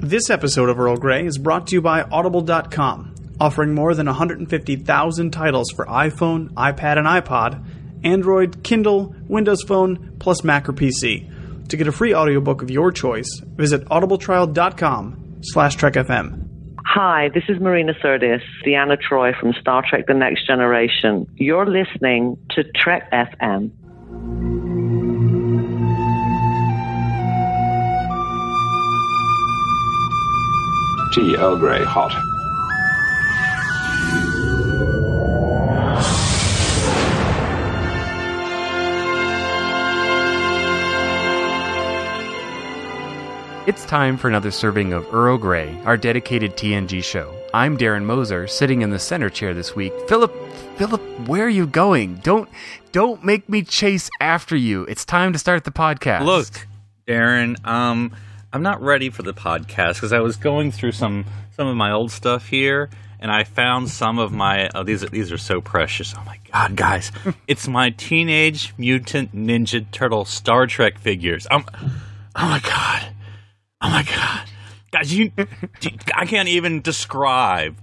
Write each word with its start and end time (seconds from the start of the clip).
This 0.00 0.28
episode 0.28 0.68
of 0.68 0.80
Earl 0.80 0.96
Grey 0.96 1.24
is 1.24 1.38
brought 1.38 1.68
to 1.68 1.74
you 1.74 1.80
by 1.80 2.02
Audible.com, 2.02 3.14
offering 3.38 3.74
more 3.74 3.94
than 3.94 4.06
150,000 4.06 5.30
titles 5.30 5.70
for 5.70 5.86
iPhone, 5.86 6.50
iPad, 6.54 6.98
and 6.98 7.06
iPod, 7.06 7.64
Android, 8.04 8.62
Kindle, 8.62 9.14
Windows 9.28 9.62
Phone, 9.62 10.16
plus 10.18 10.42
Mac 10.42 10.68
or 10.68 10.72
PC. 10.72 11.68
To 11.68 11.76
get 11.76 11.86
a 11.86 11.92
free 11.92 12.14
audiobook 12.14 12.62
of 12.62 12.70
your 12.70 12.90
choice, 12.90 13.28
visit 13.54 13.84
audibletrial.com 13.86 15.40
slash 15.42 15.76
trekfm. 15.76 16.48
Hi, 16.84 17.28
this 17.32 17.44
is 17.48 17.60
Marina 17.60 17.94
Sirtis, 18.02 18.42
Deanna 18.66 18.98
Troi 19.00 19.38
from 19.38 19.52
Star 19.60 19.84
Trek 19.88 20.06
The 20.08 20.14
Next 20.14 20.44
Generation. 20.46 21.26
You're 21.36 21.66
listening 21.66 22.36
to 22.50 22.64
Trek 22.74 23.10
FM. 23.12 23.70
Tea 31.12 31.36
Earl 31.36 31.56
Grey 31.56 31.82
hot. 31.82 32.12
It's 43.66 43.84
time 43.84 44.16
for 44.16 44.28
another 44.28 44.52
serving 44.52 44.92
of 44.92 45.12
Earl 45.12 45.36
Grey, 45.36 45.76
our 45.84 45.96
dedicated 45.96 46.56
TNG 46.56 47.02
show. 47.02 47.34
I'm 47.52 47.76
Darren 47.76 48.04
Moser, 48.04 48.46
sitting 48.46 48.82
in 48.82 48.90
the 48.90 48.98
center 49.00 49.28
chair 49.28 49.52
this 49.52 49.74
week. 49.74 49.92
Phillip, 50.08 50.32
Phillip, 50.76 51.02
where 51.26 51.44
are 51.44 51.48
you 51.48 51.66
going? 51.66 52.16
Don't, 52.16 52.48
don't 52.92 53.24
make 53.24 53.48
me 53.48 53.62
chase 53.62 54.10
after 54.20 54.54
you. 54.54 54.84
It's 54.84 55.04
time 55.04 55.32
to 55.32 55.40
start 55.40 55.64
the 55.64 55.72
podcast. 55.72 56.24
Look, 56.24 56.68
Darren, 57.08 57.64
um, 57.66 58.14
I'm 58.52 58.62
not 58.62 58.82
ready 58.82 59.10
for 59.10 59.22
the 59.22 59.32
podcast 59.32 59.94
because 59.94 60.12
I 60.12 60.20
was 60.20 60.36
going 60.36 60.72
through 60.72 60.92
some 60.92 61.24
some 61.52 61.68
of 61.68 61.76
my 61.76 61.92
old 61.92 62.10
stuff 62.10 62.48
here, 62.48 62.90
and 63.20 63.30
I 63.30 63.44
found 63.44 63.88
some 63.90 64.18
of 64.18 64.32
my. 64.32 64.68
Oh, 64.74 64.82
these 64.82 65.04
are, 65.04 65.08
these 65.08 65.30
are 65.30 65.38
so 65.38 65.60
precious. 65.60 66.14
Oh 66.16 66.22
my 66.24 66.38
god, 66.52 66.74
guys! 66.74 67.12
it's 67.46 67.68
my 67.68 67.90
Teenage 67.90 68.74
Mutant 68.76 69.34
Ninja 69.34 69.88
Turtle 69.92 70.24
Star 70.24 70.66
Trek 70.66 70.98
figures. 70.98 71.46
Um, 71.50 71.64
oh 71.74 72.48
my 72.48 72.58
god, 72.60 73.12
oh 73.82 73.90
my 73.90 74.02
god, 74.02 74.48
guys! 74.90 75.14
You, 75.14 75.30
I 76.14 76.26
can't 76.26 76.48
even 76.48 76.80
describe. 76.80 77.76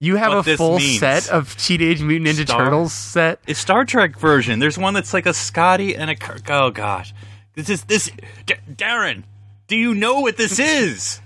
You 0.00 0.16
have 0.16 0.46
a 0.46 0.56
full 0.56 0.76
means. 0.76 0.98
set 1.00 1.30
of 1.30 1.56
Teenage 1.56 2.02
Mutant 2.02 2.36
Ninja 2.36 2.46
Star- 2.46 2.64
Turtles 2.66 2.92
set. 2.92 3.40
It's 3.46 3.58
Star 3.58 3.86
Trek 3.86 4.18
version. 4.18 4.58
There's 4.58 4.76
one 4.76 4.92
that's 4.92 5.14
like 5.14 5.24
a 5.24 5.32
Scotty 5.32 5.96
and 5.96 6.10
a 6.10 6.14
Kirk. 6.14 6.50
Oh 6.50 6.70
gosh, 6.70 7.14
this 7.54 7.70
is 7.70 7.84
this. 7.84 8.10
D- 8.44 8.54
Darren, 8.70 9.22
do 9.66 9.76
you 9.76 9.94
know 9.94 10.20
what 10.20 10.36
this 10.36 10.58
is? 10.58 11.20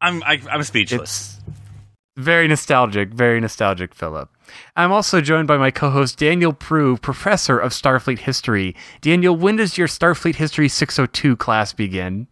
I'm 0.00 0.22
I, 0.22 0.40
I'm 0.50 0.62
speechless. 0.62 1.38
It's 1.46 1.56
very 2.16 2.48
nostalgic, 2.48 3.10
very 3.10 3.40
nostalgic, 3.40 3.94
Phillip. 3.94 4.30
I'm 4.76 4.92
also 4.92 5.20
joined 5.20 5.48
by 5.48 5.56
my 5.56 5.70
co-host 5.70 6.18
Daniel 6.18 6.52
Proulx, 6.52 7.00
professor 7.00 7.58
of 7.58 7.72
Starfleet 7.72 8.20
history. 8.20 8.74
Daniel, 9.00 9.36
when 9.36 9.56
does 9.56 9.76
your 9.76 9.88
Starfleet 9.88 10.36
History 10.36 10.68
602 10.68 11.36
class 11.36 11.72
begin? 11.72 12.28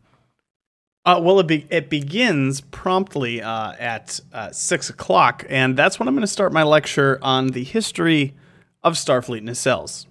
Uh, 1.06 1.20
well, 1.22 1.38
it, 1.40 1.46
be- 1.46 1.66
it 1.70 1.90
begins 1.90 2.62
promptly 2.62 3.42
uh, 3.42 3.72
at 3.78 4.20
uh, 4.32 4.50
6 4.50 4.90
o'clock, 4.90 5.44
and 5.50 5.76
that's 5.76 5.98
when 5.98 6.08
I'm 6.08 6.14
going 6.14 6.22
to 6.22 6.26
start 6.26 6.52
my 6.52 6.62
lecture 6.62 7.18
on 7.20 7.48
the 7.48 7.64
history 7.64 8.34
of 8.82 8.94
Starfleet 8.94 9.42
nacelles. 9.42 10.06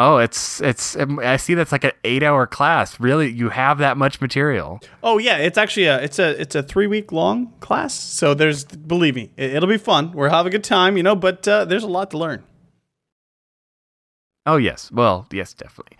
Oh, 0.00 0.18
it's 0.18 0.60
it's. 0.60 0.96
um, 0.96 1.18
I 1.18 1.36
see 1.38 1.54
that's 1.54 1.72
like 1.72 1.82
an 1.82 1.90
eight-hour 2.04 2.46
class. 2.46 3.00
Really, 3.00 3.32
you 3.32 3.48
have 3.48 3.78
that 3.78 3.96
much 3.96 4.20
material? 4.20 4.80
Oh 5.02 5.18
yeah, 5.18 5.38
it's 5.38 5.58
actually 5.58 5.86
a 5.86 6.00
it's 6.00 6.20
a 6.20 6.40
it's 6.40 6.54
a 6.54 6.62
three 6.62 6.86
week 6.86 7.10
long 7.10 7.52
class. 7.58 7.94
So 7.94 8.32
there's 8.32 8.64
believe 8.64 9.16
me, 9.16 9.32
it, 9.36 9.54
it'll 9.54 9.68
be 9.68 9.76
fun. 9.76 10.12
We'll 10.12 10.30
have 10.30 10.46
a 10.46 10.50
good 10.50 10.62
time, 10.62 10.96
you 10.96 11.02
know. 11.02 11.16
But 11.16 11.48
uh, 11.48 11.64
there's 11.64 11.82
a 11.82 11.88
lot 11.88 12.12
to 12.12 12.18
learn. 12.18 12.44
Oh 14.46 14.56
yes, 14.56 14.90
well 14.92 15.26
yes, 15.32 15.52
definitely. 15.52 15.98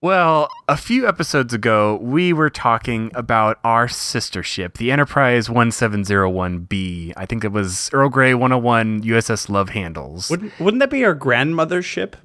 Well, 0.00 0.48
a 0.68 0.76
few 0.76 1.08
episodes 1.08 1.52
ago, 1.52 1.96
we 2.00 2.32
were 2.32 2.50
talking 2.50 3.10
about 3.16 3.58
our 3.64 3.88
sister 3.88 4.44
ship, 4.44 4.78
the 4.78 4.92
Enterprise 4.92 5.48
1701B. 5.48 7.14
I 7.16 7.26
think 7.26 7.42
it 7.42 7.50
was 7.50 7.90
Earl 7.92 8.08
Grey 8.08 8.32
101 8.32 9.02
USS 9.02 9.48
Love 9.48 9.70
Handles. 9.70 10.30
Wouldn't 10.30 10.58
wouldn't 10.60 10.78
that 10.80 10.90
be 10.90 11.04
our 11.04 11.14
grandmother's 11.14 11.84
ship, 11.84 12.16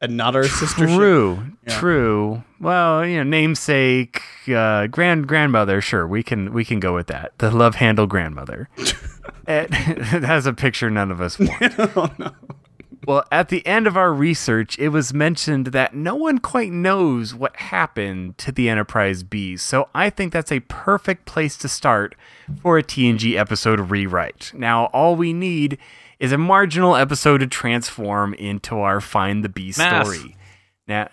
and 0.00 0.16
not 0.16 0.36
our 0.36 0.44
sister? 0.44 0.86
True, 0.86 1.42
Yeah. 1.66 1.78
true. 1.78 2.42
Well, 2.60 3.04
you 3.06 3.16
know, 3.18 3.22
namesake, 3.24 4.22
uh, 4.48 4.86
grand 4.88 5.26
grandmother. 5.26 5.80
Sure, 5.80 6.06
we 6.06 6.22
can 6.22 6.52
we 6.52 6.64
can 6.64 6.80
go 6.80 6.94
with 6.94 7.06
that. 7.08 7.32
The 7.38 7.50
love 7.50 7.76
handle 7.76 8.06
grandmother. 8.06 8.68
it, 8.76 9.68
it 9.70 10.22
has 10.24 10.46
a 10.46 10.52
picture 10.52 10.90
none 10.90 11.10
of 11.10 11.20
us 11.20 11.38
want. 11.38 11.74
oh 11.96 12.10
no. 12.18 12.30
Well, 13.06 13.24
at 13.32 13.48
the 13.48 13.64
end 13.66 13.86
of 13.86 13.96
our 13.96 14.12
research, 14.12 14.78
it 14.78 14.90
was 14.90 15.14
mentioned 15.14 15.68
that 15.68 15.94
no 15.94 16.14
one 16.14 16.38
quite 16.38 16.72
knows 16.72 17.34
what 17.34 17.56
happened 17.56 18.36
to 18.38 18.52
the 18.52 18.68
Enterprise 18.68 19.22
B. 19.22 19.56
So 19.56 19.88
I 19.94 20.10
think 20.10 20.30
that's 20.30 20.52
a 20.52 20.60
perfect 20.60 21.24
place 21.24 21.56
to 21.58 21.68
start 21.68 22.14
for 22.60 22.76
a 22.76 22.82
TNG 22.82 23.34
episode 23.38 23.90
rewrite. 23.90 24.52
Now, 24.54 24.86
all 24.86 25.16
we 25.16 25.32
need 25.32 25.78
is 26.18 26.32
a 26.32 26.38
marginal 26.38 26.96
episode 26.96 27.38
to 27.38 27.46
transform 27.46 28.34
into 28.34 28.76
our 28.76 29.00
Find 29.00 29.44
the 29.44 29.48
B 29.48 29.72
Mass. 29.76 30.06
story. 30.06 30.36
Now, 30.86 31.08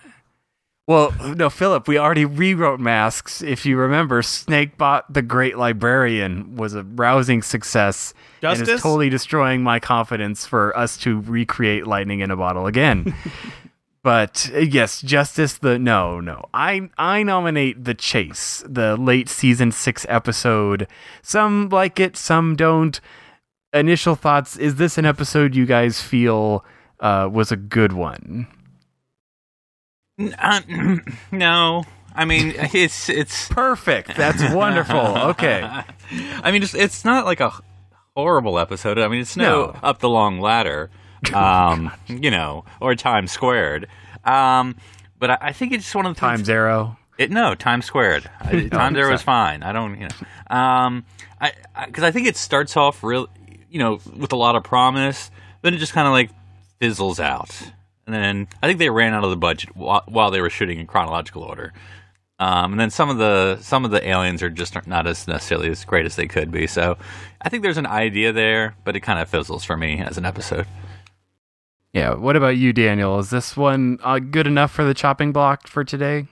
well, 0.88 1.12
no, 1.36 1.50
Phillip, 1.50 1.88
we 1.88 1.98
already 1.98 2.26
rewrote 2.26 2.80
Masks. 2.80 3.42
If 3.42 3.66
you 3.66 3.76
remember, 3.76 4.22
Snakebot 4.22 5.04
the 5.10 5.24
Great 5.24 5.58
Librarian 5.58 6.56
was 6.58 6.76
a 6.76 6.84
rousing 6.84 7.42
success 7.42 8.14
and 8.44 8.62
is 8.62 8.82
totally 8.82 9.10
destroying 9.10 9.64
my 9.64 9.80
confidence 9.80 10.46
for 10.46 10.78
us 10.78 10.96
to 10.98 11.22
recreate 11.22 11.88
Lightning 11.88 12.20
in 12.20 12.30
a 12.30 12.36
Bottle 12.36 12.68
again. 12.68 13.16
but 14.04 14.52
uh, 14.54 14.60
yes, 14.60 15.02
Justice 15.02 15.58
the 15.58 15.80
no, 15.80 16.20
no. 16.20 16.46
I 16.54 16.88
I 17.00 17.24
nominate 17.24 17.84
The 17.84 17.96
Chase, 17.96 18.64
the 18.68 18.96
late 18.96 19.28
season 19.28 19.72
6 19.72 20.06
episode. 20.08 20.88
Some 21.24 21.70
like 21.70 22.00
it, 22.00 22.16
some 22.16 22.56
don't. 22.56 23.02
Initial 23.76 24.16
thoughts, 24.16 24.56
is 24.56 24.76
this 24.76 24.98
an 24.98 25.06
episode 25.06 25.54
you 25.54 25.66
guys 25.66 26.02
feel 26.02 26.64
uh, 27.02 27.30
was 27.32 27.52
a 27.52 27.58
good 27.58 27.92
one? 27.92 28.48
Uh, 30.18 30.62
no, 31.32 31.84
I 32.16 32.24
mean 32.26 32.54
it's 32.74 33.10
it's. 33.10 33.50
Perfect. 33.50 34.16
That's 34.16 34.42
wonderful. 34.54 35.18
Okay. 35.30 35.62
I 35.62 36.52
mean, 36.52 36.64
it's, 36.64 36.74
it's 36.74 37.04
not 37.04 37.26
like 37.26 37.42
a 37.42 37.52
horrible 38.16 38.58
episode. 38.60 38.98
I 38.98 39.10
mean, 39.10 39.20
it's 39.20 39.36
no, 39.36 39.66
No. 39.66 39.80
up 39.84 40.00
the 40.00 40.08
long 40.10 40.40
ladder, 40.40 40.90
um, 41.34 41.92
you 42.08 42.32
know, 42.32 42.64
or 42.80 42.96
Times 42.96 43.32
Squared. 43.32 43.88
Um, 44.24 44.78
but 45.20 45.32
I, 45.32 45.38
I 45.42 45.52
think 45.52 45.74
it's 45.74 45.94
one 45.94 46.06
of 46.06 46.16
the 46.16 46.20
Time 46.20 46.46
zero. 46.46 46.98
It 47.18 47.30
no 47.30 47.56
Times 47.56 47.86
Squared. 47.86 48.30
I, 48.40 48.68
Times 48.70 48.96
Zero 48.96 49.14
is 49.14 49.22
fine. 49.22 49.64
I 49.64 49.74
don't 49.74 50.00
you 50.00 50.08
know. 50.08 50.56
Um, 50.58 51.06
I 51.42 51.52
because 51.86 52.04
I, 52.04 52.12
think 52.12 52.28
it 52.28 52.38
starts 52.38 52.76
off 52.78 53.04
real, 53.04 53.28
you 53.76 53.80
know, 53.80 54.00
with 54.16 54.32
a 54.32 54.38
lot 54.38 54.56
of 54.56 54.64
promise, 54.64 55.30
then 55.62 55.74
it 55.74 55.80
just 55.80 55.92
kind 55.92 56.08
of 56.08 56.14
like 56.14 56.30
fizzles 56.80 57.20
out, 57.20 57.54
and 58.06 58.16
then 58.16 58.48
I 58.64 58.68
think 58.68 58.80
they 58.80 58.90
ran 58.90 59.14
out 59.14 59.26
of 59.26 59.32
the 59.32 59.36
budget 59.36 59.76
while, 59.76 60.02
while 60.08 60.32
they 60.32 60.40
were 60.40 60.50
shooting 60.50 60.80
in 60.80 60.88
chronological 60.88 61.44
order. 61.44 61.74
Um, 62.40 62.72
and 62.72 62.80
then 62.80 62.90
some 62.90 63.10
of 63.10 63.18
the 63.18 63.58
some 63.60 63.84
of 63.84 63.92
the 63.92 64.08
aliens 64.08 64.42
are 64.42 64.50
just 64.50 64.88
not 64.88 65.06
as 65.08 65.28
necessarily 65.28 65.70
as 65.70 65.84
great 65.84 66.06
as 66.06 66.16
they 66.16 66.26
could 66.26 66.52
be. 66.52 66.68
So 66.68 66.98
I 67.42 67.50
think 67.50 67.64
there's 67.64 67.78
an 67.78 67.86
idea 67.86 68.32
there, 68.32 68.78
but 68.86 68.96
it 68.96 69.02
kind 69.02 69.20
of 69.20 69.28
fizzles 69.28 69.66
for 69.66 69.76
me 69.76 70.00
as 70.00 70.18
an 70.18 70.24
episode. 70.24 70.68
Yeah. 71.92 72.14
What 72.14 72.38
about 72.38 72.56
you, 72.56 72.72
Daniel? 72.72 73.20
Is 73.20 73.30
this 73.30 73.58
one 73.58 74.00
uh, 74.04 74.20
good 74.20 74.48
enough 74.48 74.72
for 74.72 74.86
the 74.86 74.94
chopping 74.94 75.34
block 75.34 75.68
for 75.68 75.84
today? 75.84 76.28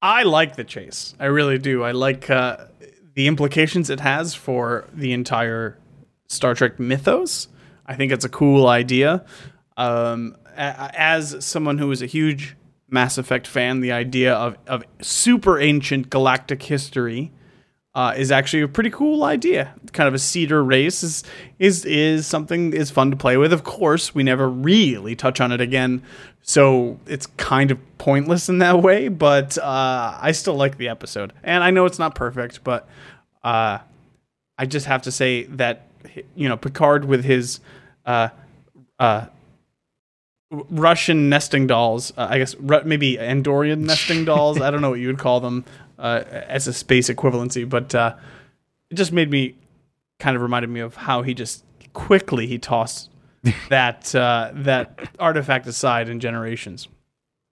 I 0.00 0.24
like 0.24 0.56
the 0.56 0.64
chase. 0.64 1.14
I 1.20 1.26
really 1.26 1.58
do. 1.58 1.84
I 1.84 1.92
like 1.92 2.28
uh, 2.28 2.66
the 3.14 3.28
implications 3.28 3.88
it 3.88 4.00
has 4.00 4.34
for 4.34 4.84
the 4.92 5.12
entire 5.12 5.78
Star 6.32 6.54
Trek 6.54 6.80
mythos. 6.80 7.48
I 7.86 7.94
think 7.94 8.12
it's 8.12 8.24
a 8.24 8.28
cool 8.28 8.66
idea. 8.66 9.24
Um, 9.76 10.36
as 10.56 11.44
someone 11.44 11.78
who 11.78 11.90
is 11.90 12.02
a 12.02 12.06
huge 12.06 12.56
Mass 12.88 13.18
Effect 13.18 13.46
fan, 13.46 13.80
the 13.80 13.92
idea 13.92 14.34
of, 14.34 14.56
of 14.66 14.84
super 15.00 15.58
ancient 15.58 16.10
galactic 16.10 16.62
history 16.62 17.32
uh, 17.94 18.14
is 18.16 18.30
actually 18.30 18.62
a 18.62 18.68
pretty 18.68 18.90
cool 18.90 19.24
idea. 19.24 19.74
Kind 19.92 20.08
of 20.08 20.14
a 20.14 20.18
seeder 20.18 20.64
race 20.64 21.02
is 21.02 21.24
is 21.58 21.84
is 21.84 22.26
something 22.26 22.72
is 22.72 22.90
fun 22.90 23.10
to 23.10 23.16
play 23.16 23.36
with. 23.36 23.52
Of 23.52 23.64
course, 23.64 24.14
we 24.14 24.22
never 24.22 24.48
really 24.48 25.14
touch 25.14 25.40
on 25.40 25.52
it 25.52 25.60
again, 25.60 26.02
so 26.42 26.98
it's 27.06 27.26
kind 27.26 27.70
of 27.70 27.78
pointless 27.98 28.48
in 28.48 28.58
that 28.58 28.82
way. 28.82 29.08
But 29.08 29.58
uh, 29.58 30.18
I 30.20 30.32
still 30.32 30.54
like 30.54 30.78
the 30.78 30.88
episode, 30.88 31.32
and 31.42 31.62
I 31.62 31.70
know 31.70 31.84
it's 31.84 31.98
not 31.98 32.14
perfect, 32.14 32.64
but 32.64 32.88
uh, 33.44 33.78
I 34.56 34.66
just 34.66 34.86
have 34.86 35.02
to 35.02 35.12
say 35.12 35.44
that 35.44 35.86
you 36.34 36.48
know 36.48 36.56
Picard 36.56 37.04
with 37.04 37.24
his 37.24 37.60
uh, 38.06 38.28
uh, 38.98 39.26
Russian 40.50 41.28
nesting 41.28 41.66
dolls, 41.66 42.12
uh, 42.16 42.26
I 42.30 42.38
guess 42.38 42.56
maybe 42.58 43.16
Andorian 43.16 43.78
nesting 43.86 44.24
dolls. 44.24 44.60
I 44.60 44.70
don't 44.70 44.80
know 44.80 44.90
what 44.90 45.00
you 45.00 45.06
would 45.08 45.18
call 45.18 45.40
them. 45.40 45.64
uh, 46.02 46.24
as 46.48 46.66
a 46.66 46.72
space 46.72 47.08
equivalency, 47.08 47.68
but 47.68 47.94
uh, 47.94 48.14
it 48.90 48.96
just 48.96 49.12
made 49.12 49.30
me 49.30 49.54
kind 50.18 50.36
of 50.36 50.42
reminded 50.42 50.68
me 50.68 50.80
of 50.80 50.96
how 50.96 51.22
he 51.22 51.32
just 51.32 51.64
quickly 51.92 52.46
he 52.46 52.58
tossed 52.58 53.08
that 53.70 54.14
uh, 54.14 54.50
that 54.52 55.10
artifact 55.18 55.66
aside 55.66 56.08
in 56.08 56.20
generations. 56.20 56.88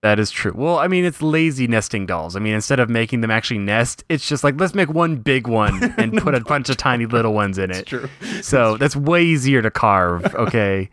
That 0.02 0.18
is 0.18 0.30
true. 0.30 0.52
Well, 0.54 0.78
I 0.78 0.88
mean, 0.88 1.04
it's 1.04 1.20
lazy 1.20 1.66
nesting 1.66 2.06
dolls. 2.06 2.34
I 2.34 2.38
mean, 2.38 2.54
instead 2.54 2.80
of 2.80 2.88
making 2.88 3.20
them 3.20 3.30
actually 3.30 3.58
nest, 3.58 4.02
it's 4.08 4.26
just 4.26 4.42
like 4.42 4.58
let's 4.58 4.74
make 4.74 4.88
one 4.88 5.16
big 5.16 5.46
one 5.46 5.94
and 5.98 6.16
put 6.16 6.34
a 6.34 6.40
bunch 6.40 6.70
of 6.70 6.78
tiny 6.78 7.04
little 7.04 7.34
ones 7.34 7.58
in 7.58 7.70
it. 7.70 7.86
True. 7.86 8.08
So 8.40 8.78
that's 8.78 8.96
way 8.96 9.22
easier 9.22 9.60
to 9.62 9.70
carve. 9.70 10.34
Okay. 10.40 10.88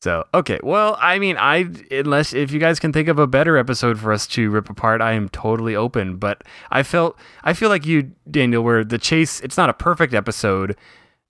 so 0.00 0.24
okay. 0.32 0.60
Well, 0.62 0.96
I 1.00 1.18
mean, 1.18 1.36
I 1.36 1.66
unless 1.90 2.32
if 2.32 2.52
you 2.52 2.60
guys 2.60 2.78
can 2.78 2.92
think 2.92 3.08
of 3.08 3.18
a 3.18 3.26
better 3.26 3.56
episode 3.56 3.98
for 3.98 4.12
us 4.12 4.28
to 4.28 4.48
rip 4.48 4.70
apart, 4.70 5.00
I 5.00 5.12
am 5.12 5.28
totally 5.28 5.74
open. 5.74 6.16
But 6.16 6.44
I 6.70 6.84
felt 6.84 7.18
I 7.42 7.52
feel 7.52 7.68
like 7.68 7.84
you, 7.84 8.12
Daniel, 8.30 8.62
where 8.62 8.84
the 8.84 8.98
chase. 8.98 9.40
It's 9.40 9.56
not 9.56 9.70
a 9.70 9.74
perfect 9.74 10.14
episode. 10.14 10.76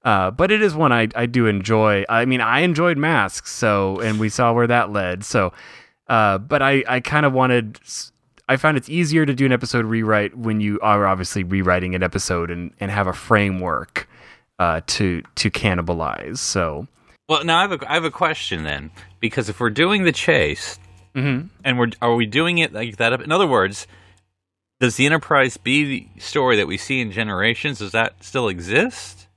Uh, 0.04 0.30
but 0.30 0.50
it 0.50 0.62
is 0.62 0.74
one 0.74 0.92
I, 0.92 1.08
I 1.14 1.26
do 1.26 1.46
enjoy. 1.46 2.04
I 2.08 2.24
mean, 2.24 2.40
I 2.40 2.60
enjoyed 2.60 2.96
Masks, 2.96 3.52
so 3.52 4.00
and 4.00 4.18
we 4.18 4.28
saw 4.28 4.52
where 4.52 4.66
that 4.66 4.90
led. 4.90 5.24
So, 5.24 5.52
uh, 6.10 6.36
but 6.38 6.60
I, 6.60 6.84
I 6.86 7.00
kind 7.00 7.24
of 7.24 7.32
wanted. 7.32 7.80
I 8.48 8.56
found 8.56 8.76
it's 8.76 8.88
easier 8.90 9.24
to 9.24 9.32
do 9.32 9.46
an 9.46 9.52
episode 9.52 9.84
rewrite 9.86 10.36
when 10.36 10.60
you 10.60 10.78
are 10.82 11.06
obviously 11.06 11.44
rewriting 11.44 11.94
an 11.94 12.02
episode 12.02 12.50
and, 12.50 12.72
and 12.80 12.90
have 12.90 13.06
a 13.06 13.12
framework 13.12 14.08
uh, 14.58 14.80
to 14.88 15.22
to 15.36 15.50
cannibalize. 15.50 16.38
So, 16.38 16.86
Well, 17.28 17.44
now 17.44 17.58
I 17.58 17.62
have 17.62 17.72
a 17.80 17.90
I 17.90 17.94
have 17.94 18.04
a 18.04 18.10
question 18.10 18.64
then 18.64 18.90
because 19.20 19.48
if 19.48 19.60
we're 19.60 19.70
doing 19.70 20.02
the 20.04 20.12
chase 20.12 20.78
Mhm. 21.14 21.48
and 21.64 21.78
we're 21.78 21.90
are 22.02 22.14
we 22.14 22.26
doing 22.26 22.58
it 22.58 22.72
like 22.72 22.96
that? 22.98 23.12
In 23.22 23.30
other 23.32 23.46
words, 23.46 23.86
does 24.80 24.96
the 24.96 25.06
Enterprise 25.06 25.56
B 25.56 26.10
story 26.18 26.56
that 26.56 26.66
we 26.66 26.76
see 26.76 27.00
in 27.00 27.12
Generations 27.12 27.78
does 27.78 27.92
that 27.92 28.22
still 28.24 28.48
exist? 28.48 29.28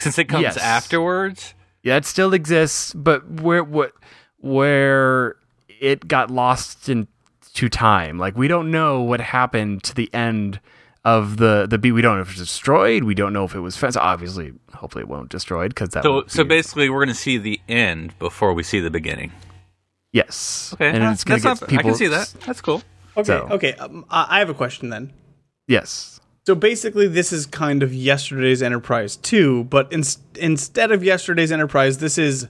Since 0.00 0.18
it 0.18 0.24
comes 0.24 0.42
Yes. 0.44 0.56
afterwards. 0.56 1.52
yeah, 1.82 1.96
it 1.96 2.06
still 2.06 2.32
exists, 2.32 2.94
but 2.94 3.28
where 3.42 3.62
what 3.64 3.92
where 4.38 5.36
it 5.80 6.08
got 6.08 6.30
lost 6.30 6.88
into 6.88 7.68
time. 7.68 8.18
Like 8.18 8.36
we 8.36 8.48
don't 8.48 8.70
know 8.70 9.02
what 9.02 9.20
happened 9.20 9.82
to 9.84 9.94
the 9.94 10.12
end 10.14 10.60
of 11.04 11.36
the 11.38 11.66
the 11.68 11.78
B. 11.78 11.92
We 11.92 12.02
don't 12.02 12.16
know 12.16 12.22
if 12.22 12.28
it 12.28 12.38
was 12.38 12.48
destroyed. 12.48 13.04
We 13.04 13.14
don't 13.14 13.32
know 13.32 13.44
if 13.44 13.54
it 13.54 13.60
was. 13.60 13.74
So 13.74 13.88
obviously, 14.00 14.52
hopefully, 14.74 15.02
it 15.02 15.08
won't 15.08 15.30
destroyed 15.30 15.70
because 15.70 15.90
that. 15.90 16.02
So 16.02 16.14
would 16.16 16.30
so 16.30 16.44
be- 16.44 16.48
basically, 16.50 16.90
we're 16.90 16.98
going 17.04 17.08
to 17.08 17.20
see 17.20 17.38
the 17.38 17.60
end 17.68 18.18
before 18.18 18.52
we 18.52 18.62
see 18.62 18.80
the 18.80 18.90
beginning. 18.90 19.32
yes. 20.12 20.70
Okay, 20.74 20.88
and 20.90 21.04
uh, 21.04 21.10
it's 21.10 21.24
gonna 21.24 21.40
that's 21.40 21.60
get 21.60 21.70
not, 21.72 21.78
I 21.80 21.82
can 21.82 21.94
see 21.94 22.08
that. 22.08 22.32
That's 22.46 22.60
cool. 22.60 22.82
Okay. 23.16 23.26
So- 23.26 23.48
Okay. 23.50 23.72
Um, 23.74 24.04
I 24.10 24.26
I 24.36 24.38
have 24.40 24.50
a 24.50 24.54
question 24.54 24.90
then. 24.90 25.12
Yes. 25.66 26.20
So 26.46 26.54
basically, 26.54 27.08
this 27.08 27.30
is 27.30 27.44
kind 27.44 27.82
of 27.82 27.92
yesterday's 27.92 28.62
Enterprise 28.62 29.16
too, 29.16 29.64
but 29.64 29.92
in, 29.92 30.02
instead 30.36 30.92
of 30.92 31.04
yesterday's 31.04 31.52
Enterprise, 31.52 31.98
this 31.98 32.16
is 32.16 32.48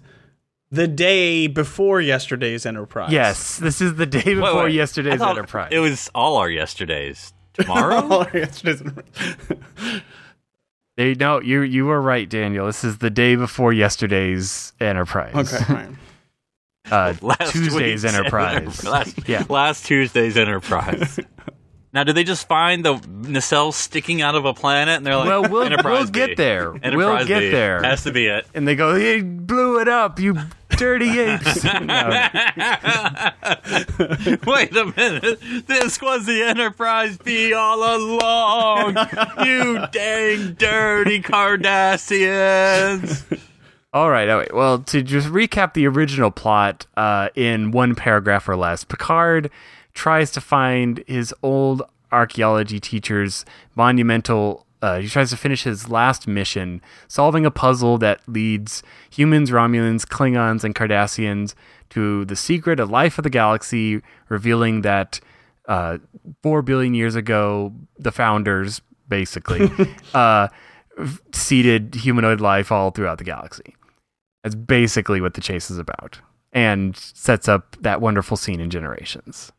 the 0.70 0.86
day 0.88 1.46
before 1.46 2.00
yesterday's 2.00 2.66
Enterprise. 2.66 3.12
Yes. 3.12 3.56
This 3.58 3.80
is 3.80 3.94
the 3.94 4.06
day 4.06 4.34
before 4.34 4.64
wait. 4.64 4.64
I 4.64 4.68
yesterday's 4.68 5.20
Enterprise. 5.20 5.68
It 5.72 5.78
was 5.78 6.10
all 6.14 6.36
our 6.36 6.50
yesterdays. 6.50 7.32
Tomorrow. 7.54 8.08
All 8.08 8.26
yesterday's 8.34 8.82
They 10.96 11.14
no, 11.14 11.40
you 11.40 11.60
you 11.62 11.86
were 11.86 12.00
right, 12.00 12.28
Daniel. 12.28 12.66
This 12.66 12.82
is 12.82 12.98
the 12.98 13.10
day 13.10 13.36
before 13.36 13.72
yesterday's 13.72 14.72
Enterprise. 14.80 15.34
okay. 15.54 15.64
Fine. 15.72 15.98
Uh, 16.90 17.14
last 17.22 17.52
Tuesday's 17.52 18.02
week's 18.02 18.14
Enterprise. 18.14 18.56
Enter- 18.80 18.90
last, 18.90 19.28
Yeah. 19.28 19.44
last 19.48 19.86
Tuesday's 19.86 20.36
Enterprise. 20.36 21.20
Now, 21.98 22.04
did 22.04 22.14
they 22.14 22.22
just 22.22 22.46
find 22.46 22.84
the 22.84 23.00
nacelle 23.22 23.72
sticking 23.72 24.22
out 24.22 24.36
of 24.36 24.44
a 24.44 24.54
planet 24.54 24.98
and 24.98 25.04
they're 25.06 25.16
like, 25.16 25.26
Well, 25.26 25.42
we'll- 25.48 25.64
Enterprise 25.64 26.04
we'll 26.04 26.12
get 26.12 26.36
there. 26.36 26.70
We'll 26.72 27.24
get 27.26 27.40
B. 27.40 27.50
there. 27.50 27.82
Has 27.82 28.04
to 28.04 28.12
be 28.12 28.26
it. 28.26 28.46
and 28.54 28.68
they 28.68 28.76
go, 28.76 28.94
"He 28.94 29.20
blew 29.20 29.80
it 29.80 29.88
up, 29.88 30.20
you 30.20 30.36
dirty 30.70 31.18
apes." 31.18 31.64
Wait 31.64 31.74
a 34.76 34.92
minute. 34.96 35.40
This 35.66 36.00
was 36.00 36.24
the 36.26 36.42
Enterprise 36.46 37.18
B 37.18 37.52
all 37.52 37.78
along. 37.96 38.96
you 39.44 39.84
dang 39.90 40.52
dirty 40.54 41.20
Cardassians. 41.20 43.24
All 43.92 44.08
right, 44.10 44.28
all 44.28 44.38
right. 44.38 44.54
Well, 44.54 44.78
to 44.80 45.02
just 45.02 45.28
recap 45.28 45.72
the 45.74 45.86
original 45.88 46.30
plot 46.30 46.86
uh, 46.96 47.28
in 47.34 47.70
one 47.72 47.94
paragraph 47.94 48.48
or 48.48 48.56
less, 48.56 48.84
Picard 48.84 49.50
tries 49.98 50.30
to 50.30 50.40
find 50.40 51.02
his 51.08 51.34
old 51.42 51.82
archaeology 52.12 52.78
teacher's 52.78 53.44
monumental. 53.74 54.64
Uh, 54.80 55.00
he 55.00 55.08
tries 55.08 55.30
to 55.30 55.36
finish 55.36 55.64
his 55.64 55.90
last 55.90 56.28
mission, 56.28 56.80
solving 57.08 57.44
a 57.44 57.50
puzzle 57.50 57.98
that 57.98 58.20
leads 58.28 58.84
humans, 59.10 59.50
Romulans, 59.50 60.06
Klingons, 60.06 60.62
and 60.62 60.72
Cardassians 60.72 61.54
to 61.90 62.24
the 62.26 62.36
secret 62.36 62.78
of 62.78 62.88
life 62.90 63.18
of 63.18 63.24
the 63.24 63.30
galaxy, 63.30 64.00
revealing 64.28 64.82
that 64.82 65.18
uh, 65.66 65.98
four 66.44 66.62
billion 66.62 66.94
years 66.94 67.16
ago, 67.16 67.72
the 67.98 68.12
founders 68.12 68.80
basically 69.08 69.68
uh, 70.14 70.46
seeded 71.32 71.96
humanoid 71.96 72.40
life 72.40 72.70
all 72.70 72.92
throughout 72.92 73.18
the 73.18 73.24
galaxy. 73.24 73.74
That's 74.44 74.54
basically 74.54 75.20
what 75.20 75.34
the 75.34 75.40
chase 75.40 75.72
is 75.72 75.78
about, 75.78 76.20
and 76.52 76.96
sets 76.96 77.48
up 77.48 77.76
that 77.80 78.00
wonderful 78.00 78.36
scene 78.36 78.60
in 78.60 78.70
Generations. 78.70 79.50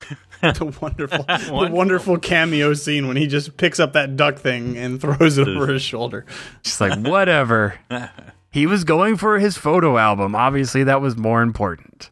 the 0.40 0.76
wonderful, 0.80 1.24
the 1.28 1.68
wonderful 1.70 2.18
cameo 2.18 2.74
scene 2.74 3.06
when 3.06 3.16
he 3.16 3.26
just 3.26 3.56
picks 3.56 3.78
up 3.78 3.92
that 3.92 4.16
duck 4.16 4.38
thing 4.38 4.76
and 4.76 5.00
throws 5.00 5.38
it 5.38 5.48
over 5.48 5.66
his 5.66 5.82
shoulder. 5.82 6.24
Just 6.62 6.80
like 6.80 6.98
whatever. 7.00 7.78
he 8.50 8.66
was 8.66 8.84
going 8.84 9.16
for 9.16 9.38
his 9.38 9.56
photo 9.56 9.98
album. 9.98 10.34
Obviously, 10.34 10.84
that 10.84 11.00
was 11.00 11.16
more 11.16 11.42
important. 11.42 12.10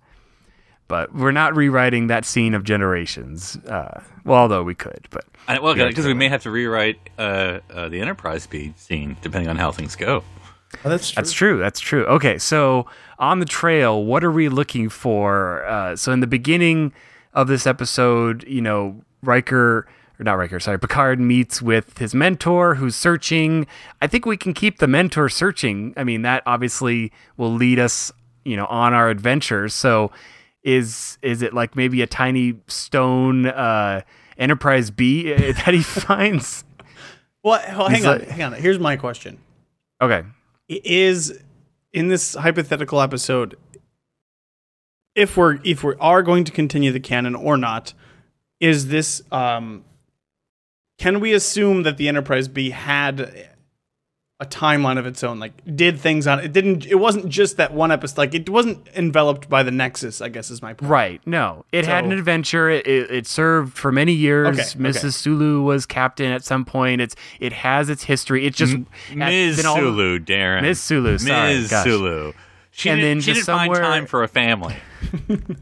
But 0.88 1.14
we're 1.14 1.32
not 1.32 1.54
rewriting 1.54 2.06
that 2.06 2.24
scene 2.24 2.54
of 2.54 2.64
Generations. 2.64 3.56
Uh, 3.66 4.02
well, 4.24 4.38
although 4.38 4.62
we 4.62 4.74
could, 4.74 5.06
but 5.10 5.24
I, 5.46 5.58
well, 5.58 5.74
because 5.74 6.06
we 6.06 6.14
may 6.14 6.28
have 6.28 6.42
to 6.42 6.50
rewrite 6.50 6.98
uh, 7.18 7.60
uh, 7.70 7.88
the 7.88 8.00
Enterprise 8.00 8.46
B 8.46 8.72
scene 8.76 9.16
depending 9.20 9.50
on 9.50 9.56
how 9.56 9.70
things 9.70 9.96
go. 9.96 10.22
Oh, 10.84 10.88
that's 10.88 11.10
true. 11.10 11.20
That's 11.22 11.32
true. 11.32 11.58
That's 11.58 11.80
true. 11.80 12.04
Okay, 12.06 12.38
so 12.38 12.86
on 13.18 13.38
the 13.38 13.46
trail, 13.46 14.04
what 14.04 14.22
are 14.22 14.30
we 14.30 14.48
looking 14.48 14.88
for? 14.88 15.64
Uh, 15.64 15.96
so 15.96 16.12
in 16.12 16.20
the 16.20 16.26
beginning 16.26 16.92
of 17.38 17.46
this 17.46 17.68
episode, 17.68 18.44
you 18.48 18.60
know, 18.60 19.00
Riker 19.22 19.86
or 20.18 20.24
not 20.24 20.34
Riker, 20.34 20.58
sorry, 20.58 20.78
Picard 20.80 21.20
meets 21.20 21.62
with 21.62 21.98
his 21.98 22.12
mentor 22.12 22.74
who's 22.74 22.96
searching. 22.96 23.64
I 24.02 24.08
think 24.08 24.26
we 24.26 24.36
can 24.36 24.52
keep 24.52 24.78
the 24.78 24.88
mentor 24.88 25.28
searching. 25.28 25.94
I 25.96 26.02
mean, 26.02 26.22
that 26.22 26.42
obviously 26.44 27.12
will 27.36 27.52
lead 27.52 27.78
us, 27.78 28.10
you 28.44 28.56
know, 28.56 28.66
on 28.66 28.92
our 28.92 29.08
adventures. 29.08 29.72
So 29.72 30.10
is 30.64 31.18
is 31.22 31.40
it 31.40 31.54
like 31.54 31.76
maybe 31.76 32.02
a 32.02 32.06
tiny 32.08 32.56
stone 32.66 33.46
uh 33.46 34.00
Enterprise 34.36 34.90
B 34.90 35.32
uh, 35.32 35.36
that 35.64 35.72
he 35.72 35.82
finds? 35.82 36.64
Well, 37.44 37.62
well 37.68 37.88
hang 37.88 37.98
He's 37.98 38.06
on, 38.06 38.18
like- 38.18 38.28
hang 38.28 38.42
on. 38.42 38.52
Here's 38.54 38.80
my 38.80 38.96
question: 38.96 39.38
Okay. 40.02 40.24
Is 40.68 41.38
in 41.92 42.08
this 42.08 42.34
hypothetical 42.34 43.00
episode, 43.00 43.56
if 45.18 45.36
we're 45.36 45.58
if 45.64 45.82
we 45.84 45.94
are 46.00 46.22
going 46.22 46.44
to 46.44 46.52
continue 46.52 46.92
the 46.92 47.00
canon 47.00 47.34
or 47.34 47.56
not, 47.56 47.92
is 48.60 48.88
this 48.88 49.22
um, 49.32 49.84
can 50.98 51.20
we 51.20 51.32
assume 51.32 51.82
that 51.82 51.96
the 51.96 52.08
Enterprise 52.08 52.48
B 52.48 52.70
had 52.70 53.48
a 54.40 54.46
timeline 54.46 54.98
of 54.98 55.06
its 55.06 55.22
own? 55.24 55.38
Like, 55.40 55.52
did 55.76 55.98
things 55.98 56.26
on 56.26 56.38
it? 56.40 56.52
Didn't 56.52 56.86
it 56.86 56.94
wasn't 56.94 57.28
just 57.28 57.56
that 57.56 57.72
one 57.74 57.90
episode? 57.90 58.18
Like, 58.18 58.34
it 58.34 58.48
wasn't 58.48 58.86
enveloped 58.94 59.48
by 59.48 59.62
the 59.64 59.70
Nexus. 59.70 60.20
I 60.20 60.28
guess 60.28 60.50
is 60.50 60.62
my 60.62 60.74
point. 60.74 60.90
Right. 60.90 61.20
No, 61.26 61.64
it 61.72 61.86
had 61.86 62.04
an 62.04 62.12
adventure. 62.12 62.68
It, 62.70 62.86
it, 62.86 63.10
it 63.10 63.26
served 63.26 63.76
for 63.76 63.90
many 63.92 64.12
years. 64.12 64.48
Okay, 64.48 64.62
Mrs. 64.78 64.96
okay. 64.98 65.10
Sulu 65.10 65.62
was 65.62 65.86
captain 65.86 66.30
at 66.32 66.44
some 66.44 66.64
point. 66.64 67.00
It's 67.00 67.16
it 67.40 67.52
has 67.52 67.90
its 67.90 68.04
history. 68.04 68.46
It 68.46 68.54
just 68.54 68.74
at- 68.74 69.16
Ms. 69.16 69.56
then 69.56 69.66
all- 69.66 69.76
Sulu, 69.76 70.18
Darren. 70.20 70.62
Ms. 70.62 70.80
Sulu, 70.80 71.18
sorry, 71.18 71.54
Ms. 71.54 71.70
gosh. 71.70 71.84
Sulu. 71.84 72.32
She 72.70 72.90
And 72.90 73.00
didn't, 73.00 73.08
then 73.18 73.20
she 73.22 73.32
just 73.32 73.46
didn't 73.46 73.58
somewhere- 73.58 73.80
find 73.80 73.92
time 74.02 74.06
for 74.06 74.22
a 74.22 74.28
family. 74.28 74.76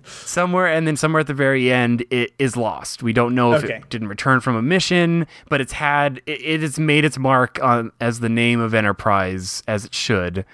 Somewhere, 0.04 0.66
and 0.66 0.86
then 0.86 0.96
somewhere 0.96 1.20
at 1.20 1.26
the 1.26 1.34
very 1.34 1.72
end, 1.72 2.04
it 2.10 2.32
is 2.38 2.56
lost. 2.56 3.02
We 3.02 3.12
don't 3.12 3.34
know 3.34 3.52
if 3.54 3.64
Okay. 3.64 3.76
it 3.76 3.88
didn't 3.90 4.08
return 4.08 4.40
from 4.40 4.56
a 4.56 4.62
mission, 4.62 5.26
but 5.48 5.60
it's 5.60 5.72
had 5.72 6.20
it, 6.26 6.40
it 6.42 6.60
has 6.62 6.78
made 6.78 7.04
its 7.04 7.18
mark 7.18 7.62
on 7.62 7.92
as 8.00 8.20
the 8.20 8.28
name 8.28 8.60
of 8.60 8.74
Enterprise 8.74 9.62
as 9.66 9.84
it 9.84 9.94
should 9.94 10.44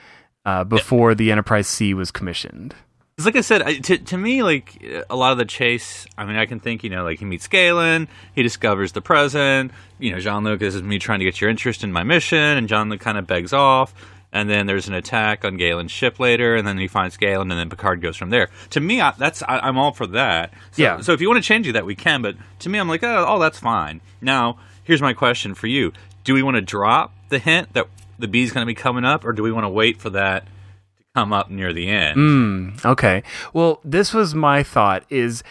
uh, 0.45 0.65
before 0.65 1.15
the 1.15 1.31
Enterprise 1.31 1.67
C 1.69 1.95
was 1.95 2.11
commissioned. 2.11 2.75
'Cause 3.19 3.27
like 3.27 3.37
I 3.37 3.43
said, 3.43 3.61
I, 3.63 3.75
to 3.79 3.99
to 3.99 4.17
me, 4.17 4.43
like 4.43 4.83
a 5.11 5.15
lot 5.17 5.33
of 5.33 5.39
the 5.39 5.45
chase. 5.45 6.07
I 6.17 6.25
mean, 6.25 6.37
I 6.37 6.47
can 6.47 6.61
think, 6.61 6.83
you 6.83 6.89
know, 6.89 7.05
like 7.05 7.19
he 7.19 7.27
meets 7.27 7.47
Galen, 7.47 8.09
he 8.35 8.43
discovers 8.43 8.93
the 8.93 9.03
present. 9.03 9.71
You 9.99 10.13
know, 10.13 10.19
Jean 10.19 10.45
Luc 10.45 10.61
this 10.61 10.75
is 10.75 10.83
me 10.83 10.99
trying 10.99 11.19
to 11.19 11.25
get 11.27 11.41
your 11.41 11.51
interest 11.51 11.85
in 11.85 11.93
my 11.93 12.03
mission, 12.05 12.39
and 12.39 12.69
Jean 12.69 12.89
Luc 12.89 13.01
kind 13.01 13.19
of 13.19 13.27
begs 13.27 13.53
off. 13.53 13.95
And 14.33 14.49
then 14.49 14.67
there's 14.67 14.89
an 14.89 14.95
attack 14.95 15.45
on 15.45 15.57
Galen's 15.57 15.91
ship 15.91 16.19
later, 16.19 16.57
and 16.57 16.67
then 16.67 16.79
he 16.79 16.89
finds 16.89 17.17
Galen, 17.17 17.51
and 17.51 17.61
then 17.61 17.69
Picard 17.69 18.01
goes 18.01 18.17
from 18.17 18.31
there. 18.31 18.49
To 18.71 18.81
me, 18.81 19.01
I, 19.01 19.13
that's 19.19 19.43
I, 19.43 19.59
I'm 19.59 19.77
all 19.77 19.93
for 19.93 20.07
that. 20.09 20.53
So, 20.73 20.83
Yeah. 20.83 21.01
So 21.01 21.13
if 21.13 21.21
you 21.21 21.29
want 21.29 21.43
to 21.43 21.47
change 21.47 21.69
it, 21.69 21.73
that 21.73 21.85
we 21.87 21.95
can. 21.95 22.23
But 22.23 22.37
to 22.61 22.69
me, 22.69 22.79
I'm 22.79 22.89
like, 22.89 23.03
oh, 23.03 23.25
oh, 23.29 23.39
that's 23.39 23.59
fine. 23.59 24.01
Now, 24.21 24.59
here's 24.85 25.03
my 25.03 25.13
question 25.13 25.55
for 25.55 25.67
you: 25.67 25.93
Do 26.25 26.35
we 26.35 26.43
want 26.43 26.57
to 26.57 26.63
drop 26.63 27.13
the 27.29 27.39
hint 27.39 27.75
that 27.75 27.87
the 28.19 28.29
bee's 28.29 28.53
going 28.53 28.63
to 28.65 28.71
be 28.71 28.75
coming 28.75 29.05
up, 29.05 29.25
or 29.25 29.33
do 29.33 29.43
we 29.43 29.53
want 29.53 29.65
to 29.65 29.69
wait 29.71 29.99
for 29.99 30.11
that 30.11 30.47
to 30.47 31.05
come 31.15 31.33
up 31.33 31.51
near 31.51 31.73
the 31.73 31.89
end? 31.89 32.15
Hmm, 32.15 32.87
okay. 32.87 33.23
Well, 33.53 33.81
this 33.85 34.15
was 34.15 34.35
my 34.35 34.63
thought. 34.63 35.05
Is 35.11 35.43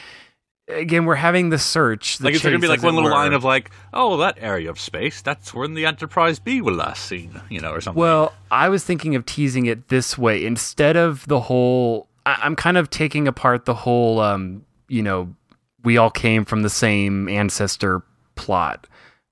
again, 0.71 1.05
we're 1.05 1.15
having 1.15 1.49
the 1.49 1.57
search. 1.57 2.17
The 2.17 2.25
Like, 2.25 2.35
is 2.35 2.41
there 2.41 2.51
going 2.51 2.61
to 2.61 2.65
be 2.65 2.69
like 2.69 2.83
one 2.83 2.95
little 2.95 3.09
were. 3.09 3.15
line 3.15 3.33
of 3.33 3.43
like, 3.43 3.71
oh, 3.93 4.17
that 4.17 4.37
area 4.39 4.69
of 4.69 4.79
space, 4.79 5.21
that's 5.21 5.53
when 5.53 5.73
the 5.73 5.85
Enterprise 5.85 6.39
B 6.39 6.61
was 6.61 6.75
last 6.75 7.05
seen, 7.05 7.41
you 7.49 7.59
know, 7.59 7.71
or 7.71 7.81
something? 7.81 7.99
Well, 7.99 8.33
I 8.49 8.69
was 8.69 8.83
thinking 8.83 9.15
of 9.15 9.25
teasing 9.25 9.65
it 9.65 9.89
this 9.89 10.17
way 10.17 10.45
instead 10.45 10.97
of 10.97 11.25
the 11.27 11.41
whole. 11.41 12.07
I, 12.25 12.39
I'm 12.43 12.55
kind 12.55 12.77
of 12.77 12.89
taking 12.89 13.27
apart 13.27 13.65
the 13.65 13.73
whole. 13.73 14.19
Um, 14.19 14.65
you 14.87 15.03
know, 15.03 15.33
we 15.83 15.97
all 15.97 16.11
came 16.11 16.45
from 16.45 16.61
the 16.63 16.69
same 16.69 17.27
ancestor 17.29 18.03
plot 18.35 18.87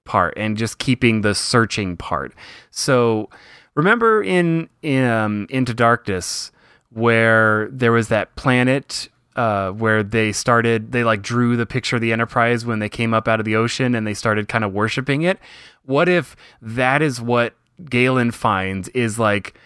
part, 0.05 0.33
and 0.37 0.57
just 0.57 0.79
keeping 0.79 1.21
the 1.21 1.35
searching 1.35 1.97
part. 1.97 2.33
So, 2.71 3.29
remember 3.75 4.23
in 4.23 4.69
in 4.81 5.05
um, 5.05 5.47
Into 5.49 5.73
Darkness 5.73 6.51
where 6.91 7.69
there 7.71 7.91
was 7.91 8.07
that 8.07 8.35
planet 8.35 9.09
uh, 9.39 9.71
where 9.71 10.03
they 10.03 10.33
started 10.33 10.91
they 10.91 11.05
like 11.05 11.21
drew 11.21 11.55
the 11.55 11.65
picture 11.65 11.95
of 11.95 12.01
the 12.01 12.11
enterprise 12.11 12.65
when 12.65 12.79
they 12.79 12.89
came 12.89 13.13
up 13.13 13.25
out 13.25 13.39
of 13.39 13.45
the 13.45 13.55
ocean 13.55 13.95
and 13.95 14.05
they 14.05 14.13
started 14.13 14.49
kind 14.49 14.65
of 14.65 14.73
worshiping 14.73 15.21
it. 15.21 15.39
What 15.83 16.09
if 16.09 16.35
that 16.61 17.01
is 17.01 17.21
what 17.21 17.55
galen 17.89 18.31
finds 18.31 18.89
is 18.89 19.17
like 19.17 19.57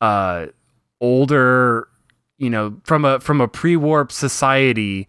uh 0.00 0.46
older 1.02 1.86
you 2.38 2.48
know 2.48 2.74
from 2.84 3.04
a 3.04 3.20
from 3.20 3.42
a 3.42 3.46
pre-warp 3.46 4.10
society 4.10 5.06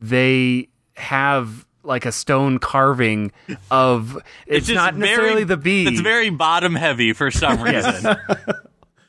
they 0.00 0.68
have 0.96 1.64
like 1.84 2.04
a 2.06 2.10
stone 2.10 2.58
carving 2.58 3.30
of 3.70 4.20
it's, 4.48 4.66
just 4.66 4.74
not 4.74 4.94
very- 4.94 5.10
necessarily 5.10 5.44
the 5.44 5.56
bee. 5.56 5.86
It's 5.86 6.00
very 6.00 6.30
bottom 6.30 6.74
heavy 6.74 7.12
for 7.12 7.30
some 7.30 7.62
reason. 7.62 8.16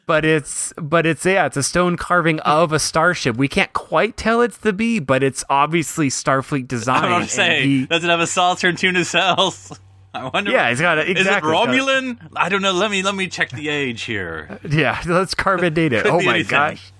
But 0.07 0.23
it's 0.23 0.71
but 0.77 1.05
it's 1.07 1.25
yeah 1.25 1.47
it's 1.47 1.57
a 1.57 1.63
stone 1.63 1.97
carving 1.97 2.39
of 2.41 2.71
a 2.71 2.77
starship 2.79 3.37
we 3.37 3.47
can't 3.47 3.73
quite 3.73 4.15
tell 4.17 4.41
it's 4.41 4.57
the 4.57 4.71
bee 4.71 4.99
but 4.99 5.23
it's 5.23 5.43
obviously 5.49 6.09
starfleet 6.09 6.67
design 6.67 6.97
I'm 7.05 7.09
gonna 7.09 7.21
and 7.21 7.29
say, 7.29 7.63
he- 7.63 7.85
does 7.87 8.03
it 8.03 8.09
have 8.09 8.19
a 8.19 8.27
saucer 8.27 8.67
and 8.67 8.77
two 8.77 8.91
nacelles? 8.91 9.77
I 10.13 10.29
wonder. 10.29 10.51
yeah 10.51 10.69
it's 10.69 10.79
got 10.79 10.99
a, 10.99 11.09
exactly 11.09 11.21
Is 11.21 11.27
it 11.27 11.43
a- 11.43 11.67
Romulan? 11.81 12.29
I 12.35 12.49
don't 12.49 12.61
know. 12.61 12.71
Let 12.71 12.91
me 12.91 13.01
let 13.01 13.15
me 13.15 13.27
check 13.27 13.49
the 13.49 13.67
age 13.69 14.03
here. 14.03 14.59
yeah 14.69 15.01
let's 15.07 15.33
carbon 15.33 15.73
date 15.73 15.91
it 15.93 16.05
oh 16.05 16.21
my 16.21 16.35
anything. 16.35 16.49
gosh 16.51 16.91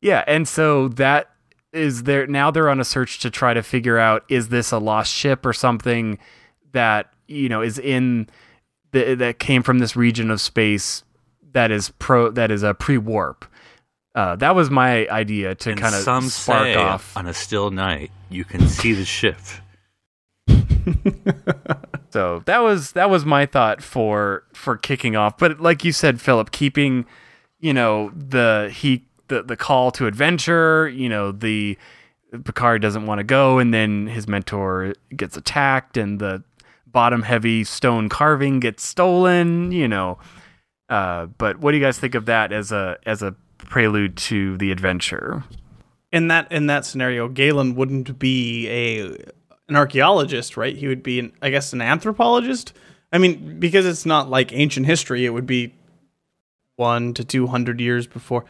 yeah 0.00 0.22
and 0.28 0.46
so 0.46 0.86
that 0.90 1.30
is 1.72 2.04
there 2.04 2.26
now 2.28 2.50
they're 2.52 2.70
on 2.70 2.78
a 2.78 2.84
search 2.84 3.18
to 3.18 3.30
try 3.30 3.52
to 3.52 3.62
figure 3.64 3.98
out 3.98 4.24
is 4.28 4.48
this 4.48 4.70
a 4.70 4.78
lost 4.78 5.12
ship 5.12 5.44
or 5.44 5.52
something 5.52 6.18
that 6.72 7.12
you 7.26 7.48
know 7.48 7.62
is 7.62 7.78
in 7.80 8.28
the, 8.92 9.14
that 9.16 9.38
came 9.40 9.62
from 9.64 9.80
this 9.80 9.96
region 9.96 10.30
of 10.30 10.40
space 10.40 11.02
that 11.52 11.70
is 11.70 11.90
pro 11.98 12.30
that 12.30 12.50
is 12.50 12.62
a 12.62 12.74
pre-warp 12.74 13.44
uh, 14.14 14.34
that 14.36 14.54
was 14.54 14.70
my 14.70 15.08
idea 15.08 15.54
to 15.54 15.74
kind 15.74 15.94
of 15.94 16.00
some 16.00 16.28
spark 16.28 16.76
off 16.76 17.16
on 17.16 17.26
a 17.26 17.34
still 17.34 17.70
night 17.70 18.10
you 18.30 18.44
can 18.44 18.68
see 18.68 18.92
the 18.92 19.04
ship. 19.04 19.38
So 22.10 22.42
that 22.46 22.62
was 22.62 22.92
that 22.92 23.10
was 23.10 23.26
my 23.26 23.44
thought 23.46 23.82
for 23.82 24.44
for 24.54 24.76
kicking 24.76 25.14
off. 25.14 25.36
But 25.36 25.60
like 25.60 25.84
you 25.84 25.92
said, 25.92 26.20
Phillip, 26.20 26.50
keeping 26.50 27.04
you 27.60 27.74
know 27.74 28.10
the 28.16 28.72
he 28.74 29.04
the 29.28 29.42
the 29.42 29.56
call 29.56 29.90
to 29.92 30.06
adventure. 30.06 30.88
You 30.88 31.10
know 31.10 31.32
the 31.32 31.76
Picard 32.44 32.82
doesn't 32.82 33.06
want 33.06 33.18
to 33.18 33.24
go, 33.24 33.58
and 33.58 33.74
then 33.74 34.06
his 34.06 34.26
mentor 34.26 34.94
gets 35.14 35.36
attacked, 35.36 35.96
and 35.96 36.18
the 36.18 36.42
bottom 36.86 37.22
heavy 37.22 37.62
stone 37.62 38.08
carving 38.08 38.58
gets 38.58 38.84
stolen. 38.84 39.70
You 39.70 39.86
know, 39.86 40.18
uh, 40.88 41.26
but 41.26 41.58
what 41.60 41.72
do 41.72 41.78
you 41.78 41.84
guys 41.84 41.98
think 41.98 42.14
of 42.14 42.26
that 42.26 42.52
as 42.52 42.72
a 42.72 42.98
as 43.06 43.22
a 43.22 43.34
prelude 43.58 44.16
to 44.16 44.56
the 44.58 44.70
adventure? 44.72 45.44
in 46.12 46.28
that 46.28 46.50
in 46.50 46.66
that 46.66 46.84
scenario, 46.84 47.28
Galen 47.28 47.74
wouldn't 47.74 48.18
be 48.18 48.68
a 48.68 49.00
an 49.68 49.76
archaeologist, 49.76 50.56
right? 50.56 50.74
He 50.76 50.88
would 50.88 51.02
be, 51.02 51.18
an, 51.20 51.32
I 51.42 51.50
guess, 51.50 51.72
an 51.72 51.82
anthropologist. 51.82 52.72
I 53.12 53.18
mean, 53.18 53.58
because 53.58 53.84
it's 53.84 54.06
not 54.06 54.30
like 54.30 54.52
ancient 54.52 54.86
history, 54.86 55.26
it 55.26 55.30
would 55.30 55.46
be 55.46 55.74
one 56.76 57.12
to 57.14 57.24
two 57.24 57.46
hundred 57.46 57.80
years 57.80 58.06
before. 58.06 58.44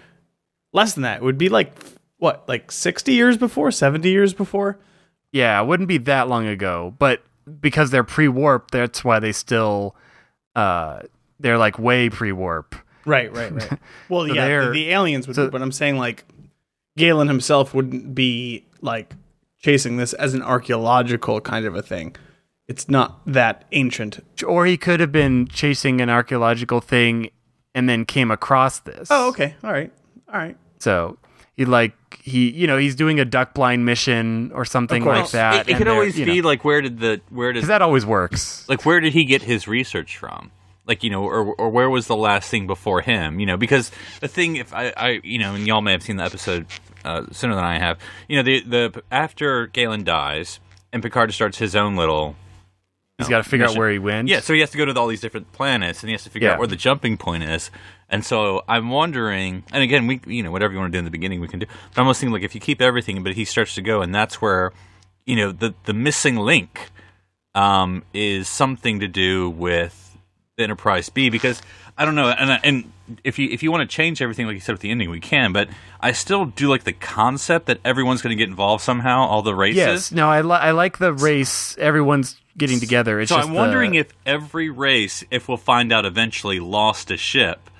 Less 0.73 0.95
than 0.95 1.02
that, 1.02 1.16
it 1.16 1.23
would 1.23 1.38
be 1.38 1.49
like 1.49 1.75
what, 2.18 2.49
like 2.49 2.71
sixty 2.71 3.12
years 3.14 3.37
before, 3.37 3.71
seventy 3.71 4.11
years 4.11 4.35
before. 4.35 4.78
Yeah, 5.33 5.61
it 5.61 5.66
wouldn't 5.66 5.88
be 5.88 5.99
that 5.99 6.28
long 6.28 6.47
ago, 6.47 6.95
but 6.99 7.23
because 7.61 7.90
they're 7.90 8.04
pre-warp, 8.04 8.71
that's 8.71 9.04
why 9.04 9.18
they 9.18 9.33
still 9.33 9.97
uh 10.54 11.00
they're 11.40 11.59
like 11.59 11.78
way 11.78 12.11
pre-warp. 12.11 12.75
Right, 13.04 13.33
right, 13.35 13.52
right. 13.52 13.78
Well, 14.09 14.26
So 14.26 14.35
yeah, 14.35 14.66
the, 14.66 14.71
the 14.71 14.90
aliens 14.90 15.26
would, 15.26 15.37
so- 15.37 15.47
be, 15.47 15.50
but 15.50 15.62
I'm 15.62 15.73
saying 15.73 15.97
like 15.97 16.25
Galen 16.97 17.28
himself 17.28 17.75
wouldn't 17.75 18.14
be 18.14 18.66
like 18.80 19.14
chasing 19.61 19.97
this 19.97 20.12
as 20.12 20.35
an 20.35 20.42
archaeological 20.42 21.40
kind 21.40 21.64
of 21.66 21.75
a 21.75 21.83
thing. 21.83 22.14
It's 22.66 22.88
not 22.88 23.21
that 23.26 23.64
ancient. 23.73 24.21
Or 24.47 24.66
he 24.66 24.76
could 24.76 25.00
have 25.00 25.11
been 25.12 25.47
chasing 25.49 26.00
an 26.02 26.11
archaeological 26.11 26.80
thing 26.83 27.30
and 27.75 27.88
then 27.88 28.04
came 28.04 28.30
across 28.30 28.80
this. 28.80 29.09
Oh, 29.11 29.28
okay, 29.28 29.54
all 29.64 29.73
right, 29.73 29.90
all 30.30 30.38
right. 30.38 30.57
So 30.78 31.18
he 31.57 31.64
like 31.64 31.95
he 32.23 32.50
you 32.50 32.66
know, 32.66 32.76
he's 32.76 32.95
doing 32.95 33.21
a 33.21 33.25
duck 33.25 33.54
blind 33.54 33.87
mission 33.87 34.52
or 34.54 34.64
something 34.66 35.02
like 35.04 35.30
that. 35.30 35.66
It, 35.68 35.73
it 35.75 35.78
could 35.78 35.88
always 35.88 36.18
you 36.18 36.26
be 36.26 36.40
know, 36.42 36.47
like 36.49 36.62
where 36.64 36.83
did 36.83 37.00
the 37.00 37.21
where 37.30 37.52
did 37.54 37.61
'cause 37.61 37.68
that 37.68 37.80
always 37.80 38.04
works. 38.04 38.68
like 38.68 38.85
where 38.85 39.00
did 39.00 39.14
he 39.14 39.25
get 39.25 39.42
his 39.42 39.66
research 39.66 40.18
from 40.18 40.50
like 40.88 41.04
you 41.04 41.11
know 41.11 41.23
or 41.23 41.54
or 41.54 41.68
where 41.71 41.88
was 41.90 42.07
the 42.09 42.16
last 42.16 42.50
thing 42.50 42.66
before 42.66 43.00
him 43.02 43.38
you 43.38 43.47
know 43.47 43.57
because 43.57 43.92
the 44.21 44.26
thing 44.28 44.57
if 44.57 44.73
i 44.75 44.92
i 44.97 45.21
you 45.23 45.38
know 45.38 45.54
and 45.54 45.66
y'all 45.66 45.83
may 45.83 45.92
have 45.92 46.02
seen 46.02 46.16
the 46.16 46.25
episode 46.25 46.66
uh, 47.04 47.25
sooner 47.30 47.54
than 47.54 47.62
i 47.64 47.78
have 47.78 47.99
you 48.28 48.37
know 48.37 48.42
the 48.42 48.61
the 48.61 49.02
after 49.12 49.66
galen 49.68 50.02
dies 50.02 50.59
and 50.92 51.02
picard 51.02 51.33
starts 51.33 51.59
his 51.59 51.76
own 51.76 51.95
little 51.95 52.35
He's 53.18 53.26
got 53.28 53.42
to 53.42 53.50
figure 53.50 53.66
out 53.66 53.76
where 53.76 53.90
he 53.90 53.99
went. 53.99 54.28
yeah 54.28 54.38
so 54.40 54.54
he 54.54 54.61
has 54.61 54.71
to 54.71 54.78
go 54.78 54.85
to 54.85 54.99
all 54.99 55.09
these 55.09 55.21
different 55.21 55.52
planets 55.52 56.02
and 56.02 56.09
he 56.09 56.12
has 56.12 56.23
to 56.25 56.30
figure 56.30 56.49
Yeah. 56.49 56.54
out 56.54 56.59
where 56.61 56.68
the 56.68 56.76
jumping 56.76 57.16
point 57.18 57.42
is 57.42 57.71
and 58.09 58.25
so 58.25 58.62
i'm 58.68 58.90
wondering 58.90 59.64
and 59.73 59.83
again 59.83 60.07
we 60.07 60.21
you 60.26 60.42
know 60.42 60.50
whatever 60.52 60.73
you 60.73 60.78
want 60.78 60.92
to 60.92 60.97
do 60.97 61.00
in 61.00 61.04
the 61.04 61.11
beginning 61.11 61.40
we 61.40 61.49
can 61.49 61.59
do 61.59 61.66
but 61.66 61.99
i'm 62.00 62.04
almost 62.04 62.21
thinking 62.21 62.33
like 62.33 62.45
if 62.45 62.54
you 62.54 62.61
keep 62.61 62.80
everything 62.80 63.23
but 63.25 63.35
he 63.35 63.45
starts 63.45 63.75
to 63.75 63.83
go 63.83 64.00
and 64.02 64.14
that's 64.14 64.40
where 64.40 64.73
you 65.26 65.35
know 65.37 65.50
the 65.52 65.75
the 65.85 65.92
missing 65.92 66.37
link 66.37 66.90
um, 67.54 68.04
is 68.14 68.47
something 68.49 69.00
to 69.00 69.09
do 69.09 69.50
with 69.50 70.08
the 70.59 70.65
Enterprise 70.65 71.09
B 71.09 71.31
because 71.31 71.62
I 71.97 72.05
don't 72.05 72.15
know, 72.15 72.29
and 72.29 72.61
and 72.62 72.93
if 73.25 73.38
you 73.38 73.49
if 73.50 73.62
you 73.62 73.73
want 73.73 73.88
to 73.88 73.97
change 73.97 74.21
everything 74.21 74.47
like 74.47 74.55
you 74.55 74.61
said 74.61 74.73
with 74.73 74.83
the 74.83 74.91
ending, 74.91 75.09
we 75.09 75.21
can. 75.21 75.53
But 75.53 75.69
I 76.00 76.12
still 76.12 76.45
do 76.47 76.69
like 76.69 76.85
the 76.85 76.93
concept 76.93 77.67
that 77.67 77.79
everyone's 77.85 78.21
going 78.21 78.37
to 78.37 78.41
get 78.41 78.50
involved 78.50 78.83
somehow, 78.85 79.21
all 79.21 79.43
the 79.43 79.55
races. 79.55 79.77
Yes. 79.79 80.12
No, 80.12 80.29
I 80.29 80.43
li- 80.43 80.50
I 80.53 80.73
like 80.73 80.99
the 80.99 81.12
race. 81.12 81.79
Everyone's 81.79 82.38
getting 82.57 82.81
together. 82.81 83.21
It's 83.21 83.31
so 83.31 83.37
just 83.37 83.49
I'm 83.49 83.55
wondering 83.55 83.93
the, 83.93 83.99
if 83.99 84.12
every 84.27 84.69
race, 84.69 85.25
if 85.31 85.49
we'll 85.49 85.57
find 85.57 85.93
out 85.93 86.05
eventually, 86.05 86.61
lost 86.61 87.11
a 87.11 87.17
ship 87.17 87.71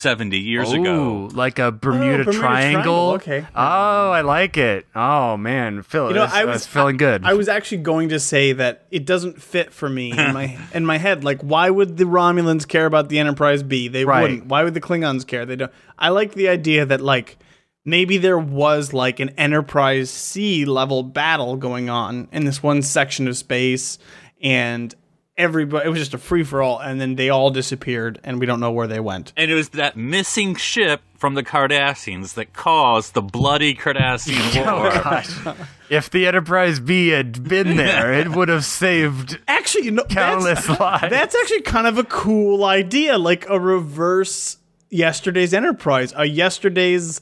seventy 0.00 0.38
years 0.38 0.72
Ooh, 0.72 0.80
ago. 0.80 1.28
like 1.34 1.58
a 1.58 1.70
Bermuda, 1.70 2.22
Oh, 2.22 2.24
Bermuda 2.24 2.32
Triangle. 2.32 3.18
Triangle, 3.18 3.42
okay. 3.42 3.46
Oh, 3.54 4.10
I 4.10 4.22
like 4.22 4.56
it. 4.56 4.86
Oh 4.94 5.36
man, 5.36 5.82
Phil, 5.82 6.08
You 6.08 6.14
know, 6.14 6.20
that's- 6.20 6.34
I 6.36 6.42
uh, 6.42 6.46
was 6.46 6.54
that's 6.62 6.66
feeling 6.66 6.96
good. 6.96 7.22
I 7.24 7.34
was 7.34 7.48
actually 7.48 7.78
going 7.82 8.08
to 8.10 8.18
say 8.20 8.52
that 8.54 8.86
it 8.90 9.04
doesn't 9.04 9.40
fit 9.42 9.72
for 9.72 9.88
me 9.88 10.10
in 10.12 10.32
my 10.32 10.58
in 10.74 10.86
my 10.86 10.98
head. 10.98 11.22
Like, 11.22 11.40
why 11.42 11.68
would 11.70 11.96
the 11.96 12.04
Romulans 12.04 12.66
care 12.66 12.86
about 12.86 13.08
the 13.08 13.18
Enterprise 13.18 13.62
B? 13.62 13.88
They 13.88 14.04
Right. 14.04 14.22
wouldn't. 14.22 14.46
Why 14.46 14.64
would 14.64 14.74
the 14.74 14.80
Klingons 14.80 15.26
care? 15.26 15.44
They 15.46 15.56
don't. 15.56 15.72
I 15.98 16.08
like 16.08 16.32
the 16.34 16.48
idea 16.48 16.86
that 16.86 17.00
like 17.00 17.38
maybe 17.84 18.16
there 18.18 18.38
was 18.38 18.92
like 18.92 19.20
an 19.20 19.30
Enterprise 19.30 20.10
C 20.10 20.64
level 20.64 21.02
battle 21.02 21.56
going 21.56 21.90
on 21.90 22.28
in 22.32 22.44
this 22.44 22.62
one 22.62 22.82
section 22.82 23.28
of 23.28 23.36
space, 23.36 23.98
and 24.42 24.94
everybody 25.36 25.86
it 25.86 25.88
was 25.88 25.98
just 25.98 26.14
a 26.14 26.18
free 26.18 26.44
for 26.44 26.62
all, 26.62 26.78
and 26.78 27.00
then 27.00 27.16
they 27.16 27.28
all 27.30 27.50
disappeared, 27.50 28.20
and 28.24 28.38
we 28.40 28.46
don't 28.46 28.60
know 28.60 28.70
where 28.70 28.86
they 28.86 29.00
went. 29.00 29.32
And 29.36 29.50
it 29.50 29.54
was 29.54 29.70
that 29.70 29.96
missing 29.96 30.54
ship 30.54 31.00
from 31.16 31.34
the 31.34 31.42
Cardassians 31.42 32.34
that 32.34 32.52
caused 32.52 33.14
the 33.14 33.22
bloody 33.22 33.74
Cardassian 33.74 34.66
oh 34.66 34.80
War. 34.80 34.90
gosh, 34.90 35.38
if 35.90 36.10
the 36.10 36.26
Enterprise 36.26 36.80
B 36.80 37.08
had 37.08 37.46
been 37.46 37.76
there, 37.76 38.12
it 38.12 38.28
would 38.28 38.48
have 38.48 38.64
saved 38.64 39.38
Actually, 39.48 39.86
you 39.86 39.90
know, 39.92 40.04
countless 40.04 40.66
that's, 40.66 40.80
lives. 40.80 41.10
That's 41.10 41.34
actually 41.34 41.62
kind 41.62 41.86
of 41.86 41.98
a 41.98 42.04
cool 42.04 42.64
idea, 42.64 43.18
like 43.18 43.48
a 43.48 43.58
reverse 43.58 44.58
yesterday's 44.90 45.54
Enterprise, 45.54 46.12
a 46.16 46.24
yesterday's. 46.24 47.20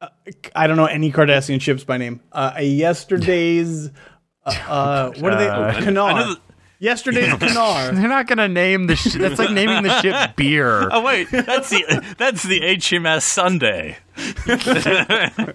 Uh, 0.00 0.08
I 0.54 0.66
don't 0.66 0.76
know 0.76 0.86
any 0.86 1.12
Cardassian 1.12 1.60
ships 1.60 1.84
by 1.84 1.98
name. 1.98 2.20
Uh, 2.32 2.52
a 2.56 2.64
yesterday's. 2.64 3.90
Uh, 4.44 4.54
uh, 4.66 5.12
what 5.18 5.34
are 5.34 5.38
they? 5.38 5.48
Oh, 5.48 6.06
I 6.06 6.36
know 6.80 6.92
Kanar. 6.92 7.38
that- 7.38 7.38
Yesterday's 7.38 7.38
Dinar. 7.38 7.92
They're 7.92 8.08
not 8.08 8.26
gonna 8.26 8.48
name 8.48 8.86
the. 8.86 8.96
Sh- 8.96 9.14
that's 9.14 9.38
like 9.38 9.50
naming 9.50 9.82
the 9.82 10.00
ship 10.00 10.30
beer. 10.36 10.88
Oh 10.90 11.02
wait, 11.02 11.28
that's 11.30 11.70
the 11.70 12.14
that's 12.18 12.42
the 12.42 12.60
HMS 12.60 13.22
Sunday. 13.22 13.98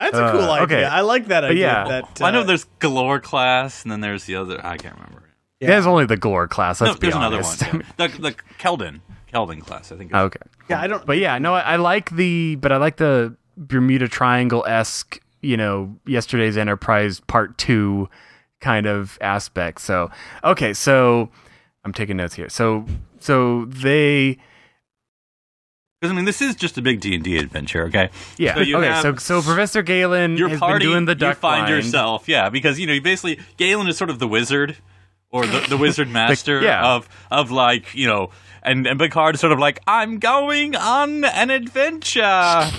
That's 0.00 0.16
a 0.16 0.32
cool 0.32 0.40
Uh, 0.40 0.52
idea. 0.52 0.62
okay. 0.78 0.84
I 0.86 1.02
like 1.02 1.26
that 1.26 1.44
idea. 1.44 1.66
yeah. 1.66 1.84
that, 1.88 2.20
Well, 2.20 2.28
I 2.28 2.32
know 2.32 2.40
uh, 2.40 2.44
there's 2.44 2.64
Galor 2.80 3.22
class, 3.22 3.82
and 3.82 3.92
then 3.92 4.00
there's 4.00 4.24
the 4.24 4.36
other. 4.36 4.58
I 4.64 4.78
can't 4.78 4.94
remember. 4.94 5.24
Yeah. 5.60 5.68
There's 5.68 5.84
only 5.86 6.06
the 6.06 6.16
Galor 6.16 6.48
class. 6.48 6.80
Let's 6.80 6.94
no, 6.94 6.98
be 7.00 7.06
there's 7.08 7.16
another 7.16 7.42
one. 7.42 7.84
yeah. 7.98 8.06
The 8.08 8.08
the 8.18 8.32
Keldon 8.58 9.00
Keldon 9.30 9.60
class, 9.60 9.92
I 9.92 9.96
think. 9.98 10.10
it's- 10.10 10.22
okay. 10.24 10.40
Yeah, 10.70 10.80
I 10.80 10.86
don't. 10.86 11.04
But 11.04 11.18
yeah, 11.18 11.36
no, 11.38 11.52
I, 11.54 11.60
I 11.60 11.76
like 11.76 12.10
the, 12.10 12.54
but 12.56 12.72
I 12.72 12.78
like 12.78 12.96
the 12.96 13.36
Bermuda 13.58 14.08
Triangle 14.08 14.64
esque, 14.66 15.20
you 15.42 15.58
know, 15.58 15.94
yesterday's 16.06 16.56
Enterprise 16.56 17.20
Part 17.20 17.58
Two 17.58 18.08
kind 18.60 18.86
of 18.86 19.18
aspect. 19.20 19.80
So, 19.80 20.10
okay, 20.44 20.72
so 20.72 21.30
I'm 21.84 21.92
taking 21.92 22.16
notes 22.16 22.34
here. 22.34 22.48
So, 22.48 22.84
so 23.18 23.64
they, 23.66 24.38
Because 26.00 26.12
I 26.12 26.14
mean, 26.14 26.24
this 26.24 26.40
is 26.40 26.54
just 26.56 26.78
a 26.78 26.82
big 26.82 27.00
D 27.00 27.14
and 27.14 27.24
D 27.24 27.36
adventure. 27.38 27.84
Okay. 27.84 28.10
yeah, 28.38 28.54
So 28.54 28.60
you 28.60 28.76
okay. 28.78 28.86
have- 28.88 29.02
so, 29.02 29.16
so 29.16 29.42
Professor 29.42 29.82
Galen 29.82 30.36
Your 30.36 30.48
has 30.50 30.58
party, 30.60 30.84
been 30.84 30.92
doing 30.92 31.04
the 31.06 31.12
you 31.12 31.16
duck 31.16 31.36
find 31.38 31.66
blind. 31.66 31.84
yourself, 31.84 32.28
yeah, 32.28 32.48
because 32.50 32.78
you 32.78 32.86
know, 32.86 32.92
you 32.92 33.02
basically 33.02 33.38
Galen 33.56 33.88
is 33.88 33.96
sort 33.96 34.10
of 34.10 34.18
the 34.18 34.28
wizard 34.28 34.76
or 35.30 35.46
the, 35.46 35.66
the 35.68 35.76
wizard 35.76 36.08
master 36.20 36.60
yeah. 36.62 36.94
of 36.94 37.08
of 37.30 37.50
like 37.50 37.94
you 37.94 38.06
know. 38.06 38.30
And, 38.62 38.86
and 38.86 39.00
Picard 39.00 39.36
is 39.36 39.40
sort 39.40 39.54
of 39.54 39.58
like, 39.58 39.80
I'm 39.86 40.18
going 40.18 40.76
on 40.76 41.24
an 41.24 41.48
adventure. 41.48 42.20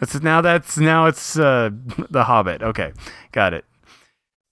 That's 0.00 0.20
now 0.20 0.40
that's 0.40 0.78
now 0.78 1.06
it's 1.06 1.38
uh 1.38 1.70
the 2.10 2.24
Hobbit. 2.24 2.60
Okay, 2.62 2.92
got 3.32 3.52
it. 3.54 3.64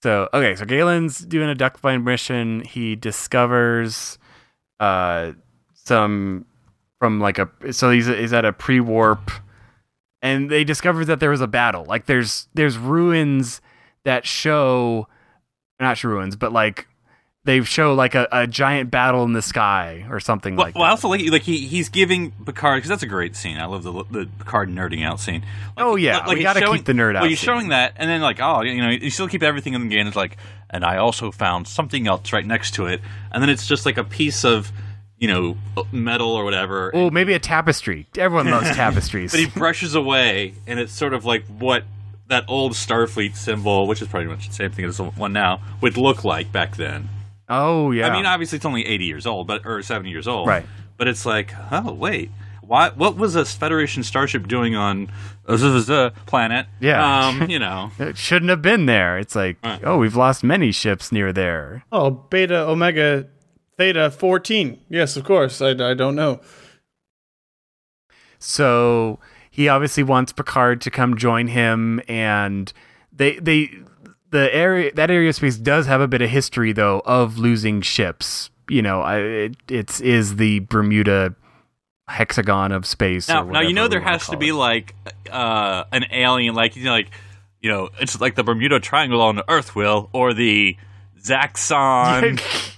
So 0.03 0.29
okay, 0.33 0.55
so 0.55 0.65
Galen's 0.65 1.19
doing 1.19 1.49
a 1.49 1.55
duck 1.55 1.81
blind 1.81 2.05
mission. 2.05 2.61
He 2.61 2.97
discovers 2.97 4.19
uh 4.81 5.33
some 5.75 6.45
from 6.99 7.21
like 7.21 7.39
a 7.39 7.49
so 7.73 7.91
he's 7.91 8.07
he's 8.07 8.33
at 8.33 8.45
a 8.45 8.53
pre 8.53 8.81
warp, 8.81 9.31
and 10.23 10.51
they 10.51 10.65
discover 10.65 11.05
that 11.05 11.21
there 11.21 11.31
was 11.31 11.41
a 11.41 11.47
battle. 11.49 11.85
Like 11.85 12.07
there's 12.07 12.49
there's 12.55 12.79
ruins 12.79 13.61
that 14.05 14.25
show 14.25 15.09
not 15.81 16.03
ruins, 16.05 16.37
but 16.37 16.53
like 16.53 16.87
they 17.49 17.63
show 17.65 17.95
like 17.95 18.15
a, 18.15 18.29
a 18.31 18.47
giant 18.47 18.91
battle 18.91 19.25
in 19.25 19.33
the 19.33 19.41
sky 19.43 20.05
or 20.11 20.21
something 20.21 20.55
Well, 20.55 20.67
like 20.67 20.75
well, 20.75 20.85
I 20.85 20.89
that. 20.89 20.91
also 20.93 21.09
like 21.09 21.23
like 21.31 21.43
he 21.43 21.67
he's 21.67 21.89
giving 21.89 22.31
Picard 22.45 22.77
because 22.77 22.91
that's 22.91 23.03
a 23.03 23.07
great 23.07 23.35
scene. 23.35 23.57
I 23.57 23.65
love 23.65 23.83
the 23.85 23.93
the 24.11 24.29
Picard 24.39 24.69
nerding 24.69 25.03
out 25.05 25.19
scene. 25.19 25.41
Like, 25.41 25.87
Oh, 25.87 25.97
yeah, 25.97 26.29
we 26.29 26.43
gotta 26.43 26.61
showing- 26.61 26.77
keep 26.77 26.85
the 26.87 26.93
nerd 26.93 27.17
out 27.17 27.23
Well, 27.23 27.31
you're 27.31 27.37
scene. 27.39 27.47
showing 27.47 27.69
that, 27.71 27.95
and 27.97 28.09
then 28.11 28.21
like 28.21 28.39
oh, 28.41 28.61
you 28.61 28.81
know, 28.83 28.91
you 28.91 29.11
still 29.11 29.29
keep 29.29 29.43
everything 29.43 29.73
in 29.75 29.89
the 29.89 29.95
game. 29.95 30.07
It's 30.07 30.15
like, 30.17 30.37
and 30.71 30.85
I 30.85 30.99
also 30.99 31.31
found 31.31 31.67
something 31.67 32.07
else 32.07 32.33
right 32.33 32.45
next 32.47 32.75
to 32.75 32.87
it, 32.87 33.01
and 33.33 33.43
then 33.43 33.49
it's 33.51 33.67
just 33.67 33.87
like 33.87 33.97
a 33.97 34.05
piece 34.05 34.45
of 34.45 34.71
you 35.19 35.29
know 35.29 35.57
metal 35.91 36.33
or 36.33 36.45
whatever. 36.45 36.91
Oh, 36.95 37.11
maybe 37.11 37.33
a 37.33 37.39
tapestry. 37.41 38.07
Everyone 38.17 38.51
loves 38.51 38.71
tapestries. 38.77 39.31
but 39.33 39.41
he 39.41 39.47
brushes 39.47 39.95
away, 39.95 40.53
and 40.67 40.79
it's 40.79 40.93
sort 40.93 41.15
of 41.15 41.25
like 41.25 41.45
what 41.47 41.85
that 42.29 42.45
old 42.47 42.73
Starfleet 42.73 43.35
symbol, 43.37 43.87
which 43.87 44.03
is 44.03 44.09
pretty 44.09 44.29
much 44.29 44.49
the 44.49 44.55
same 44.55 44.71
thing 44.71 44.85
as 44.85 44.99
the 44.99 45.05
one 45.05 45.33
now, 45.33 45.63
would 45.81 45.97
look 45.97 46.25
like 46.25 46.53
back 46.53 46.77
then. 46.77 47.09
Oh 47.49 47.91
yeah. 47.91 48.09
I 48.09 48.13
mean, 48.13 48.27
obviously 48.27 48.57
it's 48.57 48.65
only 48.67 48.87
80 48.87 49.05
years 49.05 49.27
old, 49.27 49.47
but 49.47 49.65
or 49.67 49.83
70 49.83 50.11
years 50.11 50.29
old, 50.29 50.49
Right. 50.49 50.67
But 50.97 51.07
it's 51.09 51.25
like, 51.25 51.53
oh 51.71 51.93
wait, 51.93 52.31
why? 52.63 52.91
What 52.91 53.17
was 53.17 53.35
a 53.37 53.45
Federation 53.45 54.03
starship 54.03 54.47
doing 54.49 54.75
on 54.75 55.11
a 55.47 56.13
planet? 56.27 56.67
Yeah. 56.81 57.29
um, 57.29 57.49
you 57.51 57.59
know, 57.59 57.91
It 57.99 58.17
shouldn't 58.17 58.51
have 58.51 58.63
been 58.63 58.87
there. 58.87 59.19
It's 59.19 59.35
like, 59.35 59.57
Right. 59.65 59.81
oh, 59.85 59.99
we've 59.99 60.17
lost 60.17 60.43
many 60.45 60.73
ships 60.73 61.11
near 61.13 61.33
there. 61.33 61.85
Oh, 61.93 62.11
beta, 62.11 62.59
omega, 62.69 63.27
theta, 63.77 64.11
14. 64.11 64.81
Yes, 64.91 65.17
of 65.17 65.25
course. 65.25 65.63
I, 65.63 65.71
I 65.71 65.95
don't 65.95 66.15
know. 66.17 66.41
So 68.39 69.19
he 69.51 69.69
obviously 69.69 70.03
wants 70.03 70.33
Picard 70.33 70.81
to 70.83 70.91
come 70.91 71.17
join 71.17 71.49
him, 71.49 72.01
and 72.09 72.73
they 73.13 73.37
they 73.39 73.71
the 74.31 74.55
area 74.55 74.93
that 74.95 75.11
area 75.11 75.29
of 75.29 75.35
space 75.35 75.57
does 75.57 75.87
have 75.87 76.01
a 76.01 76.09
bit 76.09 76.23
of 76.23 76.31
history 76.31 76.73
though 76.73 77.03
of 77.05 77.39
losing 77.39 77.81
ships. 77.81 78.51
You 78.69 78.83
know, 78.83 79.01
I, 79.01 79.19
it 79.19 79.57
it's 79.69 80.01
is 80.01 80.37
the 80.37 80.61
Bermuda 80.61 81.35
hexagon 82.07 82.73
of 82.73 82.87
space. 82.87 83.29
now 83.29 83.43
or 83.47 83.53
now 83.53 83.61
you 83.61 83.75
know 83.75 83.89
there 83.89 84.01
has 84.01 84.27
to 84.29 84.37
be 84.37 84.49
it. 84.49 84.55
like 84.55 84.95
uh, 85.31 85.85
an 85.93 86.05
alien, 86.13 86.55
like 86.55 86.77
you 86.77 86.85
know, 86.85 86.93
like 86.93 87.11
you 87.61 87.71
know, 87.71 87.89
it's 88.01 88.21
like 88.21 88.35
the 88.35 88.45
Bermuda 88.45 88.79
Triangle 88.81 89.21
on 89.21 89.37
the 89.37 89.45
Earth 89.51 89.75
will, 89.75 90.11
or 90.13 90.33
the 90.35 90.77
Zaxxon. 91.23 92.41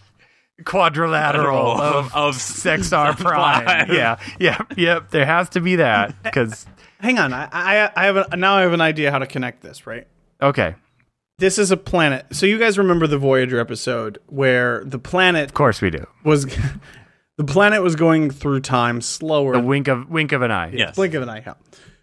quadrilateral 0.65 1.81
of, 1.81 2.07
of- 2.07 2.15
of 2.15 2.35
Sexar 2.37 3.15
Prime. 3.19 3.65
Prime. 3.65 3.93
yeah, 3.95 4.19
yeah, 4.39 4.61
yep. 4.77 5.11
There 5.11 5.25
has 5.27 5.49
to 5.51 5.61
be 5.61 5.77
that 5.77 6.23
because 6.23 6.67
Hang 6.99 7.19
on. 7.19 7.33
I, 7.33 7.49
I, 7.51 7.91
I 7.97 8.05
have 8.07 8.17
a, 8.17 8.37
now 8.37 8.57
I 8.57 8.63
have 8.63 8.75
an 8.75 8.81
idea 8.83 9.11
how 9.11 9.19
to 9.19 9.27
connect 9.27 9.63
this, 9.63 9.87
right? 9.87 10.07
okay, 10.43 10.75
This 11.41 11.59
is 11.59 11.71
a 11.71 11.77
planet. 11.79 12.27
So 12.33 12.45
you 12.45 12.59
guys 12.59 12.77
remember 12.77 13.07
the 13.07 13.17
Voyager 13.17 13.59
episode 13.59 14.19
where 14.27 14.85
the 14.85 14.99
planet 14.99 15.47
of 15.47 15.55
course 15.55 15.81
we 15.81 15.89
do. 15.89 16.07
was 16.23 16.45
the 17.39 17.45
planet 17.45 17.83
was 17.83 17.97
going 17.97 18.31
through 18.31 18.61
time 18.61 19.01
slower. 19.01 19.55
The 19.55 19.61
wink 19.61 19.89
of 19.89 20.11
wink 20.11 20.33
of 20.33 20.43
an 20.43 20.51
eye. 20.51 20.71
Yes. 20.75 20.97
blink 20.97 21.15
of 21.15 21.23
an 21.23 21.31
eye. 21.31 21.43
yeah. 21.47 21.55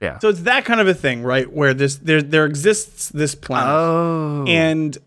yeah. 0.02 0.20
So 0.20 0.30
it's 0.30 0.42
that 0.42 0.66
kind 0.66 0.82
of 0.82 0.88
a 0.88 0.94
thing, 0.96 1.22
right? 1.22 1.52
Where 1.54 1.76
this 1.76 1.98
there 1.98 2.24
there 2.24 2.46
exists 2.46 3.10
this 3.10 3.36
planet. 3.36 3.70
oh, 3.70 4.46
and 4.48 4.98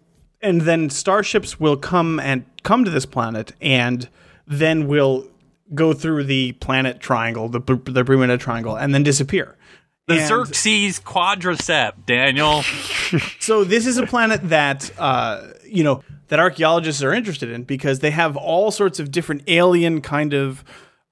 and 0.41 0.61
then 0.61 0.91
starships 0.91 1.59
will 1.59 1.77
come 1.77 2.21
and 2.21 2.45
come 2.63 2.85
to 2.85 2.91
this 2.91 3.07
planet 3.07 3.53
and 3.61 4.09
then 4.47 4.87
will 4.87 5.27
go 5.75 5.93
through 5.93 6.25
the 6.25 6.53
planet 6.53 7.01
triangle 7.01 7.49
the 7.49 7.61
the 7.85 8.05
Bermuda 8.05 8.39
triangle 8.39 8.77
and 8.77 8.95
then 8.95 9.03
disappear 9.03 9.57
The 10.11 10.21
And 10.21 10.29
Xerxes 10.29 11.01
quadriceps, 11.01 12.05
Daniel. 12.07 12.63
so 13.41 13.65
this 13.65 13.87
is 13.87 13.97
a 13.97 14.07
planet 14.07 14.41
that 14.49 14.91
uh 14.99 15.49
you 15.65 15.85
know 15.85 16.03
that 16.29 16.39
archaeologists 16.39 17.03
are 17.03 17.13
interested 17.13 17.51
in 17.51 17.65
because 17.65 18.01
they 18.01 18.11
have 18.11 18.37
all 18.37 18.71
sorts 18.71 19.01
of 19.01 19.11
different 19.11 19.43
alien 19.47 20.01
kind 20.01 20.33
of 20.33 20.65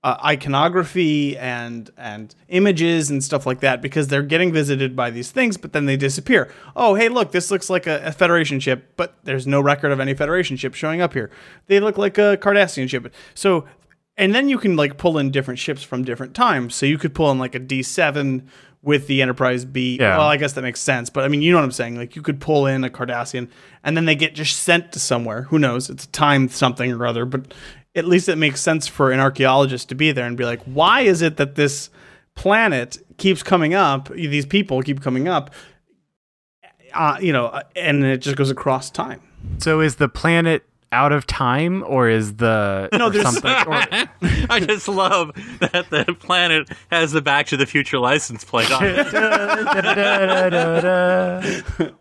uh, 0.04 0.16
iconography 0.24 1.36
and 1.36 1.90
and 1.96 2.34
images 2.48 3.10
and 3.10 3.22
stuff 3.22 3.46
like 3.46 3.60
that 3.60 3.82
because 3.82 4.08
they're 4.08 4.22
getting 4.22 4.52
visited 4.52 4.94
by 4.94 5.10
these 5.10 5.30
things, 5.30 5.56
but 5.56 5.72
then 5.72 5.86
they 5.86 5.96
disappear. 5.96 6.52
Oh, 6.76 6.94
hey, 6.94 7.08
look, 7.08 7.32
this 7.32 7.50
looks 7.50 7.68
like 7.68 7.86
a, 7.86 8.00
a 8.06 8.12
Federation 8.12 8.60
ship, 8.60 8.94
but 8.96 9.16
there's 9.24 9.46
no 9.46 9.60
record 9.60 9.90
of 9.90 9.98
any 9.98 10.14
Federation 10.14 10.56
ship 10.56 10.74
showing 10.74 11.00
up 11.00 11.14
here. 11.14 11.30
They 11.66 11.80
look 11.80 11.98
like 11.98 12.16
a 12.16 12.36
Cardassian 12.36 12.88
ship. 12.88 13.12
So, 13.34 13.66
and 14.16 14.34
then 14.34 14.48
you 14.48 14.58
can 14.58 14.76
like 14.76 14.98
pull 14.98 15.18
in 15.18 15.32
different 15.32 15.58
ships 15.58 15.82
from 15.82 16.04
different 16.04 16.34
times. 16.34 16.76
So 16.76 16.86
you 16.86 16.98
could 16.98 17.14
pull 17.14 17.30
in 17.32 17.38
like 17.38 17.56
a 17.56 17.60
D 17.60 17.82
seven 17.82 18.48
with 18.82 19.06
the 19.06 19.22
Enterprise 19.22 19.64
B. 19.64 19.98
Yeah. 19.98 20.16
Well, 20.18 20.28
I 20.28 20.36
guess 20.36 20.52
that 20.54 20.62
makes 20.62 20.80
sense, 20.80 21.10
but 21.10 21.24
I 21.24 21.28
mean, 21.28 21.42
you 21.42 21.50
know 21.50 21.58
what 21.58 21.64
I'm 21.64 21.72
saying? 21.72 21.96
Like 21.96 22.16
you 22.16 22.22
could 22.22 22.40
pull 22.40 22.66
in 22.66 22.84
a 22.84 22.90
Cardassian, 22.90 23.48
and 23.82 23.96
then 23.96 24.04
they 24.04 24.14
get 24.14 24.34
just 24.34 24.62
sent 24.62 24.92
to 24.92 25.00
somewhere. 25.00 25.42
Who 25.42 25.58
knows? 25.58 25.90
It's 25.90 26.04
a 26.04 26.08
time 26.08 26.48
something 26.48 26.92
or 26.92 27.06
other, 27.06 27.24
but 27.24 27.54
at 27.94 28.04
least 28.04 28.28
it 28.28 28.36
makes 28.36 28.60
sense 28.60 28.86
for 28.86 29.10
an 29.10 29.20
archaeologist 29.20 29.88
to 29.88 29.94
be 29.94 30.12
there 30.12 30.26
and 30.26 30.36
be 30.36 30.44
like, 30.44 30.62
why 30.62 31.00
is 31.00 31.22
it 31.22 31.36
that 31.38 31.56
this 31.56 31.90
planet 32.34 32.98
keeps 33.16 33.42
coming 33.42 33.74
up? 33.74 34.08
These 34.10 34.46
people 34.46 34.82
keep 34.82 35.02
coming 35.02 35.26
up, 35.26 35.52
uh, 36.94 37.18
you 37.20 37.32
know, 37.32 37.60
and 37.74 38.04
it 38.04 38.18
just 38.18 38.36
goes 38.36 38.50
across 38.50 38.90
time. 38.90 39.20
so 39.58 39.80
is 39.80 39.96
the 39.96 40.08
planet 40.08 40.67
out 40.90 41.12
of 41.12 41.26
time 41.26 41.84
or 41.86 42.08
is 42.08 42.36
the 42.36 42.88
No, 42.92 43.06
or 43.06 43.10
there's- 43.10 43.32
something? 43.34 43.50
Or, 43.50 43.84
I 44.50 44.60
just 44.60 44.88
love 44.88 45.32
that 45.60 45.86
the 45.90 46.04
planet 46.18 46.68
has 46.90 47.12
the 47.12 47.22
Back 47.22 47.46
to 47.48 47.56
the 47.56 47.66
Future 47.66 47.98
license 47.98 48.44
plate 48.44 48.70
on 48.70 48.82
it. 48.84 49.06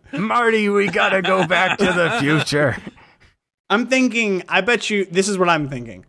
Marty, 0.14 0.70
we 0.70 0.88
gotta 0.88 1.22
go 1.22 1.46
back 1.48 1.78
to 1.80 1.86
the 1.86 2.18
future. 2.20 2.78
I'm 3.70 3.88
thinking, 3.88 4.44
I 4.48 4.62
bet 4.62 4.90
you, 4.90 5.06
this 5.06 5.28
is 5.28 5.38
what 5.38 5.50
I'm 5.50 5.70
thinking 5.70 6.06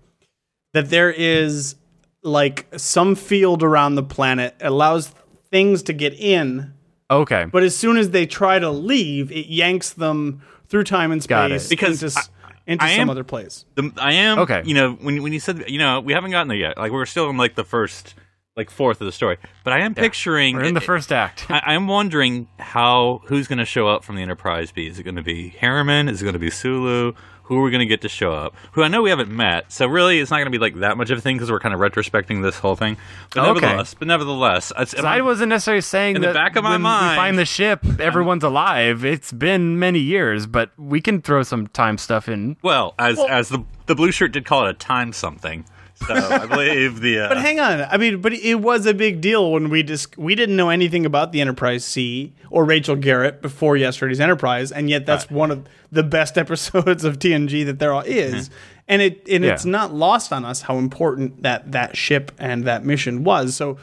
that 0.74 0.90
there 0.90 1.10
is 1.10 1.74
like 2.22 2.66
some 2.76 3.14
field 3.16 3.62
around 3.62 3.94
the 3.96 4.02
planet 4.02 4.54
allows 4.60 5.12
things 5.50 5.82
to 5.84 5.92
get 5.92 6.14
in, 6.14 6.72
Okay. 7.10 7.46
but 7.50 7.62
as 7.62 7.74
soon 7.76 7.96
as 7.96 8.10
they 8.10 8.26
try 8.26 8.58
to 8.58 8.70
leave, 8.70 9.32
it 9.32 9.46
yanks 9.46 9.92
them 9.94 10.42
through 10.68 10.84
time 10.84 11.10
and 11.10 11.26
Got 11.26 11.52
it. 11.52 11.60
space 11.60 11.68
Because 11.70 12.02
into, 12.02 12.18
s- 12.18 12.30
into 12.68 12.84
I 12.84 12.92
some 12.92 13.00
am- 13.02 13.10
other 13.10 13.24
place. 13.24 13.64
The, 13.74 13.90
I 13.96 14.12
am 14.12 14.38
Okay. 14.40 14.62
You 14.64 14.74
know, 14.74 14.92
when 14.92 15.20
when 15.24 15.32
you 15.32 15.40
said 15.40 15.64
you 15.68 15.78
know 15.78 15.98
we 15.98 16.12
haven't 16.12 16.30
gotten 16.30 16.46
there 16.46 16.56
yet. 16.56 16.76
Like 16.78 16.92
we're 16.92 17.06
still 17.06 17.28
in 17.30 17.36
like 17.36 17.56
the 17.56 17.64
first 17.64 18.14
like 18.56 18.70
fourth 18.70 19.00
of 19.00 19.06
the 19.06 19.12
story. 19.12 19.38
But 19.64 19.72
I 19.72 19.80
am 19.80 19.94
picturing 19.94 20.56
We're 20.56 20.64
in 20.64 20.74
the 20.74 20.80
first 20.80 21.12
act. 21.12 21.46
I, 21.48 21.62
I'm 21.74 21.86
wondering 21.88 22.48
how 22.58 23.22
who's 23.26 23.46
going 23.48 23.60
to 23.60 23.64
show 23.64 23.86
up 23.88 24.02
from 24.04 24.16
the 24.16 24.22
Enterprise 24.22 24.72
B. 24.72 24.86
Is 24.86 24.98
it 24.98 25.04
going 25.04 25.14
to 25.16 25.22
be 25.22 25.48
Harriman? 25.50 26.08
Is 26.08 26.20
it 26.20 26.24
going 26.24 26.32
to 26.34 26.38
be 26.40 26.50
Sulu? 26.50 27.12
Who 27.48 27.58
are 27.58 27.62
we 27.62 27.70
going 27.70 27.80
to 27.80 27.86
get 27.86 28.02
to 28.02 28.08
show 28.08 28.32
up? 28.32 28.54
Who 28.72 28.82
I 28.82 28.88
know 28.88 29.02
we 29.02 29.10
haven't 29.10 29.30
met, 29.30 29.72
so 29.72 29.86
really 29.86 30.20
it's 30.20 30.30
not 30.30 30.36
going 30.36 30.46
to 30.46 30.50
be 30.50 30.58
like 30.58 30.76
that 30.76 30.96
much 30.96 31.10
of 31.10 31.18
a 31.18 31.20
thing 31.20 31.36
because 31.36 31.50
we're 31.50 31.60
kind 31.60 31.74
of 31.74 31.80
retrospecting 31.80 32.42
this 32.42 32.58
whole 32.58 32.76
thing. 32.76 32.96
But 33.34 33.40
Okay. 33.48 33.60
nevertheless, 33.60 33.94
but 33.94 34.06
nevertheless, 34.08 34.72
it's, 34.78 34.94
'Cause 34.94 35.04
I 35.04 35.20
wasn't 35.22 35.48
necessarily 35.48 35.80
saying 35.80 36.16
In 36.16 36.20
the 36.22 36.28
that 36.28 36.34
back 36.34 36.56
of 36.56 36.64
my 36.64 36.76
mind- 36.76 37.10
we 37.12 37.16
find 37.16 37.38
the 37.38 37.44
ship, 37.46 37.80
everyone's 37.98 38.44
alive. 38.44 39.04
It's 39.04 39.32
been 39.32 39.78
many 39.78 39.98
years, 39.98 40.46
but 40.46 40.70
we 40.76 41.00
can 41.00 41.22
throw 41.22 41.42
some 41.42 41.66
time 41.68 41.98
stuff 41.98 42.28
in. 42.28 42.56
well 42.62 42.94
as 42.98 43.18
as 43.18 43.48
the 43.48 43.60
the 43.86 43.94
blue 43.94 44.12
shirt 44.12 44.32
did 44.32 44.44
call 44.44 44.66
it 44.66 44.70
a 44.70 44.74
time 44.74 45.12
something. 45.14 45.64
So 46.06 46.14
I 46.14 46.46
believe 46.46 47.00
the. 47.00 47.20
Uh, 47.20 47.28
But 47.28 47.38
hang 47.38 47.58
on, 47.60 47.80
I 47.82 47.96
mean, 47.96 48.20
but 48.20 48.32
it 48.32 48.56
was 48.60 48.86
a 48.86 48.94
big 48.94 49.20
deal 49.20 49.50
when 49.52 49.68
we 49.68 49.82
just 49.82 50.16
we 50.16 50.34
didn't 50.34 50.56
know 50.56 50.70
anything 50.70 51.04
about 51.04 51.32
the 51.32 51.40
Enterprise 51.40 51.84
C 51.84 52.32
or 52.50 52.64
Rachel 52.64 52.96
Garrett 52.96 53.42
before 53.42 53.76
yesterday's 53.76 54.20
Enterprise, 54.20 54.70
and 54.72 54.88
yet 54.88 55.06
that's 55.06 55.28
one 55.30 55.50
of 55.50 55.66
the 55.90 56.02
best 56.02 56.38
episodes 56.44 57.04
of 57.04 57.18
TNG 57.18 57.64
that 57.66 57.78
there 57.78 58.00
is, 58.06 58.48
and 58.86 59.02
it 59.02 59.26
and 59.28 59.44
it's 59.44 59.64
not 59.64 59.92
lost 59.92 60.32
on 60.32 60.44
us 60.44 60.62
how 60.62 60.78
important 60.78 61.42
that 61.42 61.72
that 61.72 61.96
ship 61.96 62.32
and 62.38 62.64
that 62.64 62.84
mission 62.84 63.24
was. 63.24 63.56
So 63.56 63.78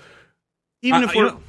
even 0.81 1.03
Uh, 1.03 1.07
if 1.07 1.15
we're 1.15 1.25
know, 1.25 1.39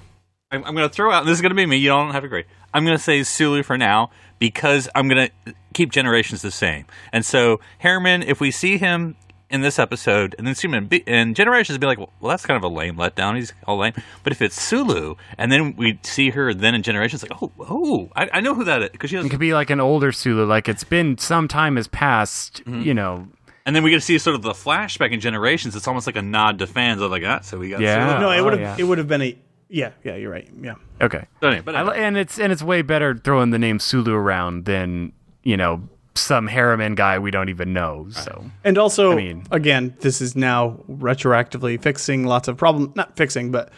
I'm, 0.50 0.64
I'm 0.64 0.74
going 0.74 0.88
to 0.88 0.94
throw 0.94 1.10
out. 1.12 1.26
This 1.26 1.34
is 1.34 1.40
going 1.42 1.50
to 1.50 1.56
be 1.56 1.66
me. 1.66 1.76
You 1.76 1.88
don't 1.90 2.10
have 2.12 2.22
to 2.22 2.26
agree. 2.26 2.44
I'm 2.74 2.84
going 2.84 2.96
to 2.96 3.02
say 3.02 3.22
Sulu 3.22 3.62
for 3.62 3.78
now 3.78 4.10
because 4.38 4.88
I'm 4.94 5.08
going 5.08 5.28
to 5.46 5.54
keep 5.74 5.90
generations 5.90 6.42
the 6.42 6.50
same. 6.50 6.86
And 7.12 7.24
so 7.24 7.60
Harriman, 7.78 8.22
if 8.22 8.40
we 8.40 8.50
see 8.50 8.76
him 8.78 9.16
in 9.48 9.60
this 9.60 9.78
episode 9.78 10.34
and 10.38 10.46
then 10.46 10.54
see 10.56 10.66
him 10.68 10.74
in, 10.74 10.86
B- 10.86 11.04
in 11.06 11.34
generations, 11.34 11.78
be 11.78 11.86
like, 11.86 11.98
well, 11.98 12.10
that's 12.22 12.44
kind 12.44 12.56
of 12.56 12.64
a 12.64 12.74
lame 12.74 12.96
letdown. 12.96 13.36
He's 13.36 13.52
all 13.66 13.78
lame. 13.78 13.92
But 14.24 14.32
if 14.32 14.42
it's 14.42 14.60
Sulu 14.60 15.14
and 15.38 15.52
then 15.52 15.76
we 15.76 15.98
see 16.02 16.30
her 16.30 16.52
then 16.52 16.74
in 16.74 16.82
generations, 16.82 17.22
like, 17.22 17.32
oh, 17.42 17.52
oh, 17.60 18.10
I, 18.16 18.28
I 18.34 18.40
know 18.40 18.54
who 18.54 18.64
that 18.64 18.82
is 18.82 18.90
because 18.90 19.10
she 19.10 19.16
has. 19.16 19.24
It 19.24 19.28
could 19.28 19.38
be 19.40 19.54
like 19.54 19.70
an 19.70 19.80
older 19.80 20.10
Sulu, 20.12 20.44
like 20.46 20.68
it's 20.68 20.84
been 20.84 21.16
some 21.18 21.46
time 21.48 21.76
has 21.76 21.86
passed. 21.86 22.64
Mm-hmm. 22.64 22.82
You 22.82 22.94
know, 22.94 23.28
And 23.64 23.76
then 23.76 23.82
we 23.84 23.90
get 23.90 23.96
to 23.96 24.00
see 24.04 24.18
sort 24.18 24.34
of 24.34 24.42
the 24.42 24.52
flashback 24.52 25.12
in 25.12 25.20
generations. 25.20 25.76
It's 25.76 25.86
almost 25.86 26.06
like 26.08 26.16
a 26.16 26.22
nod 26.22 26.58
to 26.58 26.66
fans 26.66 27.00
of 27.00 27.10
like, 27.12 27.22
ah, 27.24 27.40
so 27.40 27.58
we 27.58 27.68
got 27.70 27.80
Yeah. 27.80 28.08
Sulu. 28.16 28.20
no, 28.20 28.30
it 28.32 28.38
Oh, 28.40 28.44
would 28.44 28.52
have 28.54 28.60
yeah. 28.62 28.76
it 28.78 28.84
would 28.88 28.98
have 28.98 29.08
been 29.08 29.22
a 29.22 29.38
yeah 29.68 29.90
yeah 30.04 30.14
you're 30.16 30.30
right 30.30 30.48
yeah. 30.60 30.74
okay. 31.00 31.24
But 31.40 31.46
anyway, 31.48 31.62
but 31.64 31.74
I, 31.76 31.96
and 31.96 32.16
it's 32.16 32.38
and 32.40 32.52
it's 32.52 32.62
way 32.62 32.82
better 32.82 33.16
throwing 33.16 33.50
the 33.50 33.58
name 33.58 33.78
Sulu 33.78 34.12
around 34.12 34.64
than 34.64 35.12
you 35.44 35.56
know 35.56 35.88
some 36.16 36.46
Harriman 36.46 36.94
guy 36.94 37.18
we 37.18 37.30
don't 37.30 37.48
even 37.48 37.72
know. 37.72 38.08
So 38.10 38.44
And 38.64 38.78
also, 38.78 39.12
I 39.12 39.16
mean- 39.16 39.46
again, 39.50 39.96
this 40.00 40.20
is 40.20 40.34
now 40.36 40.80
retroactively 40.90 41.80
fixing 41.80 42.24
lots 42.24 42.48
of 42.48 42.56
problems. 42.56 42.94
Not 42.96 43.16
fixing, 43.16 43.50
but 43.50 43.70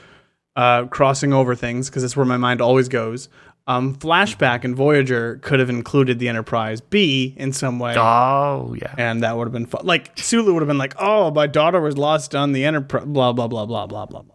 uh, 0.56 0.86
crossing 0.86 1.32
over 1.32 1.54
things 1.54 1.88
because 1.88 2.02
that's 2.02 2.16
where 2.16 2.26
my 2.26 2.36
mind 2.36 2.60
always 2.60 2.88
goes. 2.88 3.28
Um, 3.68 3.94
Flashback 3.96 4.64
and 4.64 4.74
Voyager 4.74 5.36
could 5.42 5.60
have 5.60 5.68
included 5.68 6.18
the 6.18 6.28
Enterprise 6.30 6.80
B 6.80 7.34
in 7.36 7.52
some 7.52 7.78
way, 7.78 7.94
oh 7.98 8.74
yeah, 8.80 8.94
and 8.96 9.22
that 9.22 9.36
would 9.36 9.44
have 9.46 9.52
been 9.52 9.66
fun. 9.66 9.84
Like 9.84 10.18
Sulu 10.18 10.54
would 10.54 10.62
have 10.62 10.68
been 10.68 10.78
like, 10.78 10.94
"Oh, 10.98 11.30
my 11.30 11.46
daughter 11.46 11.78
was 11.78 11.98
lost 11.98 12.34
on 12.34 12.52
the 12.52 12.64
Enterprise." 12.64 13.04
Blah 13.04 13.34
blah 13.34 13.46
blah 13.46 13.66
blah 13.66 13.86
blah 13.86 14.06
blah 14.06 14.22
blah. 14.22 14.34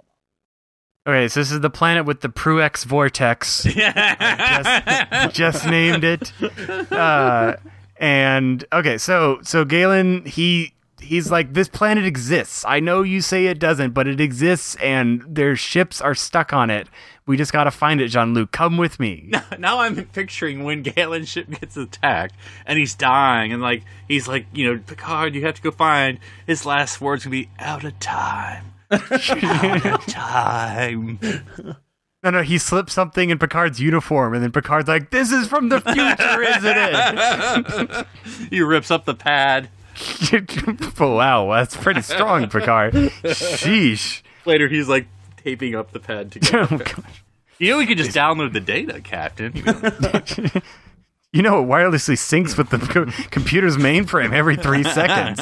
okay. 1.08 1.28
So 1.30 1.40
this 1.40 1.52
is 1.52 1.62
the 1.62 1.72
planet 1.72 2.06
with 2.06 2.22
the 2.22 2.30
Proulx 2.30 2.86
vortex. 2.86 3.64
just, 3.64 5.36
just 5.36 5.66
named 5.68 6.04
it. 6.04 6.32
Uh, 6.92 7.56
and 8.04 8.66
okay, 8.74 8.98
so 8.98 9.40
so 9.44 9.64
Galen 9.64 10.26
he 10.26 10.74
he's 11.00 11.32
like 11.32 11.54
this 11.54 11.70
planet 11.70 12.04
exists. 12.04 12.66
I 12.68 12.82
know 12.82 13.02
you 13.02 13.22
say 13.22 13.46
it 13.46 13.60
doesn't, 13.60 13.92
but 13.92 14.10
it 14.10 14.20
exists, 14.20 14.76
and 14.76 15.24
their 15.26 15.56
ships 15.56 16.02
are 16.02 16.14
stuck 16.14 16.52
on 16.52 16.70
it. 16.70 16.90
We 17.26 17.38
just 17.38 17.54
got 17.54 17.64
to 17.64 17.72
find 17.72 18.02
it, 18.02 18.10
Jean 18.10 18.34
Luc. 18.34 18.52
Come 18.52 18.76
with 18.76 19.00
me. 19.00 19.32
now 19.58 19.80
I'm 19.80 20.04
picturing 20.08 20.66
when 20.66 20.82
Galen's 20.82 21.30
ship 21.30 21.50
gets 21.50 21.78
attacked 21.78 22.36
and 22.66 22.78
he's 22.78 22.94
dying 22.94 23.54
and 23.54 23.62
like 23.62 23.84
he's 24.10 24.28
like, 24.28 24.48
you 24.54 24.70
know, 24.70 24.82
Picard, 24.86 25.34
you 25.34 25.46
have 25.46 25.56
to 25.56 25.62
go 25.62 25.72
find 25.72 26.20
his 26.46 26.66
last 26.66 27.00
words 27.00 27.24
gonna 27.24 27.32
be 27.32 27.50
out 27.58 27.86
of 27.86 27.98
time. 28.00 28.66
out 28.92 29.86
of 29.86 30.06
time. 30.08 31.20
No, 32.24 32.30
no, 32.30 32.42
he 32.42 32.58
slips 32.58 32.94
something 32.94 33.30
in 33.30 33.38
Picard's 33.38 33.82
uniform, 33.82 34.34
and 34.34 34.42
then 34.42 34.52
Picard's 34.52 34.88
like, 34.88 35.10
"This 35.10 35.32
is 35.32 35.48
from 35.48 35.68
the 35.70 35.82
future, 35.82 36.42
isn't 36.42 36.78
it?" 36.78 38.08
He 38.50 38.62
rips 38.62 38.90
up 38.92 39.04
the 39.06 39.14
pad. 39.16 39.70
it?" 40.32 41.00
wow, 41.00 41.52
that's 41.52 41.76
pretty 41.76 42.02
strong, 42.02 42.50
Picard. 42.50 42.94
Sheesh. 42.94 44.22
Later 44.46 44.68
he's 44.70 44.88
like 44.88 45.08
taping 45.38 45.76
up 45.76 45.92
the 45.92 46.00
pad 46.00 46.32
together. 46.32 46.68
Oh, 46.72 46.78
gosh. 46.78 47.24
you 47.60 47.72
know 47.72 47.78
we 47.78 47.86
could 47.86 47.98
just 47.98 48.12
download 48.16 48.54
the 48.54 48.60
data, 48.62 49.02
Captain. 49.02 49.54
You 49.56 49.64
know, 49.64 49.82
You 51.34 51.42
know, 51.42 51.64
it 51.64 51.68
wirelessly 51.68 52.14
syncs 52.16 52.58
with 52.58 52.70
the 52.70 52.78
co- 52.78 53.06
computer's 53.32 53.76
mainframe 53.76 54.34
every 54.34 54.56
three 54.56 54.84
seconds. 54.84 55.42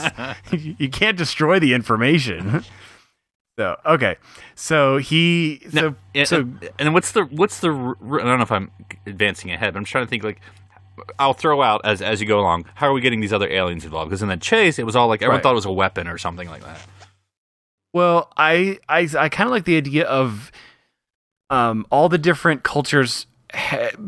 you 0.52 0.90
can't 0.90 1.18
destroy 1.18 1.60
the 1.60 1.74
information. 1.74 2.64
So 3.62 3.80
okay, 3.86 4.16
so 4.56 4.98
he 4.98 5.62
so 5.70 5.94
and, 6.16 6.28
so 6.28 6.50
and 6.80 6.96
what's 6.96 7.12
the 7.12 7.26
what's 7.26 7.60
the 7.60 7.70
I 7.70 8.18
don't 8.18 8.38
know 8.40 8.42
if 8.42 8.52
I'm 8.52 8.72
advancing 9.06 9.52
ahead, 9.52 9.74
but 9.76 9.78
I'm 9.78 9.86
trying 9.86 10.04
to 10.04 10.10
think 10.10 10.24
like 10.24 10.42
I'll 11.20 11.34
throw 11.36 11.62
out 11.62 11.82
as 11.84 12.02
as 12.02 12.20
you 12.22 12.26
go 12.28 12.40
along. 12.40 12.66
How 12.74 12.88
are 12.88 12.94
we 12.94 13.02
getting 13.02 13.20
these 13.20 13.32
other 13.32 13.48
aliens 13.48 13.86
involved? 13.86 14.10
Because 14.10 14.24
in 14.24 14.30
the 14.30 14.38
chase, 14.38 14.80
it 14.80 14.86
was 14.88 14.96
all 14.96 15.08
like 15.08 15.22
everyone 15.22 15.36
Right. 15.38 15.44
thought 15.44 15.52
it 15.52 15.56
was 15.62 15.66
a 15.66 15.72
weapon 15.72 16.08
or 16.08 16.18
something 16.18 16.50
like 16.50 16.64
that. 16.64 16.80
Well, 17.94 18.32
I 18.36 18.80
I 18.90 19.08
I 19.20 19.30
kind 19.30 19.48
of 19.48 19.52
like 19.52 19.66
the 19.66 19.78
idea 19.78 20.06
of 20.06 20.52
um 21.52 21.86
all 21.92 22.10
the 22.10 22.18
different 22.18 22.64
cultures 22.64 23.28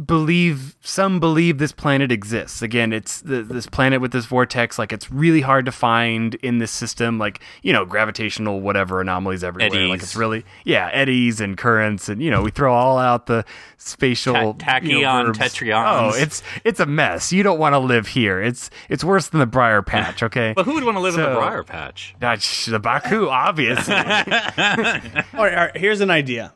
believe 0.06 0.76
some 0.82 1.20
believe 1.20 1.58
this 1.58 1.72
planet 1.72 2.12
exists. 2.12 2.62
Again, 2.62 2.94
it's 2.94 3.22
the, 3.22 3.44
this 3.44 3.68
planet 3.68 4.02
with 4.02 4.12
this 4.12 4.26
vortex 4.26 4.80
like 4.80 4.94
it's 4.94 5.12
really 5.12 5.42
hard 5.42 5.66
to 5.66 5.72
find 5.72 6.36
in 6.36 6.60
this 6.60 6.72
system 6.72 7.18
like, 7.18 7.40
you 7.62 7.74
know, 7.74 7.86
gravitational 7.86 8.62
whatever 8.62 9.02
anomalies 9.02 9.44
everywhere. 9.44 9.88
Like 9.88 10.02
it's 10.02 10.16
really 10.16 10.46
yeah, 10.66 10.90
eddies 10.92 11.42
and 11.42 11.58
currents 11.58 12.10
and 12.10 12.22
you 12.22 12.32
know, 12.32 12.42
we 12.42 12.52
throw 12.52 12.74
all 12.74 12.98
out 12.98 13.26
the 13.26 13.46
spatial 13.78 14.54
Ta- 14.56 14.80
you 14.82 15.02
know, 15.02 15.32
tachyon, 15.32 15.34
tetrions. 15.34 16.14
Oh, 16.16 16.22
it's 16.22 16.44
it's 16.64 16.80
a 16.80 16.86
mess. 16.86 17.34
You 17.34 17.44
don't 17.44 17.60
want 17.60 17.74
to 17.74 17.80
live 17.80 18.08
here. 18.08 18.42
It's 18.42 18.70
it's 18.90 19.04
worse 19.04 19.30
than 19.30 19.40
the 19.40 19.46
Briar 19.46 19.82
Patch, 19.86 20.24
okay? 20.24 20.54
But 20.56 20.66
who 20.66 20.74
would 20.76 20.84
want 20.84 20.98
to 20.98 21.02
live 21.02 21.16
in 21.16 21.22
the 21.22 21.36
briar 21.36 21.64
patch? 21.64 22.16
That's 22.20 22.66
the 22.66 22.80
Ba'ku, 22.80 23.28
obviously. 23.30 23.94
All 23.96 24.04
right, 24.04 25.24
all 25.34 25.66
right, 25.66 25.78
here's 25.78 26.02
an 26.02 26.10
idea. 26.10 26.54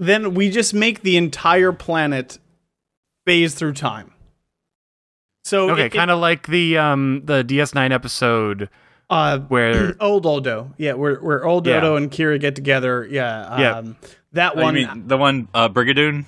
Then 0.00 0.34
we 0.34 0.50
just 0.50 0.72
make 0.74 1.02
the 1.02 1.16
entire 1.18 1.72
planet 1.72 2.38
phase 3.26 3.54
through 3.54 3.74
time. 3.74 4.12
So 5.44 5.70
Okay, 5.70 5.88
kind 5.90 6.10
of 6.10 6.18
like 6.18 6.46
the 6.46 6.78
um 6.78 7.22
the 7.26 7.44
DS9 7.44 7.92
episode 7.92 8.68
uh, 9.10 9.38
where 9.48 9.94
old 10.00 10.24
Odo. 10.26 10.72
Yeah, 10.78 10.94
where 10.94 11.16
where 11.16 11.44
old 11.44 11.66
Yeah. 11.66 11.94
And 11.96 12.10
Kira 12.10 12.40
get 12.40 12.54
together. 12.56 13.06
Yeah, 13.10 13.58
Yeah. 13.60 13.76
um, 13.78 13.96
that 14.32 14.52
Oh, 14.56 14.58
you 14.58 14.62
one. 14.64 14.74
mean 14.74 15.06
the 15.08 15.18
one 15.18 15.48
uh, 15.52 15.68
Brigadoon? 15.68 16.24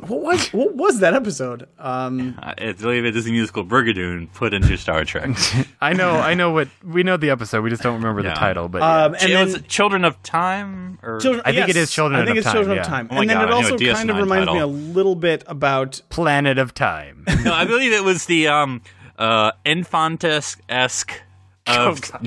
What 0.00 0.20
was 0.20 0.52
what 0.52 0.76
was 0.76 1.00
that 1.00 1.14
episode? 1.14 1.68
Um, 1.76 2.38
I 2.38 2.72
believe 2.72 3.04
it 3.04 3.16
is 3.16 3.26
a 3.26 3.30
musical 3.30 3.64
Brigadoon 3.64 4.32
put 4.32 4.54
into 4.54 4.76
Star 4.76 5.04
Trek. 5.04 5.30
I 5.80 5.92
know 5.92 6.12
I 6.12 6.34
know 6.34 6.52
what 6.52 6.68
we 6.84 7.02
know 7.02 7.16
the 7.16 7.30
episode, 7.30 7.62
we 7.62 7.70
just 7.70 7.82
don't 7.82 7.96
remember 7.96 8.22
the 8.22 8.30
title, 8.30 8.68
but 8.68 8.82
um, 8.82 9.14
yeah. 9.14 9.20
and 9.20 9.30
It 9.30 9.34
then 9.34 9.44
was 9.44 9.62
Children 9.62 10.04
of 10.04 10.22
Time, 10.22 11.00
or 11.02 11.18
Children, 11.18 11.42
I 11.44 11.52
think 11.52 11.68
it 11.68 11.74
yes, 11.74 11.88
is 11.88 11.90
Children 11.90 12.20
I 12.20 12.24
think 12.24 12.30
of 12.32 12.38
it's 12.38 12.46
Time, 12.46 12.54
Children 12.54 12.76
yeah. 12.76 12.82
of 12.82 12.86
Time, 12.86 13.08
Oh 13.10 13.14
my 13.16 13.20
and 13.22 13.30
then 13.30 13.36
it 13.38 13.40
I 13.40 13.48
know 13.48 13.56
also 13.56 13.78
kind 13.78 14.10
of 14.10 14.16
reminds 14.16 14.52
me 14.52 14.58
a 14.60 14.66
little 14.66 15.16
bit 15.16 15.42
about 15.48 16.00
Planet 16.10 16.58
of 16.58 16.74
Time. 16.74 17.24
no, 17.44 17.52
I 17.52 17.64
believe 17.64 17.92
it 17.92 18.04
was 18.04 18.26
the 18.26 18.46
um 18.46 18.82
uh 19.18 19.50
Infantes 19.64 20.56
esque 20.68 21.22
of 21.66 22.00
El 22.14 22.20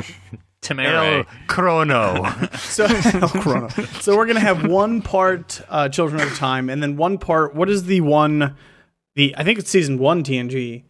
Temere. 0.61 1.25
Chrono. 1.47 2.23
so 2.57 2.87
Chrono. 3.41 3.67
So 3.99 4.15
we're 4.15 4.25
gonna 4.27 4.39
have 4.39 4.65
one 4.67 5.01
part 5.01 5.61
uh, 5.69 5.89
Children 5.89 6.21
of 6.21 6.35
Time, 6.37 6.69
and 6.69 6.81
then 6.83 6.97
one 6.97 7.17
part. 7.17 7.55
What 7.55 7.69
is 7.69 7.85
the 7.85 8.01
one? 8.01 8.55
The 9.15 9.33
I 9.37 9.43
think 9.43 9.59
it's 9.59 9.69
season 9.69 9.97
one 9.97 10.23
TNG. 10.23 10.83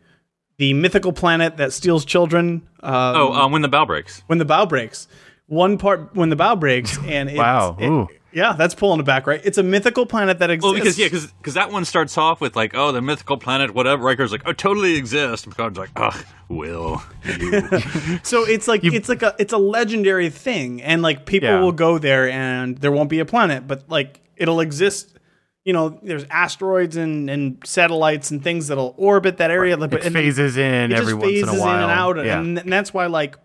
The 0.58 0.74
mythical 0.74 1.14
planet 1.14 1.58
that 1.58 1.74
steals 1.74 2.06
children. 2.06 2.68
Um, 2.84 2.94
Oh, 3.16 3.34
um, 3.34 3.52
when 3.52 3.62
the 3.62 3.68
bough 3.70 3.86
breaks. 3.86 4.22
when 4.28 4.38
the 4.40 4.46
bough 4.46 4.66
breaks. 4.66 5.08
One 5.48 5.78
part 5.78 6.16
when 6.16 6.30
the 6.30 6.36
bough 6.36 6.56
breaks, 6.56 6.98
and 7.06 7.30
it's, 7.30 7.38
Wow, 7.38 7.76
it- 7.80 7.88
ooh. 7.90 8.08
Yeah, 8.34 8.54
that's 8.54 8.74
pulling 8.76 9.00
it 9.00 9.06
back, 9.06 9.28
right? 9.28 9.42
It's 9.44 9.58
a 9.58 9.64
mythical 9.64 10.06
planet 10.06 10.40
that 10.40 10.50
exists. 10.50 10.64
Well, 10.66 10.74
because 10.74 10.98
yeah, 10.98 11.10
because 11.38 11.54
that 11.56 11.72
one 11.72 11.86
starts 11.86 12.18
off 12.18 12.40
with 12.42 12.56
like, 12.56 12.72
oh, 12.74 12.92
the 12.92 13.02
mythical 13.02 13.38
planet, 13.38 13.74
whatever. 13.74 14.04
Riker's 14.04 14.32
like, 14.32 14.44
oh, 14.46 14.54
totally 14.54 14.96
exists. 14.96 15.46
And 15.46 15.56
Picard's 15.56 15.78
like, 15.78 15.90
ugh, 15.96 16.26
will 16.48 17.02
you? 17.26 17.62
So 18.24 18.44
it's 18.46 18.68
like 18.68 18.84
it's 18.84 19.10
like 19.10 19.22
a 19.22 19.36
it's 19.40 19.54
a 19.54 19.58
legendary 19.58 20.30
thing, 20.30 20.82
and 20.82 21.02
like 21.02 21.26
people 21.26 21.50
Yeah. 21.50 21.60
will 21.60 21.72
go 21.72 21.98
there, 21.98 22.30
and 22.30 22.78
there 22.78 22.92
won't 22.92 23.10
be 23.10 23.20
a 23.20 23.26
planet, 23.26 23.68
but 23.68 23.84
like 23.90 24.22
it'll 24.38 24.60
exist. 24.62 25.18
You 25.64 25.74
know, 25.74 26.00
there's 26.02 26.26
asteroids 26.32 26.96
and, 26.98 27.30
and 27.30 27.62
satellites 27.64 28.32
and 28.32 28.44
things 28.44 28.70
that'll 28.70 28.96
orbit 28.98 29.38
that 29.38 29.52
area. 29.52 29.78
But 29.78 29.94
It 29.94 30.12
phases 30.12 30.58
in 30.58 30.92
it 30.92 30.98
every 30.98 31.14
just 31.14 31.22
once 31.22 31.38
in 31.38 31.50
a 31.50 31.62
while. 31.62 31.76
in 31.78 31.82
and 31.84 31.92
out, 31.92 32.26
yeah. 32.26 32.40
and, 32.40 32.58
and 32.58 32.74
that's 32.74 32.92
why 32.94 33.06
like 33.06 33.36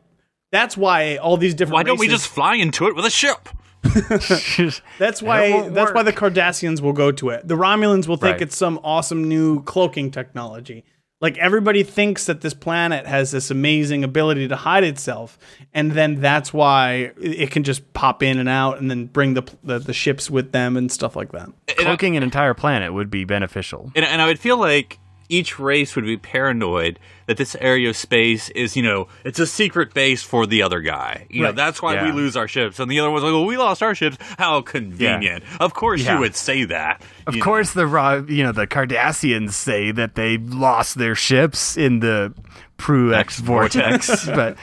that's 0.50 0.76
why 0.76 1.16
all 1.16 1.36
these 1.36 1.54
different. 1.54 1.74
Why 1.74 1.82
don't 1.82 1.98
we 1.98 2.08
just 2.08 2.28
fly 2.28 2.54
into 2.54 2.86
it 2.86 2.96
with 2.96 3.04
a 3.04 3.10
ship? 3.10 3.48
That's 4.98 5.22
why 5.22 5.68
that's 5.68 5.92
why 5.92 6.02
the 6.02 6.10
work. 6.10 6.16
Cardassians 6.34 6.80
will 6.80 6.92
go 6.92 7.12
to 7.12 7.30
it. 7.30 7.46
The 7.46 7.56
Romulans 7.56 8.06
will 8.08 8.16
think 8.16 8.34
Right. 8.34 8.42
it's 8.42 8.56
some 8.56 8.80
awesome 8.82 9.28
new 9.28 9.62
cloaking 9.62 10.10
technology. 10.10 10.84
Like 11.20 11.38
everybody 11.38 11.82
thinks 11.82 12.26
that 12.26 12.42
this 12.42 12.52
planet 12.52 13.06
has 13.06 13.30
this 13.30 13.50
amazing 13.50 14.04
ability 14.04 14.48
to 14.48 14.56
hide 14.56 14.84
itself, 14.84 15.38
and 15.72 15.92
then 15.92 16.20
that's 16.20 16.52
why 16.52 17.12
it 17.18 17.50
can 17.50 17.62
just 17.62 17.94
pop 17.94 18.22
in 18.22 18.38
and 18.38 18.50
out, 18.50 18.78
and 18.78 18.90
then 18.90 19.06
bring 19.06 19.32
the 19.32 19.42
the, 19.64 19.78
the 19.78 19.94
ships 19.94 20.30
with 20.30 20.52
them 20.52 20.76
and 20.76 20.92
stuff 20.92 21.16
like 21.16 21.32
that. 21.32 21.48
Uh, 21.68 21.72
cloaking 21.78 22.18
an 22.18 22.22
entire 22.22 22.52
planet 22.52 22.92
would 22.92 23.10
be 23.10 23.24
beneficial. 23.24 23.90
And, 23.96 24.04
and 24.04 24.20
I 24.20 24.26
would 24.26 24.38
feel 24.38 24.58
like 24.58 24.98
each 25.28 25.58
race 25.58 25.94
would 25.96 26.04
be 26.04 26.16
paranoid 26.16 26.98
that 27.26 27.36
this 27.36 27.56
area 27.60 27.88
of 27.90 27.96
space 27.96 28.48
is, 28.50 28.76
you 28.76 28.82
know, 28.82 29.08
it's 29.24 29.38
a 29.40 29.46
secret 29.46 29.92
base 29.92 30.22
for 30.22 30.46
the 30.46 30.62
other 30.62 30.80
guy. 30.80 31.26
You 31.28 31.42
know, 31.42 31.52
that's 31.52 31.82
why 31.82 32.02
we 32.04 32.12
lose 32.12 32.36
our 32.36 32.46
ships. 32.46 32.78
And 32.78 32.88
the 32.90 33.00
other 33.00 33.10
one's 33.10 33.24
like, 33.24 33.32
well, 33.32 33.44
we 33.44 33.56
lost 33.56 33.82
our 33.82 33.94
ships. 33.94 34.16
How 34.38 34.60
convenient. 34.62 35.42
Of 35.58 35.74
course 35.74 36.02
Yeah. 36.04 36.14
you 36.14 36.20
would 36.20 36.36
say 36.36 36.64
that. 36.66 37.02
Of 37.26 37.34
you 37.34 37.40
know. 37.40 37.44
course, 37.44 37.72
the 37.72 38.24
you 38.28 38.44
know 38.44 38.52
the 38.52 38.66
Cardassians 38.66 39.52
say 39.52 39.90
that 39.90 40.14
they 40.14 40.38
lost 40.38 40.98
their 40.98 41.14
ships 41.16 41.76
in 41.76 41.98
the 42.00 42.32
Proulx 42.78 43.38
vortex, 43.40 44.26
but 44.26 44.56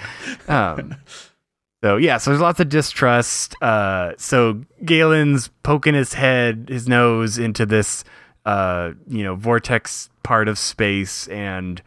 um, 0.48 0.96
so 1.84 1.98
yeah, 1.98 2.18
so 2.18 2.30
there's 2.32 2.42
lots 2.42 2.60
of 2.62 2.70
distrust. 2.70 3.56
Uh, 3.62 4.14
so 4.18 4.62
Galen's 4.86 5.50
poking 5.64 5.96
his 5.96 6.14
head, 6.14 6.68
his 6.70 6.88
nose 6.88 7.38
into 7.38 7.66
this 7.66 8.06
uh, 8.46 8.92
you 9.08 9.24
know 9.24 9.36
vortex 9.36 10.10
part 10.24 10.48
of 10.48 10.58
space, 10.58 11.28
and 11.28 11.82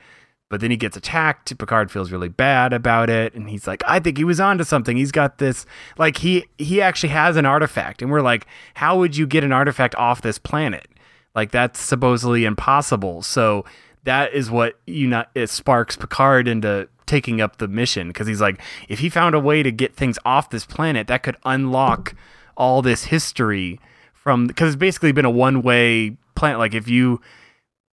but 0.48 0.60
then 0.60 0.70
he 0.70 0.76
gets 0.76 0.96
attacked. 0.96 1.56
Picard 1.58 1.90
feels 1.90 2.12
really 2.12 2.28
bad 2.28 2.72
about 2.72 3.10
it, 3.10 3.34
and 3.34 3.50
he's 3.50 3.66
like, 3.66 3.82
"I 3.86 4.00
think 4.00 4.18
he 4.18 4.24
was 4.24 4.40
onto 4.40 4.64
something. 4.64 4.96
He's 4.96 5.12
got 5.12 5.38
this. 5.38 5.66
Like 5.98 6.18
he 6.18 6.46
he 6.58 6.80
actually 6.80 7.10
has 7.10 7.36
an 7.36 7.46
artifact." 7.46 8.02
And 8.02 8.10
we're 8.10 8.22
like, 8.22 8.46
"How 8.74 8.98
would 8.98 9.16
you 9.16 9.26
get 9.26 9.44
an 9.44 9.52
artifact 9.52 9.94
off 9.96 10.22
this 10.22 10.38
planet? 10.38 10.88
Like 11.34 11.50
that's 11.50 11.80
supposedly 11.80 12.44
impossible." 12.44 13.22
So 13.22 13.64
that 14.04 14.32
is 14.32 14.50
what 14.50 14.78
you 14.86 15.08
know 15.08 15.24
it 15.34 15.48
sparks 15.50 15.96
Picard 15.96 16.48
into 16.48 16.88
taking 17.06 17.40
up 17.40 17.58
the 17.58 17.68
mission 17.68 18.08
because 18.08 18.26
he's 18.26 18.40
like, 18.40 18.60
if 18.88 18.98
he 18.98 19.08
found 19.08 19.34
a 19.34 19.40
way 19.40 19.62
to 19.62 19.70
get 19.70 19.94
things 19.94 20.18
off 20.24 20.50
this 20.50 20.66
planet, 20.66 21.06
that 21.06 21.22
could 21.22 21.36
unlock 21.44 22.14
all 22.56 22.82
this 22.82 23.04
history 23.04 23.78
from 24.12 24.46
because 24.46 24.68
it's 24.74 24.80
basically 24.80 25.12
been 25.12 25.24
a 25.24 25.30
one 25.30 25.62
way 25.62 26.16
planet. 26.36 26.58
Like 26.58 26.74
if 26.74 26.88
you 26.88 27.20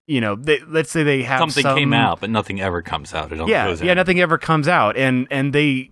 you 0.06 0.20
know, 0.20 0.34
they, 0.34 0.58
let's 0.66 0.90
say 0.90 1.04
they 1.04 1.22
have 1.22 1.38
Something 1.38 1.62
some- 1.62 1.78
came 1.78 1.92
out, 1.92 2.20
but 2.20 2.30
nothing 2.30 2.60
ever 2.60 2.82
comes 2.82 3.14
out. 3.14 3.30
It 3.30 3.38
yeah, 3.46 3.68
goes 3.68 3.80
yeah, 3.80 3.92
in. 3.92 3.96
nothing 3.96 4.18
ever 4.20 4.38
comes 4.38 4.66
out, 4.66 4.96
and 4.96 5.28
and 5.30 5.52
they 5.52 5.90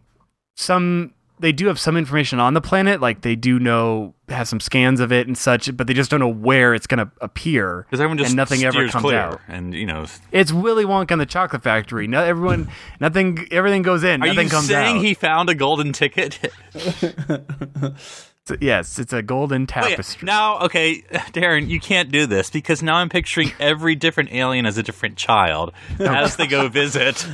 some 0.56 1.14
they 1.40 1.52
do 1.52 1.68
have 1.68 1.78
some 1.78 1.96
information 1.96 2.40
on 2.40 2.52
the 2.54 2.60
planet, 2.60 3.00
like 3.00 3.20
they 3.20 3.36
do 3.36 3.60
know 3.60 4.14
have 4.28 4.48
some 4.48 4.58
scans 4.58 4.98
of 4.98 5.12
it 5.12 5.28
and 5.28 5.38
such, 5.38 5.74
but 5.76 5.86
they 5.86 5.94
just 5.94 6.10
don't 6.10 6.18
know 6.18 6.26
where 6.28 6.74
it's 6.74 6.88
going 6.88 6.98
to 6.98 7.08
appear, 7.20 7.86
Because 7.88 8.00
everyone 8.00 8.18
just 8.18 8.30
and 8.30 8.36
nothing 8.36 8.64
ever 8.64 8.88
comes 8.88 9.02
clear. 9.04 9.18
out. 9.20 9.40
And, 9.46 9.72
you 9.72 9.86
know, 9.86 10.04
It's 10.32 10.52
Willy 10.52 10.84
Wonka 10.84 11.12
and 11.12 11.20
the 11.20 11.26
Chocolate 11.26 11.62
Factory. 11.62 12.08
No, 12.08 12.22
everyone, 12.24 12.68
nothing, 13.00 13.46
everything 13.52 13.82
goes 13.82 14.02
in, 14.02 14.20
are 14.22 14.26
nothing 14.26 14.46
you 14.46 14.50
comes 14.50 14.66
saying 14.66 14.96
out. 14.96 15.04
he 15.04 15.14
found 15.14 15.48
a 15.48 15.54
golden 15.54 15.92
ticket? 15.92 16.40
It's- 18.50 18.64
yes, 18.64 18.98
it's 18.98 19.12
a 19.12 19.22
golden 19.22 19.62
Wait, 19.62 19.68
tapestry. 19.68 20.26
now, 20.26 20.58
okay, 20.60 21.02
Darren, 21.32 21.68
you 21.68 21.80
can't 21.80 22.10
do 22.10 22.26
this 22.26 22.50
because 22.50 22.82
now 22.82 22.96
I'm 22.96 23.08
picturing 23.08 23.52
every 23.60 23.94
different 23.94 24.32
alien 24.32 24.66
as 24.66 24.78
a 24.78 24.82
different 24.82 25.16
child 25.16 25.72
as 26.00 26.36
they 26.36 26.46
go 26.46 26.68
visit. 26.68 27.26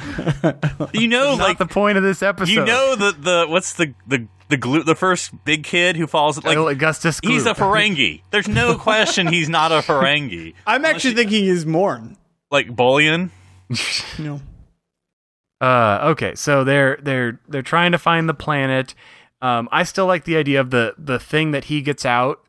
You 0.93 1.09
know, 1.09 1.37
Not 1.37 1.39
like 1.49 1.59
the 1.59 1.67
point 1.67 1.97
of 1.99 2.03
this 2.05 2.23
episode. 2.23 2.53
you 2.53 2.65
know 2.65 2.95
the 2.97 3.13
the 3.13 3.47
what's 3.49 3.75
the 3.75 3.95
the 4.07 4.27
the 4.49 4.57
glue 4.57 4.83
the 4.83 4.95
first 4.95 5.33
big 5.45 5.65
kid 5.65 5.97
who 5.97 6.07
falls 6.07 6.43
like 6.45 6.57
Oh, 6.57 6.69
Augustus. 6.69 7.19
he's 7.23 7.47
a 7.47 7.55
Gloop. 7.55 7.57
Ferengi. 7.97 8.23
There's 8.31 8.49
no 8.49 8.75
question 8.79 9.27
he's 9.27 9.49
not 9.49 9.73
a 9.73 9.77
Ferengi. 9.77 10.55
I'm 10.67 10.85
actually 10.85 11.15
thinking 11.15 11.45
he's 11.45 11.65
Morn. 11.65 12.17
Like 12.51 12.75
Bullion. 12.75 13.31
no. 14.19 14.41
Uh, 15.61 16.09
okay, 16.11 16.35
so 16.35 16.63
they're 16.65 16.99
they're 17.03 17.41
they're 17.49 17.63
trying 17.63 17.93
to 17.93 17.99
find 17.99 18.29
the 18.29 18.35
planet. 18.35 18.95
Um, 19.45 19.69
I 19.71 19.83
still 19.83 20.07
like 20.07 20.25
the 20.25 20.37
idea 20.37 20.61
of 20.61 20.71
the 20.71 20.95
the 20.97 21.19
thing 21.19 21.51
that 21.51 21.65
he 21.65 21.83
gets 21.83 22.07
out 22.07 22.41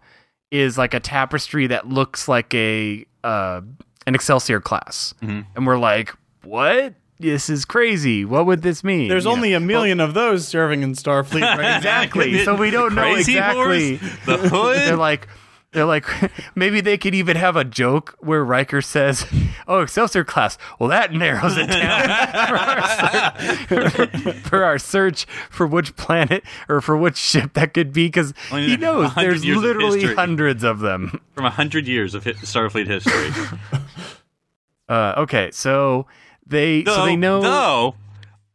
is 0.49 0.77
like 0.77 0.93
a 0.93 0.99
tapestry 1.01 1.67
that 1.67 1.89
looks 1.89 2.27
like 2.29 2.53
a 2.53 3.05
uh, 3.23 3.61
an 4.07 4.15
Excelsior 4.15 4.61
class, 4.61 5.13
and 5.21 5.67
we're 5.67 5.77
like, 5.77 6.13
what? 6.43 6.93
This 7.19 7.49
is 7.49 7.63
crazy. 7.65 8.23
What 8.25 8.45
would 8.45 8.61
this 8.61 8.83
mean? 8.83 9.07
there's 9.09 9.23
You 9.25 9.29
know? 9.31 9.35
only 9.35 9.53
a 9.53 9.59
million 9.59 9.99
of 9.99 10.13
those 10.13 10.47
serving 10.47 10.83
in 10.83 10.93
Starfleet 10.93 11.41
right 11.57 11.77
exactly. 11.77 12.43
so 12.45 12.55
we 12.55 12.71
don't 12.71 12.93
know 12.95 13.15
exactly. 13.15 13.97
Horse, 13.97 14.25
the 14.25 14.37
hood. 14.49 14.77
They're 14.77 14.95
like, 14.97 15.27
they're 15.75 15.85
like, 15.85 16.05
maybe 16.55 16.81
they 16.81 16.97
could 16.97 17.13
even 17.13 17.37
have 17.37 17.55
a 17.55 17.63
joke 17.63 18.15
where 18.19 18.43
Riker 18.43 18.81
says, 18.81 19.25
"Oh, 19.67 19.81
Excelsior 19.81 20.23
class." 20.23 20.57
Well, 20.79 20.89
that 20.89 21.13
narrows 21.13 21.55
it 21.57 21.67
down 21.67 22.07
for, 22.47 22.57
our 22.57 23.89
search, 23.99 24.35
for 24.47 24.63
our 24.63 24.79
search 24.79 25.25
for 25.51 25.67
which 25.67 25.95
planet 25.95 26.43
or 26.67 26.81
for 26.81 26.97
which 26.97 27.17
ship 27.17 27.53
that 27.53 27.73
could 27.73 27.93
be, 27.93 28.07
because 28.07 28.33
he 28.49 28.77
knows 28.77 29.13
there's 29.15 29.45
years 29.45 29.57
of 29.57 29.63
literally 29.63 30.13
hundreds 30.15 30.63
of 30.63 30.79
them. 30.79 31.21
from 31.33 31.45
a 31.45 31.51
hundred 31.51 31.87
years 31.87 32.15
of 32.15 32.23
Starfleet 32.23 32.87
history. 32.87 33.29
Uh, 34.87 35.15
okay, 35.17 35.49
so 35.51 36.05
they 36.45 36.83
so 36.83 37.05
they 37.05 37.15
know. 37.15 37.41
Though, 37.41 37.95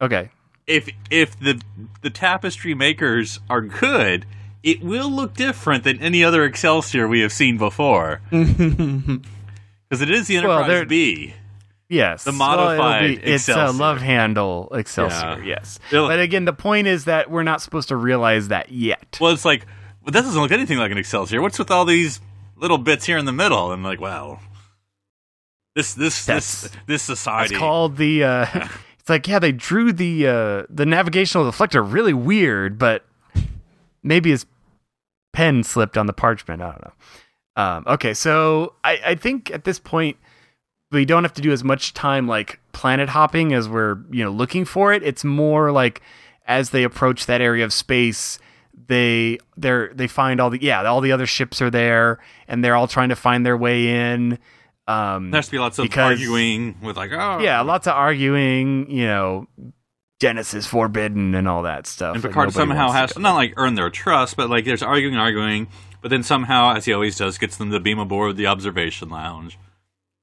Okay, 0.01 0.29
if 0.65 0.89
if 1.09 1.37
the 1.37 1.61
the 2.03 2.09
tapestry 2.09 2.73
makers 2.73 3.41
are 3.49 3.59
good, 3.59 4.25
it 4.63 4.81
will 4.83 5.09
look 5.09 5.33
different 5.33 5.83
than 5.83 5.99
any 5.99 6.23
other 6.23 6.43
Excelsior 6.45 7.07
we 7.07 7.21
have 7.21 7.31
seen 7.33 7.57
before. 7.57 8.21
Because 9.91 10.01
it 10.01 10.09
is 10.09 10.27
the 10.27 10.37
Enterprise 10.37 10.67
they're- 10.67 10.85
B. 10.85 11.33
Yes, 11.89 12.23
The 12.23 12.31
Well, 12.31 12.53
it'll 12.53 12.65
modified 12.77 13.21
be- 13.21 13.31
it's 13.33 13.49
a 13.49 13.71
love 13.71 13.99
handle 13.99 14.69
Excelsior. 14.73 15.39
Yeah. 15.39 15.43
Yes, 15.43 15.79
They'll- 15.89 16.07
but 16.07 16.21
again, 16.21 16.45
the 16.45 16.53
point 16.53 16.87
is 16.87 17.03
that 17.03 17.29
we're 17.29 17.43
not 17.43 17.61
supposed 17.61 17.89
to 17.89 17.97
realize 17.97 18.47
that 18.47 18.71
yet. 18.71 19.17
Well, 19.19 19.33
it's 19.33 19.43
like 19.43 19.65
well, 20.01 20.11
that 20.13 20.21
doesn't 20.21 20.41
look 20.41 20.53
anything 20.53 20.77
like 20.77 20.91
an 20.91 20.97
Excelsior. 20.97 21.41
What's 21.41 21.59
with 21.59 21.69
all 21.69 21.83
these 21.83 22.21
little 22.55 22.77
bits 22.77 23.05
here 23.05 23.17
in 23.17 23.25
the 23.25 23.33
middle? 23.33 23.73
And 23.73 23.83
like, 23.83 23.99
wow, 23.99 24.39
this 25.75 25.93
this 25.93 26.25
That's- 26.25 26.61
this 26.61 26.71
this 26.87 27.03
society. 27.03 27.55
It's 27.55 27.59
called 27.59 27.97
the. 27.97 28.23
Uh, 28.23 28.45
it's 28.99 29.09
like 29.09 29.27
yeah, 29.27 29.39
they 29.39 29.51
drew 29.51 29.91
the 29.91 30.27
uh, 30.27 30.63
the 30.69 30.85
navigational 30.85 31.51
deflector 31.51 31.85
really 31.85 32.13
weird, 32.13 32.79
but 32.79 33.05
maybe 34.03 34.29
his 34.31 34.45
pen 35.33 35.63
slipped 35.63 35.97
on 35.97 36.05
the 36.05 36.13
parchment. 36.13 36.61
I 36.61 36.71
don't 36.71 36.81
know. 36.83 36.93
Um, 37.63 37.83
okay, 37.87 38.13
so 38.13 38.75
I, 38.83 38.99
I 39.07 39.15
think 39.15 39.51
at 39.51 39.63
this 39.65 39.79
point 39.79 40.17
we 40.91 41.05
don't 41.05 41.23
have 41.23 41.33
to 41.33 41.41
do 41.41 41.51
as 41.51 41.63
much 41.63 41.93
time 41.93 42.27
like 42.27 42.59
planet 42.73 43.09
hopping 43.09 43.53
as 43.53 43.67
we're 43.67 43.97
you 44.09 44.23
know 44.23 44.31
looking 44.31 44.65
for 44.65 44.93
it. 44.93 45.03
It's 45.03 45.23
more 45.23 45.71
like 45.71 46.01
as 46.45 46.71
they 46.71 46.83
approach 46.83 47.25
that 47.25 47.41
area 47.41 47.63
of 47.65 47.73
space, 47.73 48.39
they 48.87 49.37
they're 49.57 49.91
they 49.93 50.07
find 50.07 50.39
all 50.39 50.49
the 50.49 50.61
yeah 50.61 50.83
all 50.83 51.01
the 51.01 51.11
other 51.11 51.25
ships 51.25 51.61
are 51.61 51.69
there 51.69 52.19
and 52.47 52.63
they're 52.63 52.75
all 52.75 52.87
trying 52.87 53.09
to 53.09 53.15
find 53.15 53.45
their 53.45 53.57
way 53.57 53.89
in. 54.13 54.39
Um, 54.87 55.31
there 55.31 55.37
has 55.37 55.45
to 55.45 55.51
be 55.51 55.59
lots 55.59 55.77
of 55.79 55.83
because- 55.83 56.19
arguing 56.19 56.75
with 56.81 56.97
like, 56.97 57.11
oh, 57.13 57.39
yeah, 57.39 57.61
lots 57.61 57.87
of 57.87 57.93
arguing, 57.93 58.89
you 58.89 59.05
know, 59.05 59.47
Dennis 60.21 60.53
is 60.53 60.65
forbidden 60.67 61.35
and 61.35 61.47
all 61.47 61.63
that 61.63 61.87
stuff. 61.87 62.13
And 62.15 62.23
Picard 62.23 62.49
nobody 62.49 62.53
somehow 62.53 62.91
has 62.91 63.11
to 63.13 63.19
not 63.19 63.33
like 63.35 63.53
earn 63.57 63.75
their 63.75 63.89
trust, 63.89 64.37
but 64.37 64.49
like 64.49 64.63
there's 64.65 64.83
arguing, 64.83 65.17
arguing, 65.17 65.67
but 66.01 66.09
then 66.09 66.23
somehow, 66.23 66.75
as 66.75 66.85
he 66.85 66.93
always 66.93 67.17
does, 67.17 67.37
gets 67.37 67.57
them 67.57 67.71
to 67.71 67.79
beam 67.79 67.99
aboard 67.99 68.37
the 68.37 68.45
observation 68.47 69.09
lounge, 69.09 69.57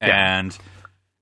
Yeah. 0.01 0.37
and 0.39 0.57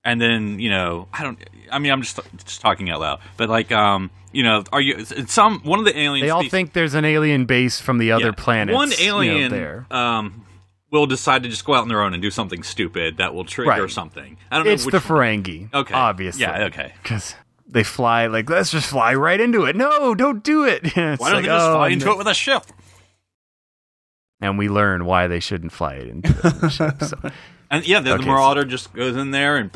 and 0.04 0.20
then 0.20 0.58
you 0.60 0.70
know 0.70 1.08
I 1.12 1.24
don't. 1.24 1.38
I 1.70 1.78
mean, 1.80 1.92
I'm 1.92 2.02
just 2.02 2.18
just 2.46 2.60
talking 2.60 2.88
out 2.88 3.00
loud, 3.00 3.20
but 3.36 3.48
like 3.50 3.70
um, 3.72 4.10
you 4.32 4.42
know, 4.44 4.62
are 4.72 4.80
you 4.80 5.04
some 5.04 5.60
one 5.64 5.80
of 5.80 5.84
the 5.84 5.98
aliens? 5.98 6.24
They 6.24 6.30
all 6.30 6.48
think 6.48 6.72
there's 6.72 6.94
an 6.94 7.04
alien 7.04 7.46
base 7.46 7.80
from 7.80 7.98
the 7.98 8.12
other 8.12 8.26
yeah, 8.26 8.32
planets. 8.36 8.74
One 8.76 8.90
you 8.92 8.96
know, 9.08 9.20
alien 9.20 9.50
there. 9.50 9.86
um 9.90 10.44
will 10.90 11.06
decide 11.06 11.42
to 11.42 11.48
just 11.50 11.64
go 11.66 11.74
out 11.74 11.82
on 11.82 11.88
their 11.88 12.00
own 12.00 12.14
and 12.14 12.22
do 12.22 12.30
something 12.30 12.62
stupid 12.62 13.18
that 13.18 13.34
will 13.34 13.44
trigger 13.44 13.70
Right. 13.70 13.90
something. 13.90 14.38
I 14.50 14.56
don't 14.56 14.64
know. 14.66 14.72
It's 14.72 14.86
the 14.86 14.98
Ferengi. 14.98 15.68
Okay. 15.74 15.92
Obviously. 15.94 16.40
Yeah, 16.42 16.64
okay. 16.64 16.94
Because 17.02 17.34
they 17.68 17.84
fly, 17.84 18.26
like, 18.26 18.48
let's 18.48 18.70
just 18.70 18.88
fly 18.88 19.14
right 19.14 19.40
into 19.40 19.64
it. 19.64 19.76
No, 19.76 20.14
don't 20.14 20.42
do 20.42 20.64
it. 20.64 20.82
It's 20.96 21.20
Why 21.20 21.30
don't 21.30 21.36
like, 21.36 21.42
they 21.42 21.48
just 21.48 21.66
oh, 21.66 21.74
fly 21.74 21.86
and 21.88 21.92
into 21.94 22.12
it 22.12 22.18
with 22.18 22.26
a 22.26 22.34
ship? 22.34 22.64
And 24.40 24.56
we 24.58 24.68
learn 24.68 25.04
why 25.04 25.26
they 25.26 25.40
shouldn't 25.40 25.72
fly 25.72 25.94
it 25.94 26.08
into 26.08 26.32
the 26.32 26.68
ship. 26.68 27.02
So. 27.02 27.30
And 27.70 27.86
yeah, 27.86 28.00
the, 28.00 28.12
Okay, 28.12 28.18
the 28.18 28.22
so- 28.22 28.28
Marauder 28.30 28.64
just 28.64 28.94
goes 28.94 29.14
in 29.14 29.30
there 29.30 29.58
and 29.58 29.70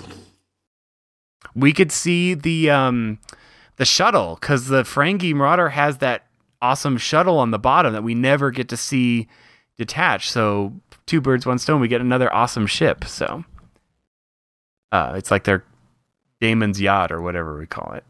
we 1.55 1.75
could 1.75 1.93
see 1.93 2.33
the 2.33 2.71
um 2.71 3.19
the 3.77 3.85
shuttle 3.85 4.39
because 4.41 4.69
the 4.69 4.83
Ferengi 4.83 5.35
Marauder 5.35 5.69
has 5.69 5.99
that 5.99 6.25
awesome 6.63 6.97
shuttle 6.97 7.39
on 7.39 7.51
the 7.51 7.59
bottom 7.59 7.93
that 7.93 8.03
we 8.03 8.15
never 8.15 8.51
get 8.51 8.71
to 8.71 8.79
see 8.79 9.29
detached. 9.77 10.31
So 10.31 10.73
two 11.05 11.21
birds, 11.21 11.45
one 11.45 11.59
stone. 11.59 11.83
We 11.83 11.89
get 11.89 12.01
another 12.01 12.33
awesome 12.33 12.67
ship. 12.67 13.05
So 13.05 13.45
uh, 14.91 15.13
it's 15.17 15.31
like 15.31 15.45
their 15.45 15.65
DaiMon's 16.43 16.81
yacht 16.81 17.11
or 17.13 17.23
whatever 17.23 17.59
we 17.59 17.67
call 17.67 17.93
it. 17.95 18.05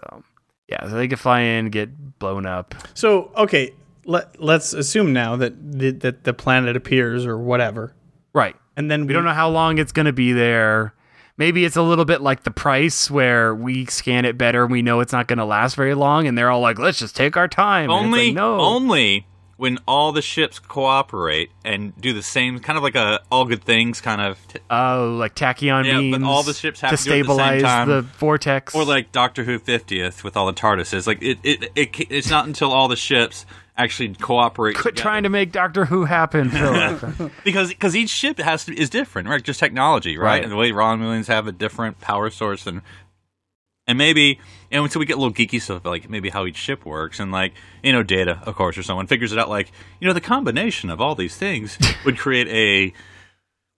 So 0.00 0.22
yeah, 0.68 0.88
so 0.88 0.94
they 0.96 1.06
could 1.08 1.20
fly 1.20 1.40
in, 1.40 1.68
get 1.70 2.18
blown 2.18 2.46
up. 2.46 2.74
So 2.94 3.30
okay, 3.36 3.72
let 4.04 4.40
let's 4.42 4.72
assume 4.72 5.12
now 5.12 5.36
that 5.36 5.54
the, 5.78 5.90
that 5.90 6.24
the 6.24 6.32
planet 6.32 6.76
appears 6.76 7.26
or 7.26 7.36
whatever, 7.38 7.94
Right. 8.32 8.56
and 8.76 8.90
then 8.90 9.06
We 9.06 9.12
don't 9.12 9.24
know 9.24 9.32
how 9.34 9.50
long 9.50 9.78
it's 9.78 9.92
going 9.92 10.06
to 10.06 10.12
be 10.12 10.32
there. 10.32 10.94
maybe 11.36 11.64
it's 11.64 11.76
a 11.76 11.82
little 11.82 12.04
bit 12.04 12.20
like 12.20 12.44
the 12.44 12.50
price 12.50 13.10
where 13.10 13.54
we 13.54 13.86
scan 13.86 14.24
it 14.24 14.36
better 14.38 14.62
and 14.64 14.70
we 14.72 14.82
know 14.82 15.00
it's 15.00 15.12
not 15.12 15.26
going 15.26 15.38
to 15.38 15.44
last 15.44 15.74
very 15.74 15.94
long 15.94 16.26
and 16.28 16.36
they're 16.38 16.50
all 16.50 16.60
like 16.60 16.78
let's 16.78 16.98
just 16.98 17.16
take 17.16 17.36
our 17.36 17.48
time 17.48 17.90
And 17.90 17.98
it's 17.98 18.04
only 18.06 18.26
like, 18.26 18.34
no 18.36 18.60
only 18.60 19.26
when 19.60 19.76
all 19.86 20.10
the 20.10 20.22
ships 20.22 20.58
cooperate 20.58 21.50
and 21.66 21.94
do 22.00 22.14
the 22.14 22.22
same 22.22 22.60
kind 22.60 22.78
of 22.78 22.82
like 22.82 22.94
a 22.94 23.20
all 23.30 23.44
good 23.44 23.62
things 23.62 24.00
kind 24.00 24.20
of 24.22 24.38
t- 24.48 24.58
oh 24.70 25.16
like 25.20 25.34
tachyon 25.34 25.84
Yeah, 25.84 25.92
but 25.96 26.00
beams 26.18 26.24
all 26.24 26.42
the 26.42 26.54
ships 26.54 26.80
have 26.80 26.90
to 26.92 26.96
to 26.96 27.04
do 27.04 27.10
it 27.10 27.20
at 27.20 27.26
the 27.26 27.28
same 27.28 27.58
stabilize 27.58 27.62
time. 27.62 27.88
the 27.88 28.00
vortex 28.00 28.74
or 28.74 28.84
like 28.86 29.12
Doctor 29.12 29.44
Who 29.44 29.58
50th 29.58 30.24
with 30.24 30.34
all 30.36 30.46
the 30.46 30.54
TARDISes 30.54 31.06
like 31.06 31.22
it, 31.22 31.38
it, 31.42 31.70
it 31.76 32.00
it's 32.10 32.30
not 32.30 32.46
until 32.46 32.72
all 32.72 32.88
the 32.88 32.96
ships 32.96 33.44
actually 33.76 34.14
cooperate 34.14 34.76
quit 34.76 34.94
together. 34.96 35.02
trying 35.02 35.22
to 35.24 35.28
make 35.28 35.52
doctor 35.52 35.84
who 35.84 36.04
happen 36.06 36.48
because 37.44 37.68
because 37.68 37.94
each 37.94 38.10
ship 38.10 38.38
has 38.38 38.64
to 38.64 38.74
is 38.78 38.88
different 38.88 39.28
right 39.28 39.42
just 39.42 39.60
technology 39.60 40.16
right, 40.16 40.24
Right. 40.26 40.42
and 40.42 40.50
the 40.50 40.56
way 40.56 40.70
Romulans 40.70 41.26
have 41.28 41.46
a 41.46 41.52
different 41.52 42.00
power 42.00 42.30
source 42.30 42.66
and 42.66 42.80
and 43.86 43.98
maybe 43.98 44.38
and 44.70 44.90
so 44.92 45.00
we 45.00 45.06
get 45.06 45.16
a 45.16 45.20
little 45.20 45.34
geeky 45.34 45.60
stuff 45.60 45.84
like 45.84 46.08
maybe 46.08 46.28
how 46.30 46.46
each 46.46 46.56
ship 46.56 46.84
works 46.86 47.18
and 47.20 47.32
like 47.32 47.52
you 47.82 47.92
know 47.92 48.02
data 48.02 48.40
of 48.44 48.54
course 48.54 48.76
or 48.78 48.82
someone 48.82 49.06
figures 49.06 49.32
it 49.32 49.38
out 49.38 49.48
like 49.48 49.70
you 50.00 50.06
know 50.06 50.12
the 50.14 50.20
combination 50.20 50.90
of 50.90 51.00
all 51.00 51.14
these 51.14 51.36
things 51.36 51.78
would 52.04 52.18
create 52.18 52.46
a 52.48 52.92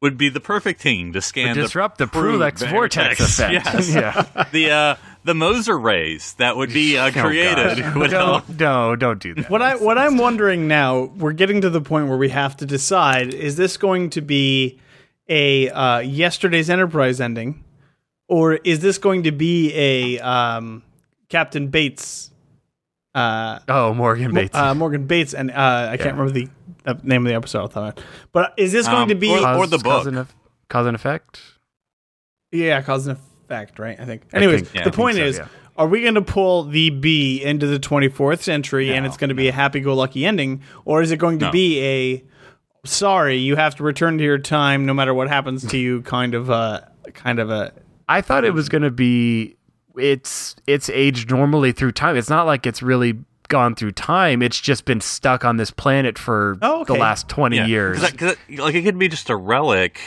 would 0.01 0.19
be 0.19 0.29
the 0.29 0.41
perfect 0.41 0.81
thing 0.81 1.13
to 1.13 1.21
scan 1.23 1.55
disrupt 1.55 1.99
the 1.99 2.07
Prue 2.09 2.37
Prulex 2.39 2.69
vortex 2.69 3.21
effect. 3.21 3.53
yes 3.75 3.95
Yeah. 3.95 4.47
the 4.53 4.71
uh 4.71 4.97
the 5.25 5.35
Moser 5.35 5.79
rays 5.79 6.33
that 6.35 6.57
would 6.57 6.73
be 6.73 6.99
uh, 6.99 7.11
created 7.17 7.79
Oh, 7.85 7.99
would 8.01 8.11
don't, 8.11 8.59
no, 8.59 8.97
don't 8.97 9.21
do 9.23 9.35
that. 9.37 9.49
What 9.49 9.63
I 9.63 9.77
what 9.77 9.97
I'm 9.97 10.19
wondering 10.19 10.67
now, 10.67 11.03
we're 11.17 11.33
getting 11.33 11.61
to 11.61 11.71
the 11.71 11.81
point 11.81 12.09
where 12.09 12.19
we 12.19 12.29
have 12.31 12.57
to 12.57 12.67
decide: 12.67 13.33
is 13.33 13.55
this 13.55 13.77
going 13.77 14.11
to 14.11 14.21
be 14.21 14.81
a 15.29 15.69
uh, 15.71 15.99
yesterday's 16.01 16.69
Enterprise 16.69 17.21
ending, 17.21 17.63
or 18.33 18.55
is 18.55 18.81
this 18.81 18.97
going 18.97 19.25
to 19.25 19.31
be 19.33 19.73
a 19.75 20.19
um, 20.21 20.83
Captain 21.29 21.69
Bates, 21.69 22.31
uh, 23.15 23.59
Oh, 23.69 23.93
Morgan 23.93 24.33
Bates. 24.33 24.55
uh, 24.57 24.75
Morgan 24.75 25.07
Bates, 25.07 25.35
and 25.35 25.51
uh, 25.51 25.89
I 25.93 25.99
can't 25.99 26.17
remember 26.17 26.33
the 26.33 26.49
uh, 26.87 26.95
name 27.03 27.27
of 27.27 27.29
the 27.31 27.35
episode. 27.37 27.65
off 27.65 27.75
the 27.75 27.81
top 27.81 27.99
of. 27.99 28.05
But 28.33 28.55
is 28.57 28.73
this 28.73 28.87
going 28.87 29.03
Um, 29.03 29.09
to 29.11 29.15
be? 29.15 29.31
or- 29.31 29.41
Cause- 29.41 29.71
the 29.71 29.77
book. 29.79 29.85
Cause 29.85 30.07
and, 30.07 30.17
eff- 30.19 30.35
cause 30.71 30.87
and 30.87 30.95
effect. 30.97 31.41
yeah, 32.51 32.81
cause 32.81 33.07
and 33.07 33.19
effect, 33.45 33.79
right? 33.79 34.01
I 34.01 34.05
think. 34.07 34.23
Anyways, 34.33 34.63
think- 34.63 34.75
yeah, 34.75 34.81
the 34.85 34.91
think 34.91 34.97
point 34.97 35.17
so, 35.17 35.25
is. 35.25 35.39
yeah. 35.39 35.49
Are 35.77 35.87
we 35.87 36.03
going 36.03 36.15
to 36.15 36.23
pull 36.23 36.65
the 36.65 36.91
B 36.91 37.43
into 37.43 37.67
the 37.67 37.79
24th 37.79 38.41
century 38.43 38.93
and 38.95 39.07
it's 39.07 39.17
going 39.17 39.29
to 39.31 39.35
be 39.35 39.49
a 39.49 39.53
happy-go-lucky 39.53 40.25
ending, 40.27 40.61
or 40.85 41.01
is 41.03 41.11
it 41.11 41.17
going 41.19 41.39
to 41.39 41.47
No. 41.47 41.51
be 41.53 41.81
a 41.83 42.25
sorry, 42.85 43.37
you 43.37 43.57
have 43.57 43.75
to 43.77 43.83
return 43.83 44.19
to 44.19 44.25
your 44.25 44.39
time 44.39 44.85
no 44.87 44.93
matter 44.95 45.15
what 45.15 45.29
happens 45.29 45.67
to 45.69 45.79
you 45.79 46.03
kind 46.03 46.35
of 46.35 46.51
a 46.51 46.91
kind 47.15 47.39
of 47.39 47.51
a 47.51 47.73
I 48.13 48.21
thought 48.21 48.45
it 48.45 48.55
was 48.55 48.69
going 48.69 48.83
to 48.83 48.91
be 48.91 49.57
it's 49.97 50.57
it's 50.67 50.89
aged 50.91 51.31
normally 51.31 51.73
through 51.73 51.93
time. 51.93 52.17
It's 52.17 52.31
not 52.31 52.47
like 52.47 52.67
it's 52.67 52.83
really 52.83 53.19
gone 53.49 53.75
through 53.75 53.93
time. 53.93 54.41
It's 54.43 54.61
just 54.61 54.85
been 54.87 55.01
stuck 55.01 55.45
on 55.45 55.57
this 55.59 55.71
planet 55.71 56.19
for 56.19 56.57
Oh, 56.63 56.83
okay. 56.83 56.95
the 56.95 56.99
last 57.01 57.29
20 57.29 57.57
Yeah, 57.57 57.67
years. 57.67 57.99
'cause 58.01 58.11
that- 58.11 58.19
'cause 58.19 58.37
that- 58.49 58.59
like 58.63 58.75
it 58.75 58.83
could 58.83 58.99
be 58.99 59.09
just 59.09 59.29
a 59.29 59.37
relic, 59.37 60.01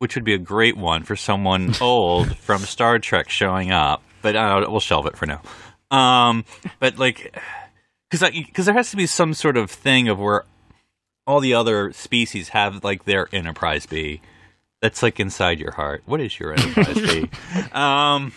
which 0.00 0.14
would 0.14 0.24
be 0.24 0.34
a 0.34 0.38
great 0.38 0.76
one 0.76 1.02
for 1.04 1.16
someone 1.16 1.74
old 1.80 2.36
from 2.36 2.60
Star 2.62 2.98
Trek 2.98 3.30
showing 3.30 3.70
up. 3.70 4.02
But 4.20 4.36
uh, 4.36 4.66
we'll 4.68 4.80
shelve 4.80 5.06
it 5.06 5.16
for 5.16 5.26
now. 5.26 5.40
Um, 5.96 6.44
but 6.80 6.98
like, 6.98 7.34
because 8.10 8.30
because 8.30 8.66
there 8.66 8.74
has 8.74 8.90
to 8.90 8.96
be 8.96 9.06
some 9.06 9.32
sort 9.34 9.56
of 9.56 9.70
thing 9.70 10.08
of 10.08 10.18
where 10.18 10.44
all 11.26 11.40
the 11.40 11.54
other 11.54 11.92
species 11.92 12.50
have 12.50 12.84
like 12.84 13.04
their 13.04 13.28
Enterprise 13.34 13.86
B. 13.86 14.20
That's 14.84 15.02
like 15.02 15.18
inside 15.18 15.60
your 15.60 15.70
heart. 15.70 16.02
What 16.04 16.20
is 16.20 16.38
your 16.38 16.52
Enterprise 16.52 16.94
B? 16.94 17.30
Um, 17.72 18.34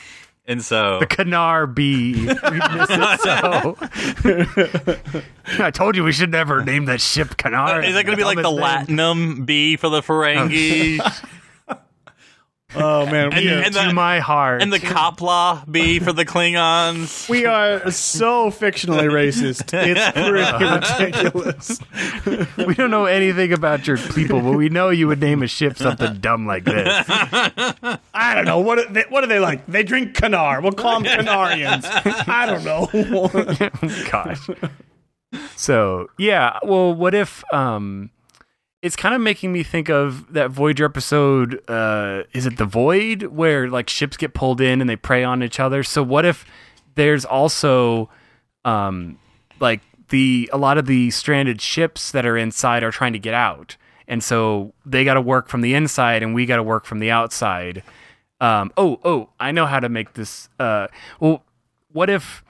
and 0.48 0.64
so 0.64 1.00
the 1.02 1.06
Kanar 1.06 1.68
B. 1.76 2.14
We 2.14 2.26
miss 2.26 2.40
it 2.90 3.20
so. 3.20 3.78
I 5.66 5.72
told 5.72 5.98
you 5.98 6.06
we 6.06 6.14
should 6.14 6.32
never 6.32 6.64
name 6.64 6.86
that 6.86 7.02
ship 7.02 7.36
Kanar. 7.36 7.86
is 7.86 7.96
that 7.96 8.06
going 8.06 8.18
to 8.18 8.22
be 8.22 8.24
like 8.24 8.38
the 8.38 8.44
Latinum 8.44 9.46
B 9.46 9.76
for 9.76 9.90
the 9.90 10.00
Ferengi? 10.00 11.02
Oh 12.76 13.06
man, 13.06 13.30
we, 13.34 13.48
And- 13.48 13.60
are, 13.60 13.64
and 13.64 13.74
to 13.76 13.94
my 13.94 14.20
heart. 14.20 14.62
and 14.62 14.74
the 14.74 14.80
Qapla' 14.80 15.72
B 15.72 16.00
for 16.00 16.12
the 16.12 16.26
Klingons. 16.26 17.30
we 17.30 17.46
are 17.46 17.90
so 17.92 18.52
fictionally 18.52 19.08
racist. 19.10 19.72
It's 19.74 20.12
pretty 21.02 21.06
ridiculous. 21.06 21.80
we 22.68 22.74
don't 22.76 22.92
know 22.92 23.06
anything 23.06 23.54
about 23.54 23.88
your 23.88 23.98
people, 23.98 24.42
but 24.42 24.52
we 24.52 24.68
know 24.68 24.90
you 24.90 25.08
would 25.08 25.22
name 25.22 25.44
a 25.44 25.48
ship 25.48 25.78
something 25.78 26.16
dumb 26.20 26.46
like 26.46 26.66
this. 26.66 27.06
I 28.14 28.34
don't 28.36 28.44
know 28.46 28.60
what 28.60 28.80
are 28.80 28.92
they, 28.92 29.06
what 29.10 29.24
are 29.24 29.28
they 29.28 29.40
like? 29.40 29.66
They 29.68 29.84
drink 29.84 30.14
Kanar. 30.16 30.62
We'll 30.62 30.74
call 30.74 31.00
them 31.00 31.06
Canarians. 31.26 31.86
I 32.28 32.46
don't 32.46 32.66
know. 32.66 34.10
Gosh. 34.12 34.46
So 35.56 36.08
yeah, 36.18 36.60
well, 36.64 36.94
what 36.94 37.14
if 37.14 37.44
um, 37.54 38.10
it's 38.88 38.96
kind 38.96 39.14
of 39.14 39.20
making 39.20 39.52
me 39.52 39.64
think 39.64 39.90
of 39.90 40.32
that 40.32 40.50
Voyager 40.50 40.86
episode. 40.86 41.62
Uh, 41.70 42.24
is 42.32 42.46
it 42.46 42.56
the 42.56 42.64
Void 42.64 43.24
where 43.24 43.70
like 43.70 43.90
ships 43.90 44.16
get 44.16 44.34
pulled 44.34 44.62
in 44.62 44.80
and 44.80 44.90
they 44.90 44.96
prey 44.96 45.26
on 45.26 45.44
each 45.44 45.60
other? 45.60 45.84
So 45.84 46.02
what 46.02 46.26
if 46.26 46.46
there's 46.96 47.26
also 47.26 48.10
um, 48.64 49.20
like 49.60 49.82
the 50.08 50.50
a 50.54 50.58
lot 50.58 50.78
of 50.78 50.86
the 50.86 51.12
stranded 51.12 51.60
ships 51.60 52.12
that 52.12 52.26
are 52.26 52.38
inside 52.38 52.82
are 52.82 52.92
trying 52.92 53.12
to 53.12 53.20
get 53.20 53.34
out, 53.34 53.76
and 54.08 54.24
so 54.24 54.74
they 54.86 55.04
got 55.04 55.16
to 55.16 55.22
work 55.22 55.50
from 55.50 55.60
the 55.60 55.74
inside 55.74 56.24
and 56.24 56.34
we 56.34 56.46
got 56.46 56.56
to 56.56 56.64
work 56.64 56.86
from 56.86 57.00
the 57.00 57.12
outside. 57.12 57.84
Um, 58.40 58.72
oh, 58.78 59.02
oh, 59.04 59.30
I 59.38 59.52
know 59.52 59.66
how 59.66 59.82
to 59.82 59.90
make 59.90 60.14
this. 60.14 60.48
Uh, 60.58 60.88
well, 61.20 61.44
what 61.92 62.10
if? 62.10 62.42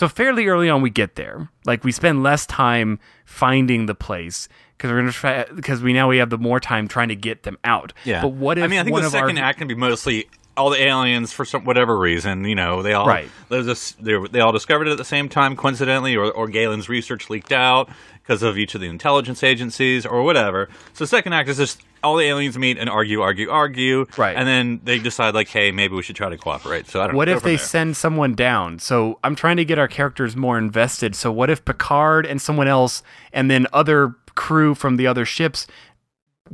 So 0.00 0.08
fairly 0.08 0.46
early 0.48 0.68
on, 0.68 0.82
we 0.82 0.90
get 0.90 1.14
there. 1.14 1.50
Like 1.64 1.84
we 1.84 1.92
spend 1.92 2.24
less 2.24 2.46
time 2.46 2.98
finding 3.24 3.86
the 3.86 3.94
place 3.94 4.48
because 4.78 4.92
we're 4.92 5.00
gonna 5.00 5.12
try 5.12 5.44
because 5.44 5.82
we 5.82 5.92
now 5.92 6.08
we 6.08 6.18
have 6.18 6.30
the 6.30 6.38
more 6.38 6.60
time 6.60 6.86
trying 6.86 7.08
to 7.08 7.16
get 7.16 7.42
them 7.42 7.58
out. 7.64 7.92
Yeah. 8.04 8.22
But 8.22 8.28
what 8.28 8.58
if 8.58 8.64
I 8.64 8.68
mean, 8.68 8.78
I 8.78 8.84
think 8.84 8.96
the 8.96 9.10
second 9.10 9.38
our, 9.38 9.44
act 9.44 9.58
can 9.58 9.66
be 9.66 9.74
mostly 9.74 10.28
all 10.56 10.70
the 10.70 10.80
aliens 10.80 11.32
for 11.32 11.44
some 11.44 11.64
whatever 11.64 11.98
reason. 11.98 12.44
You 12.44 12.54
know, 12.54 12.82
they 12.82 12.92
all 12.92 13.06
Right. 13.06 13.28
This, 13.48 13.92
they 13.92 14.16
they 14.30 14.40
all 14.40 14.52
discovered 14.52 14.88
it 14.88 14.92
at 14.92 14.98
the 14.98 15.04
same 15.04 15.28
time, 15.28 15.56
coincidentally, 15.56 16.16
or 16.16 16.30
or 16.30 16.46
Galen's 16.48 16.88
research 16.88 17.28
leaked 17.28 17.52
out 17.52 17.90
because 18.22 18.42
of 18.42 18.56
each 18.56 18.74
of 18.74 18.80
the 18.80 18.88
intelligence 18.88 19.42
agencies 19.42 20.06
or 20.06 20.22
whatever. 20.22 20.68
So 20.92 21.04
the 21.04 21.08
second 21.08 21.32
act 21.32 21.48
is 21.48 21.56
just 21.56 21.82
all 22.02 22.16
the 22.16 22.24
aliens 22.24 22.56
meet 22.56 22.78
and 22.78 22.88
argue, 22.88 23.20
argue, 23.20 23.50
argue. 23.50 24.06
Right. 24.16 24.36
And 24.36 24.46
then 24.46 24.80
they 24.84 24.98
decide 24.98 25.34
like, 25.34 25.48
hey, 25.48 25.72
maybe 25.72 25.94
we 25.94 26.02
should 26.02 26.16
try 26.16 26.28
to 26.28 26.36
cooperate. 26.36 26.86
So 26.86 27.00
I 27.00 27.06
don't. 27.06 27.16
What 27.16 27.28
know, 27.28 27.36
if 27.36 27.42
they 27.42 27.56
there. 27.56 27.64
send 27.64 27.96
someone 27.96 28.34
down? 28.34 28.78
So 28.78 29.18
I'm 29.24 29.34
trying 29.34 29.56
to 29.56 29.64
get 29.64 29.78
our 29.78 29.88
characters 29.88 30.36
more 30.36 30.58
invested. 30.58 31.16
So 31.16 31.32
what 31.32 31.50
if 31.50 31.64
Picard 31.64 32.26
and 32.26 32.40
someone 32.40 32.68
else, 32.68 33.02
and 33.32 33.50
then 33.50 33.66
other 33.72 34.14
crew 34.38 34.72
from 34.74 34.96
the 34.96 35.06
other 35.06 35.24
ships 35.24 35.66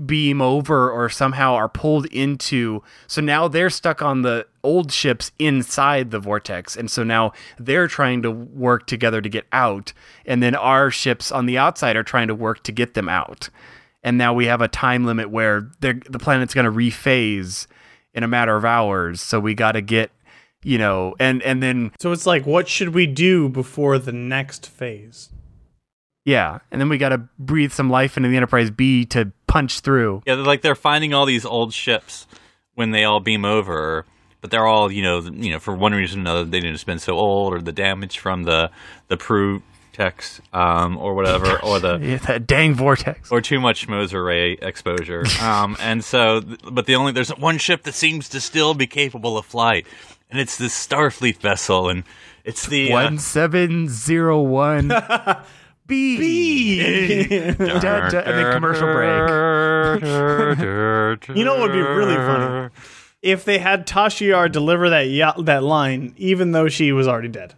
beam 0.07 0.41
over 0.41 0.91
or 0.91 1.09
somehow 1.09 1.55
are 1.55 1.69
pulled 1.69 2.07
into 2.07 2.83
so 3.07 3.21
now 3.21 3.47
they're 3.47 3.71
stuck 3.71 4.03
on 4.03 4.23
the 4.23 4.45
old 4.65 4.91
ships 4.91 5.31
inside 5.39 6.11
the 6.11 6.19
vortex 6.19 6.77
and 6.77 6.91
so 6.91 7.05
now 7.05 7.31
they're 7.59 7.87
trying 7.87 8.23
to 8.23 8.31
work 8.31 8.87
together 8.87 9.21
to 9.21 9.29
get 9.29 9.45
out 9.53 9.93
and 10.27 10.43
then 10.43 10.55
our 10.57 10.91
ships 10.91 11.31
on 11.31 11.47
the 11.47 11.59
outside 11.59 11.95
are 11.95 12.03
trying 12.03 12.27
to 12.27 12.35
work 12.35 12.65
to 12.65 12.73
get 12.73 12.95
them 12.95 13.09
out 13.09 13.51
and 14.03 14.19
now 14.19 14.35
we 14.35 14.47
have 14.47 14.61
a 14.61 14.69
time 14.69 15.05
limit 15.05 15.31
where 15.31 15.71
the 15.81 16.19
planet's 16.19 16.55
going 16.55 16.65
to 16.65 16.73
rephase 16.73 17.67
in 18.15 18.25
a 18.25 18.29
matter 18.29 18.57
of 18.57 18.65
hours 18.65 19.21
so 19.21 19.39
we 19.39 19.55
got 19.55 19.73
to 19.73 19.81
get 19.83 20.11
you 20.65 20.79
know 20.79 21.15
and 21.21 21.41
and 21.43 21.63
then 21.63 21.93
So 22.01 22.11
it's 22.11 22.27
like, 22.27 22.47
what 22.47 22.67
should 22.67 22.95
we 22.95 23.07
do 23.07 23.49
before 23.49 23.99
the 23.99 24.13
next 24.13 24.67
phase? 24.67 25.29
Yeah 26.25 26.59
and 26.71 26.81
then 26.81 26.89
we 26.89 26.99
got 26.99 27.11
to 27.11 27.19
breathe 27.39 27.73
some 27.73 27.91
life 27.91 28.17
into 28.17 28.29
the 28.29 28.37
enterprise 28.37 28.71
b 28.71 29.05
to 29.07 29.33
punch 29.55 29.81
through. 29.81 30.21
Yeah, 30.27 30.35
they're 30.35 30.45
like 30.45 30.63
they're 30.63 30.75
finding 30.75 31.15
all 31.15 31.27
these 31.27 31.45
old 31.45 31.73
ships 31.73 32.27
when 32.75 32.91
they 32.91 33.05
all 33.05 33.21
beam 33.21 33.45
over, 33.45 34.05
but 34.41 34.51
they're 34.51 34.67
all 34.67 34.91
you 34.91 35.03
know 35.03 35.21
you 35.21 35.53
know 35.53 35.61
for 35.61 35.75
one 35.77 35.93
reason 35.93 36.19
or 36.19 36.23
another 36.23 36.45
they 36.45 36.59
didn't 36.59 36.79
spend 36.79 37.01
so 37.01 37.15
old 37.15 37.55
or 37.55 37.61
the 37.61 37.71
damage 37.73 38.19
from 38.19 38.43
the 38.43 38.71
the 39.07 39.17
Prue 39.17 39.63
text 39.93 40.41
um, 40.53 40.99
or 40.99 41.15
whatever 41.15 41.57
or 41.63 41.79
the 41.79 41.99
yeah, 42.03 42.17
that 42.17 42.49
dang 42.49 42.75
vortex. 42.75 43.31
or 43.31 43.41
too 43.41 43.61
much 43.61 43.89
Moser 43.89 44.25
ray 44.25 44.59
exposure. 44.61 45.23
Um, 45.41 45.77
and 45.79 46.03
so, 46.03 46.41
but 46.73 46.87
the 46.87 46.97
only 46.97 47.13
there's 47.13 47.31
one 47.31 47.59
ship 47.59 47.85
that 47.85 47.95
seems 47.95 48.29
to 48.31 48.41
still 48.41 48.75
be 48.75 48.87
capable 48.89 49.39
of 49.39 49.47
flight, 49.47 49.87
and 50.31 50.41
it's 50.41 50.57
this 50.57 50.75
Starfleet 50.75 51.37
vessel, 51.37 51.89
and 51.89 52.03
it's 52.45 52.67
the 52.67 52.91
uh, 52.91 52.95
One 52.95 53.19
seven 53.19 53.89
zero 53.89 54.41
one 54.41 54.89
B. 55.87 56.79
Da, 57.53 57.55
and 57.57 58.39
then 58.39 58.53
commercial 58.53 58.93
break. 58.93 60.03
You 61.37 61.45
know 61.45 61.55
what 61.55 61.63
would 61.69 61.73
be 61.73 61.81
really 61.83 62.15
funny? 62.17 62.71
If 63.23 63.45
they 63.45 63.59
had 63.59 63.87
Tasha 63.87 64.27
Yar 64.29 64.49
deliver 64.49 64.91
that 64.91 65.09
ya- 65.09 65.41
that 65.43 65.63
line, 65.63 66.15
even 66.17 66.53
though 66.53 66.69
she 66.69 66.93
was 66.93 67.07
already 67.09 67.29
dead. 67.29 67.55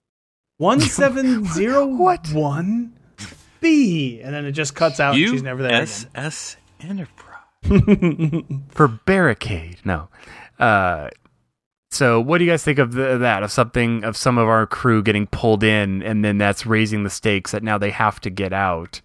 One 0.56 0.80
seven 0.80 1.44
zero 1.46 1.86
one 1.86 2.94
B, 3.60 4.20
and 4.22 4.32
then 4.34 4.44
it 4.44 4.52
just 4.52 4.74
cuts 4.74 5.00
out. 5.00 5.14
and 5.16 5.28
she's 5.28 5.42
never 5.42 5.62
there. 5.62 5.82
again. 5.82 5.86
USS 6.14 6.56
Enterprise. 6.80 8.42
for 8.70 8.88
barricade. 8.88 9.78
No. 9.84 10.08
Uh, 10.58 11.08
so 11.94 12.20
what 12.20 12.38
do 12.38 12.44
you 12.44 12.50
guys 12.50 12.62
think 12.64 12.78
of 12.78 12.92
the, 12.92 13.18
that? 13.18 13.42
Of 13.42 13.52
something 13.52 14.04
of 14.04 14.16
some 14.16 14.36
of 14.38 14.48
our 14.48 14.66
crew 14.66 15.02
getting 15.02 15.26
pulled 15.26 15.62
in, 15.62 16.02
and 16.02 16.24
then 16.24 16.38
that's 16.38 16.66
raising 16.66 17.04
the 17.04 17.10
stakes 17.10 17.52
that 17.52 17.62
now 17.62 17.78
they 17.78 17.90
have 17.90 18.20
to 18.20 18.30
get 18.30 18.52
out. 18.52 19.00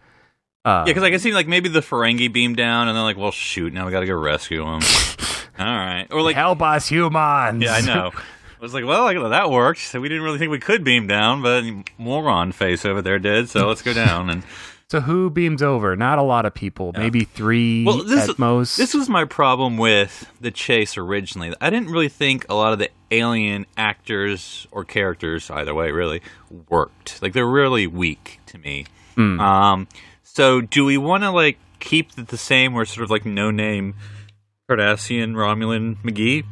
Uh, 0.65 0.83
Yeah, 0.85 0.91
because 0.91 1.03
I 1.03 1.09
can 1.09 1.19
see 1.19 1.31
like 1.31 1.47
maybe 1.47 1.69
the 1.69 1.79
Ferengi 1.81 2.31
beam 2.31 2.55
down, 2.55 2.87
and 2.87 2.97
they're 2.97 3.03
like, 3.03 3.17
"Well, 3.17 3.31
shoot, 3.31 3.71
now 3.73 3.85
we 3.85 3.91
got 3.91 4.01
to 4.01 4.05
go 4.05 4.15
rescue 4.15 4.63
him." 4.63 4.81
All 5.59 5.65
right, 5.65 6.07
or 6.11 6.21
like, 6.21 6.35
help 6.35 6.61
us, 6.61 6.87
humans. 6.87 7.63
yeah, 7.63 7.73
I 7.73 7.81
know. 7.81 8.11
I 8.59 8.61
was 8.61 8.73
like, 8.73 8.83
well, 8.85 9.03
like, 9.03 9.17
that 9.29 9.49
worked. 9.49 9.79
So 9.79 10.01
we 10.01 10.09
didn't 10.09 10.23
really 10.23 10.37
think 10.37 10.51
we 10.51 10.59
could 10.59 10.83
beam 10.83 11.07
down, 11.07 11.41
but 11.41 11.63
moron 11.97 12.51
face 12.51 12.85
over 12.85 13.01
there 13.01 13.17
did. 13.17 13.49
So 13.49 13.67
let's 13.67 13.81
go 13.81 13.93
down. 13.93 14.29
And 14.29 14.43
So 14.89 15.01
who 15.01 15.29
beams 15.29 15.61
over? 15.61 15.95
Not 15.95 16.17
a 16.17 16.23
lot 16.23 16.47
of 16.47 16.55
people. 16.55 16.93
Maybe 16.97 17.23
three 17.23 17.85
well, 17.85 18.03
this 18.03 18.27
at 18.27 18.39
most. 18.39 18.75
this 18.75 18.95
was 18.95 19.07
my 19.07 19.23
problem 19.23 19.77
with 19.77 20.31
the 20.41 20.49
chase 20.49 20.97
originally. 20.97 21.53
I 21.61 21.69
didn't 21.69 21.91
really 21.91 22.09
think 22.09 22.47
a 22.49 22.55
lot 22.55 22.73
of 22.73 22.79
the 22.79 22.89
alien 23.11 23.67
actors 23.77 24.65
or 24.71 24.83
characters, 24.83 25.51
either 25.51 25.75
way, 25.75 25.91
really 25.91 26.23
worked. 26.69 27.21
Like 27.21 27.33
they're 27.33 27.45
really 27.45 27.85
weak 27.85 28.39
to 28.47 28.57
me. 28.57 28.85
Hmm. 29.13 29.39
Um, 29.39 29.87
so 30.23 30.59
do 30.59 30.85
we 30.85 30.97
want 30.97 31.21
to 31.21 31.29
like 31.29 31.59
keep 31.79 32.17
it 32.17 32.29
the 32.29 32.37
same, 32.37 32.73
where 32.73 32.81
it's 32.81 32.93
sort 32.93 33.03
of 33.03 33.11
like 33.11 33.27
no 33.27 33.51
name 33.51 33.93
Cardassian 34.67 35.35
Romulan 35.35 35.97
McGee, 36.01 36.45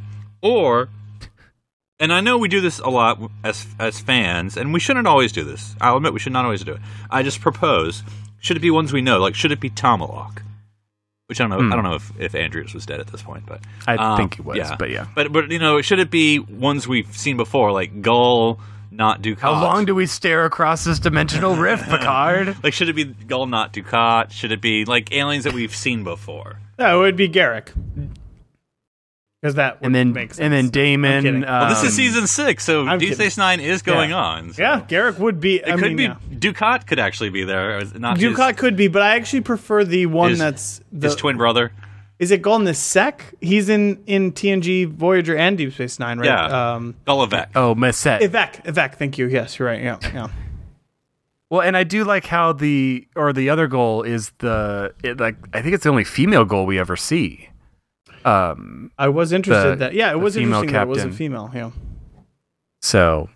or 0.43 0.89
and 1.99 2.13
I 2.13 2.21
know 2.21 2.37
we 2.37 2.49
do 2.49 2.61
this 2.61 2.77
a 2.77 2.89
lot 2.89 3.19
as 3.43 3.65
as 3.79 3.99
fans, 3.99 4.57
and 4.57 4.73
we 4.73 4.79
shouldn't 4.79 5.07
always 5.07 5.31
do 5.31 5.43
this. 5.43 5.75
I'll 5.81 5.97
admit 5.97 6.13
we 6.13 6.19
should 6.19 6.33
not 6.33 6.45
always 6.45 6.63
do 6.63 6.73
it. 6.73 6.81
I 7.09 7.23
just 7.23 7.41
propose: 7.41 8.03
should 8.39 8.57
it 8.57 8.61
be 8.61 8.71
ones 8.71 8.93
we 8.93 9.01
know? 9.01 9.19
Like, 9.19 9.35
should 9.35 9.51
it 9.51 9.59
be 9.59 9.69
Tomalak? 9.69 10.41
Which 11.27 11.41
I 11.41 11.47
don't 11.47 11.59
know. 11.59 11.73
I 11.73 11.75
don't 11.75 11.83
know 11.83 11.95
if, 11.95 12.11
if 12.17 12.35
Andreas 12.35 12.73
was 12.73 12.85
dead 12.85 13.01
at 13.01 13.07
this 13.07 13.21
point, 13.21 13.45
but 13.45 13.59
I 13.85 13.95
um, 13.95 14.17
think 14.17 14.35
he 14.35 14.41
was, 14.41 14.71
but 14.79 14.89
yeah. 14.89 15.07
But 15.13 15.33
but 15.33 15.51
you 15.51 15.59
know, 15.59 15.81
should 15.81 15.99
it 15.99 16.09
be 16.09 16.39
ones 16.39 16.87
we've 16.87 17.13
seen 17.17 17.35
before, 17.35 17.73
like 17.73 18.01
Gul, 18.01 18.61
not 18.91 19.21
Dukat? 19.21 19.39
How 19.39 19.61
long 19.61 19.83
do 19.83 19.93
we 19.93 20.05
stare 20.05 20.45
across 20.45 20.85
this 20.85 20.99
dimensional 20.99 21.57
rift, 21.57 21.83
Picard? 21.89 22.63
like 22.63 22.73
should 22.73 22.87
it 22.87 22.93
be 22.93 23.03
Gul, 23.03 23.45
not 23.45 23.73
Dukat? 23.73 24.31
Should 24.31 24.53
it 24.53 24.61
be 24.61 24.85
like 24.85 25.13
aliens 25.13 25.43
that 25.43 25.51
we've 25.51 25.75
seen 25.75 26.05
before? 26.05 26.59
No, 26.79 27.01
it 27.01 27.03
would 27.03 27.17
be 27.17 27.27
Garak. 27.27 27.73
Because 29.41 29.55
that 29.55 29.79
would 29.79 29.85
and 29.85 29.93
then 29.95 30.13
make 30.13 30.33
sense. 30.33 30.39
and 30.39 30.51
then 30.53 30.69
DaiMon. 30.71 31.21
kidding. 31.21 31.41
Well, 31.41 31.69
this 31.69 31.81
um, 31.81 31.85
is 31.87 31.95
season 31.95 32.25
six, 32.25 32.63
so 32.63 32.87
I'm 32.87 32.97
Deep 32.97 33.09
kidding. 33.09 33.23
Space 33.23 33.37
Nine 33.37 33.59
is 33.59 33.83
going 33.83 34.09
Yeah. 34.09 34.15
on. 34.17 34.53
so- 34.53 34.61
yeah, 34.63 34.81
Garak 34.87 35.19
would 35.19 35.39
be. 35.39 35.57
It 35.57 35.67
I 35.67 35.71
could 35.73 35.81
mean, 35.81 35.97
be 35.97 36.03
yeah. 36.03 36.15
Dukat 36.31 36.87
could 36.87 36.97
actually 36.97 37.29
be 37.29 37.43
there. 37.43 37.79
Not 37.99 38.17
his- 38.17 38.31
Dukat 38.35 38.57
could 38.57 38.75
be, 38.75 38.87
but 38.87 39.03
I 39.03 39.15
actually 39.15 39.41
prefer 39.41 39.83
the 39.83 40.07
one 40.07 40.31
His- 40.31 40.39
that's 40.39 40.81
the, 40.91 41.07
his 41.07 41.15
twin 41.15 41.37
brother. 41.37 41.71
Is 42.17 42.31
it 42.31 42.41
Golden 42.41 42.73
Sec? 42.73 43.35
He's 43.39 43.69
in 43.69 44.01
in 44.07 44.31
TNG 44.31 44.85
Voyager 44.85 45.37
and 45.37 45.55
Deep 45.55 45.71
Space 45.71 45.99
Nine, 45.99 46.17
right? 46.17 46.25
Yeah. 46.25 46.73
Um, 46.73 46.95
Gul 47.05 47.27
Evek. 47.27 47.49
Oh, 47.55 47.75
Macet. 47.75 48.21
Evek, 48.21 48.65
Evek. 48.65 48.95
Thank 48.95 49.19
you. 49.19 49.27
Yes, 49.27 49.59
you're 49.59 49.67
right. 49.67 49.83
Yeah, 49.83 49.97
yeah. 50.01 50.27
Well, 51.51 51.61
and 51.61 51.77
I 51.77 51.83
do 51.83 52.03
like 52.05 52.25
how 52.25 52.53
the 52.53 53.07
or 53.15 53.33
the 53.33 53.51
other 53.51 53.67
Gul 53.67 54.01
is 54.01 54.31
the 54.39 54.95
it, 55.03 55.19
like 55.19 55.35
I 55.53 55.61
think 55.61 55.75
it's 55.75 55.83
the 55.83 55.91
only 55.91 56.03
female 56.05 56.43
Gul 56.43 56.65
we 56.65 56.79
ever 56.79 56.95
see. 56.95 57.49
Um, 58.25 58.91
I 58.97 59.07
was 59.09 59.31
interested 59.31 59.71
The- 59.71 59.75
that. 59.85 59.93
Yeah, 59.93 60.11
it 60.11 60.19
was 60.19 60.35
female 60.35 60.61
interesting 60.61 60.73
that 60.73 60.81
it 60.83 60.87
was 60.87 61.03
a 61.03 61.11
female. 61.11 61.51
Yeah. 61.53 61.71
so, 62.81 63.29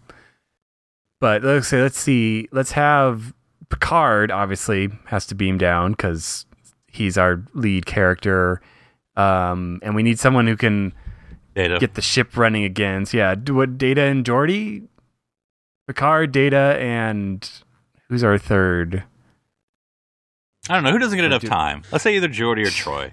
but 1.19 1.43
let's 1.43 1.67
say 1.67 1.81
let's 1.81 1.99
see, 1.99 2.47
let's 2.51 2.71
have 2.73 3.33
Picard 3.69 4.31
obviously 4.31 4.89
has 5.05 5.25
to 5.27 5.35
beam 5.35 5.57
down 5.57 5.91
because 5.91 6.45
he's 6.87 7.17
our 7.17 7.43
lead 7.53 7.85
character, 7.85 8.61
um, 9.15 9.79
and 9.83 9.95
we 9.95 10.03
need 10.03 10.19
someone 10.19 10.45
who 10.47 10.57
can 10.57 10.93
Data. 11.55 11.77
get 11.79 11.93
the 11.93 12.01
ship 12.01 12.35
running 12.35 12.63
again. 12.63 13.05
So 13.05 13.17
yeah, 13.17 13.35
do 13.35 13.55
what 13.55 13.77
Data 13.77 14.01
and 14.01 14.25
Geordi, 14.25 14.87
Picard, 15.87 16.31
Data, 16.31 16.75
and 16.79 17.49
who's 18.09 18.23
our 18.23 18.37
third? 18.37 19.03
I 20.69 20.75
don't 20.75 20.83
know 20.83 20.91
who 20.91 20.99
doesn't 20.99 21.17
get 21.17 21.25
enough 21.25 21.43
time. 21.43 21.83
Let's 21.91 22.03
say 22.03 22.15
either 22.15 22.27
Geordi 22.27 22.63
or 22.65 22.69
Troi. 22.71 23.11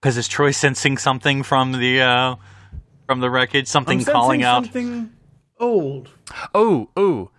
Because 0.00 0.16
is 0.16 0.28
Troi 0.28 0.54
sensing 0.54 0.96
something 0.98 1.42
from 1.42 1.72
the 1.72 2.00
uh, 2.00 2.36
from 3.06 3.20
the 3.20 3.30
wreckage? 3.30 3.66
Something 3.66 3.98
I'm 4.00 4.04
calling 4.06 4.42
out. 4.42 4.64
something 4.64 5.12
old. 5.58 6.08
Oh, 6.54 6.88
oh. 6.96 7.30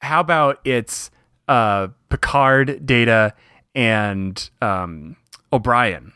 How 0.00 0.20
about 0.20 0.60
it's 0.64 1.10
uh 1.48 1.88
Picard, 2.08 2.84
Data, 2.84 3.34
and 3.74 4.50
um 4.60 5.16
O'Brien 5.52 6.12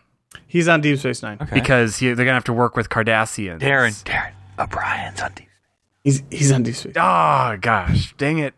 He's 0.47 0.69
on 0.69 0.81
Deep 0.81 0.99
Space 0.99 1.23
Nine. 1.23 1.39
because 1.53 1.97
he, 1.99 2.07
they're 2.07 2.25
gonna 2.25 2.35
have 2.35 2.45
to 2.45 2.53
work 2.53 2.77
with 2.77 2.89
Cardassians. 2.89 3.61
Darren, 3.61 4.03
Darren, 4.05 4.33
O'Brien's 4.59 5.21
on 5.21 5.33
Deep. 5.35 5.47
Space. 5.47 5.49
He's 6.05 6.23
he's 6.31 6.53
on 6.53 6.63
Deep 6.63 6.75
Space. 6.75 6.95
Oh 6.97 7.57
gosh, 7.61 8.15
dang 8.17 8.39
it! 8.39 8.55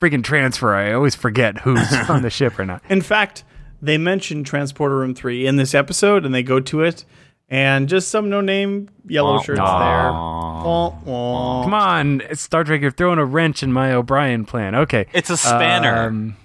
Freaking 0.00 0.22
transfer. 0.22 0.74
I 0.74 0.92
always 0.92 1.14
forget 1.14 1.58
who's 1.58 1.92
on 2.08 2.22
the 2.22 2.30
ship 2.30 2.58
or 2.58 2.64
not. 2.64 2.82
In 2.88 3.00
fact, 3.00 3.44
they 3.84 3.98
mentioned 3.98 4.46
Transporter 4.46 4.96
Room 4.96 5.14
Three 5.14 5.46
in 5.46 5.56
this 5.56 5.74
episode, 5.74 6.24
and 6.24 6.34
they 6.34 6.42
go 6.42 6.60
to 6.60 6.82
it, 6.82 7.04
and 7.48 7.88
just 7.88 8.08
some 8.08 8.30
no 8.30 8.40
name 8.40 8.88
yellow 9.06 9.40
shirts 9.40 9.60
wah. 9.60 9.78
there. 9.78 10.12
Wah, 10.12 10.98
wah. 11.04 11.62
Come 11.64 11.74
on, 11.74 12.22
Star 12.32 12.64
Trek. 12.64 12.80
You're 12.80 12.90
throwing 12.90 13.18
a 13.18 13.24
wrench 13.24 13.62
in 13.62 13.72
my 13.72 13.92
O'Brien 13.92 14.44
plan. 14.44 14.74
Okay, 14.74 15.06
It's 15.12 15.30
a 15.30 15.36
spanner. 15.36 16.08
Um, 16.08 16.36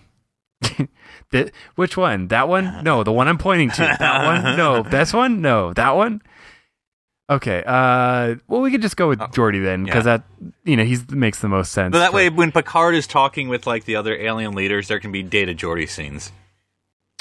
the, 1.31 1.51
which 1.75 1.95
one? 1.95 2.27
That 2.27 2.47
one? 2.47 2.83
No, 2.83 3.03
the 3.03 3.13
one 3.13 3.27
I'm 3.27 3.37
pointing 3.37 3.71
to. 3.71 3.95
That 3.99 4.25
one? 4.25 4.57
No, 4.57 4.83
this 4.89 5.13
one? 5.13 5.41
No, 5.41 5.73
that 5.73 5.95
one. 5.95 6.21
Okay. 7.29 7.63
Uh, 7.65 8.35
well, 8.47 8.61
we 8.61 8.71
could 8.71 8.81
just 8.81 8.97
go 8.97 9.07
with 9.07 9.19
Geordi 9.19 9.63
then, 9.63 9.83
because 9.83 10.05
yeah. 10.05 10.17
that 10.17 10.23
you 10.63 10.75
know 10.75 10.83
he 10.83 10.97
makes 11.09 11.39
the 11.39 11.47
most 11.47 11.71
sense. 11.71 11.91
But 11.93 11.99
that 11.99 12.11
for- 12.11 12.17
way, 12.17 12.29
when 12.29 12.51
Picard 12.51 12.95
is 12.95 13.07
talking 13.07 13.47
with 13.49 13.67
like 13.67 13.85
the 13.85 13.95
other 13.95 14.15
alien 14.15 14.53
leaders, 14.53 14.87
there 14.87 14.99
can 14.99 15.11
be 15.11 15.23
Data 15.23 15.53
Geordi 15.53 15.87
scenes. 15.87 16.31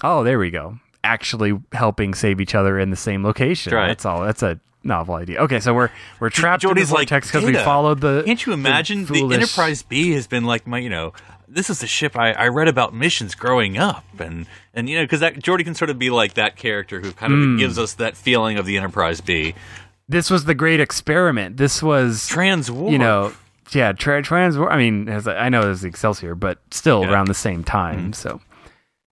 Oh, 0.02 0.22
there 0.24 0.38
we 0.38 0.50
go. 0.50 0.78
Actually, 1.04 1.58
helping 1.72 2.14
save 2.14 2.40
each 2.40 2.54
other 2.54 2.78
in 2.78 2.90
the 2.90 2.96
same 2.96 3.24
location. 3.24 3.70
That's 3.70 3.76
right. 3.76 3.88
That's 3.88 4.04
all. 4.04 4.22
That's 4.22 4.42
a 4.42 4.60
novel 4.84 5.14
idea. 5.14 5.40
Okay, 5.42 5.60
so 5.60 5.74
we're 5.74 5.90
we're 6.20 6.30
trapped 6.30 6.64
in 6.64 6.74
the 6.74 6.84
vortex 6.84 7.28
because 7.28 7.44
we 7.44 7.54
followed 7.54 8.00
the. 8.00 8.22
Can't 8.26 8.44
you 8.44 8.52
imagine 8.52 9.06
the, 9.06 9.20
foolish- 9.20 9.34
Enterprise 9.36 9.82
B 9.82 10.12
has 10.12 10.26
been 10.26 10.44
like 10.44 10.66
my, 10.66 10.78
you 10.78 10.90
know, 10.90 11.12
this 11.46 11.70
is 11.70 11.80
the 11.80 11.86
ship 11.86 12.16
I, 12.16 12.32
I 12.32 12.48
read 12.48 12.68
about 12.68 12.94
missions 12.94 13.34
growing 13.34 13.78
up, 13.78 14.04
and 14.18 14.46
and 14.74 14.88
you 14.88 14.96
know, 14.98 15.04
because 15.04 15.20
that 15.20 15.36
Geordi 15.36 15.64
can 15.64 15.74
sort 15.74 15.88
of 15.90 15.98
be 15.98 16.10
like 16.10 16.34
that 16.34 16.56
character 16.56 17.00
who 17.00 17.12
kind 17.12 17.32
of 17.32 17.38
Hmm. 17.38 17.56
gives 17.58 17.78
us 17.78 17.94
that 17.94 18.16
feeling 18.16 18.58
of 18.58 18.66
the 18.66 18.76
Enterprise 18.76 19.20
B. 19.20 19.54
This 20.08 20.30
was 20.30 20.44
the 20.46 20.54
great 20.54 20.80
experiment. 20.80 21.56
This 21.58 21.82
was 21.82 22.26
Trans 22.28 22.70
war, 22.70 22.90
you 22.90 22.98
know, 22.98 23.32
yeah, 23.72 23.92
tra- 23.92 24.22
trans. 24.22 24.56
I 24.56 24.76
mean, 24.76 25.08
as 25.08 25.28
I 25.28 25.48
know 25.48 25.62
there's 25.62 25.82
the 25.82 25.88
Excelsior, 25.88 26.34
but 26.34 26.58
still 26.70 27.02
Yeah. 27.02 27.12
Around 27.12 27.28
the 27.28 27.34
same 27.34 27.62
time. 27.62 28.12
So, 28.14 28.40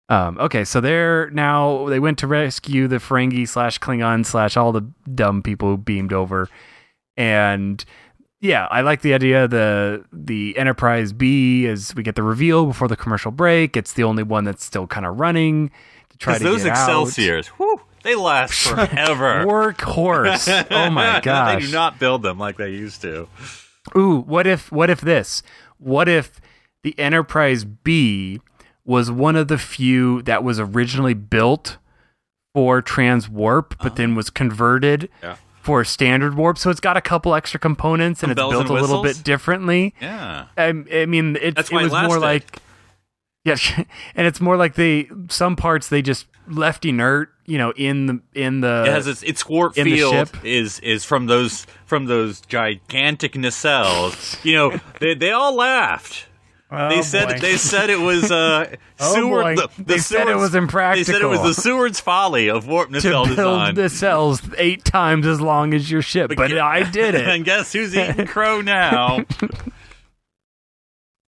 um, 0.08 0.38
okay, 0.38 0.64
so 0.64 0.80
they're 0.80 1.30
now 1.30 1.88
they 1.88 1.98
went 1.98 2.18
to 2.18 2.26
rescue 2.26 2.86
the 2.86 2.96
Ferengi 2.96 3.48
slash 3.48 3.80
Klingon 3.80 4.24
slash 4.24 4.56
all 4.56 4.72
the 4.72 4.82
dumb 5.12 5.42
people 5.42 5.70
who 5.70 5.76
beamed 5.76 6.12
over, 6.12 6.48
and 7.16 7.84
yeah, 8.40 8.68
I 8.70 8.82
like 8.82 9.00
the 9.00 9.14
idea. 9.14 9.48
The 9.48 10.04
the 10.12 10.56
Enterprise 10.56 11.12
B 11.12 11.66
as 11.66 11.94
we 11.94 12.04
get 12.04 12.14
the 12.14 12.22
reveal 12.22 12.66
before 12.66 12.86
the 12.86 12.96
commercial 12.96 13.32
break. 13.32 13.76
It's 13.76 13.94
the 13.94 14.04
only 14.04 14.22
one 14.22 14.44
that's 14.44 14.64
still 14.64 14.86
kind 14.86 15.06
of 15.06 15.18
running 15.18 15.70
to 16.10 16.18
try 16.18 16.38
to 16.38 16.44
those 16.44 16.62
get 16.62 16.72
out. 16.72 16.88
Excelsiors, 16.88 17.48
whew, 17.48 17.80
they 18.04 18.14
last 18.14 18.52
forever. 18.68 19.44
Workhorse. 19.44 20.66
Oh 20.70 20.90
my 20.90 21.20
gosh. 21.24 21.60
they 21.60 21.66
do 21.66 21.72
not 21.72 21.98
build 21.98 22.22
them 22.22 22.38
like 22.38 22.56
they 22.56 22.70
used 22.70 23.02
to. 23.02 23.28
Ooh, 23.96 24.18
what 24.20 24.46
if 24.46 24.70
what 24.70 24.88
if 24.88 25.00
this? 25.00 25.42
What 25.78 26.08
if 26.08 26.40
the 26.84 26.96
Enterprise 26.98 27.64
B 27.64 28.40
was 28.86 29.10
one 29.10 29.36
of 29.36 29.48
the 29.48 29.58
few 29.58 30.22
that 30.22 30.42
was 30.42 30.58
originally 30.58 31.14
built 31.14 31.76
for 32.54 32.80
trans 32.80 33.28
warp, 33.28 33.76
but 33.78 33.86
uh-huh. 33.88 33.94
then 33.96 34.14
was 34.14 34.30
converted 34.30 35.10
Yeah. 35.22 35.36
for 35.60 35.84
standard 35.84 36.34
warp? 36.34 36.56
So 36.56 36.70
it's 36.70 36.80
got 36.80 36.96
a 36.96 37.02
couple 37.02 37.34
extra 37.34 37.60
components 37.60 38.22
and 38.22 38.32
it's 38.32 38.38
built 38.38 38.54
and 38.54 38.70
a 38.70 38.72
little 38.72 39.02
bit 39.02 39.22
differently. 39.22 39.94
Yeah, 40.00 40.46
I, 40.56 40.68
I 40.92 41.06
mean, 41.06 41.36
it, 41.36 41.58
it 41.58 41.72
why 41.72 41.80
it 41.80 41.90
was 41.90 42.08
more 42.08 42.18
like 42.18 42.60
yeah, 43.46 43.56
and 44.16 44.26
it's 44.26 44.40
more 44.40 44.56
like 44.56 44.74
they 44.74 45.08
some 45.28 45.56
parts 45.56 45.88
they 45.88 46.02
just 46.02 46.26
left 46.48 46.84
inert, 46.84 47.30
you 47.46 47.58
know, 47.58 47.72
in 47.76 48.06
the 48.06 48.20
in 48.34 48.60
the 48.60 48.84
it 48.86 48.92
has 48.92 49.06
its 49.06 49.22
its 49.22 49.48
warp 49.48 49.78
in 49.78 49.84
the 49.84 49.96
field 49.96 50.12
ship. 50.12 50.44
is 50.44 50.80
is 50.80 51.04
from 51.04 51.26
those 51.26 51.66
from 51.86 52.06
those 52.06 52.40
gigantic 52.42 53.34
nacelles. 53.34 54.44
You 54.44 54.54
know, 54.54 54.80
they 55.00 55.14
they 55.14 55.30
all 55.30 55.54
laughed. 55.54 56.26
Oh, 56.68 56.88
They 56.88 57.02
said 57.02 57.28
boy. 57.28 57.38
they 57.38 57.56
said 57.56 57.90
it 57.90 58.00
was 58.00 58.30
uh, 58.32 58.74
Oh, 59.00 59.14
Seward. 59.14 59.56
The, 59.56 59.68
the 59.78 59.84
They 59.84 59.98
said 59.98 60.22
it 60.22 60.32
Seward's- 60.32 60.40
was 60.40 60.52
They 60.96 61.04
said 61.04 61.22
it 61.22 61.26
was 61.26 61.42
the 61.42 61.54
Seward's 61.54 62.00
folly 62.00 62.48
of 62.50 62.66
warp 62.66 62.90
to 62.90 63.00
build 63.00 63.28
design. 63.28 63.74
the 63.76 63.88
cells 63.88 64.42
eight 64.58 64.84
times 64.84 65.26
as 65.28 65.40
long 65.40 65.74
as 65.74 65.88
your 65.90 66.02
ship, 66.02 66.32
but, 66.36 66.48
gu- 66.50 66.58
I 66.58 66.82
did 66.82 67.14
it. 67.14 67.28
and 67.28 67.44
guess 67.44 67.72
who's 67.72 67.96
eating 67.96 68.26
crow 68.26 68.62
now? 68.62 69.24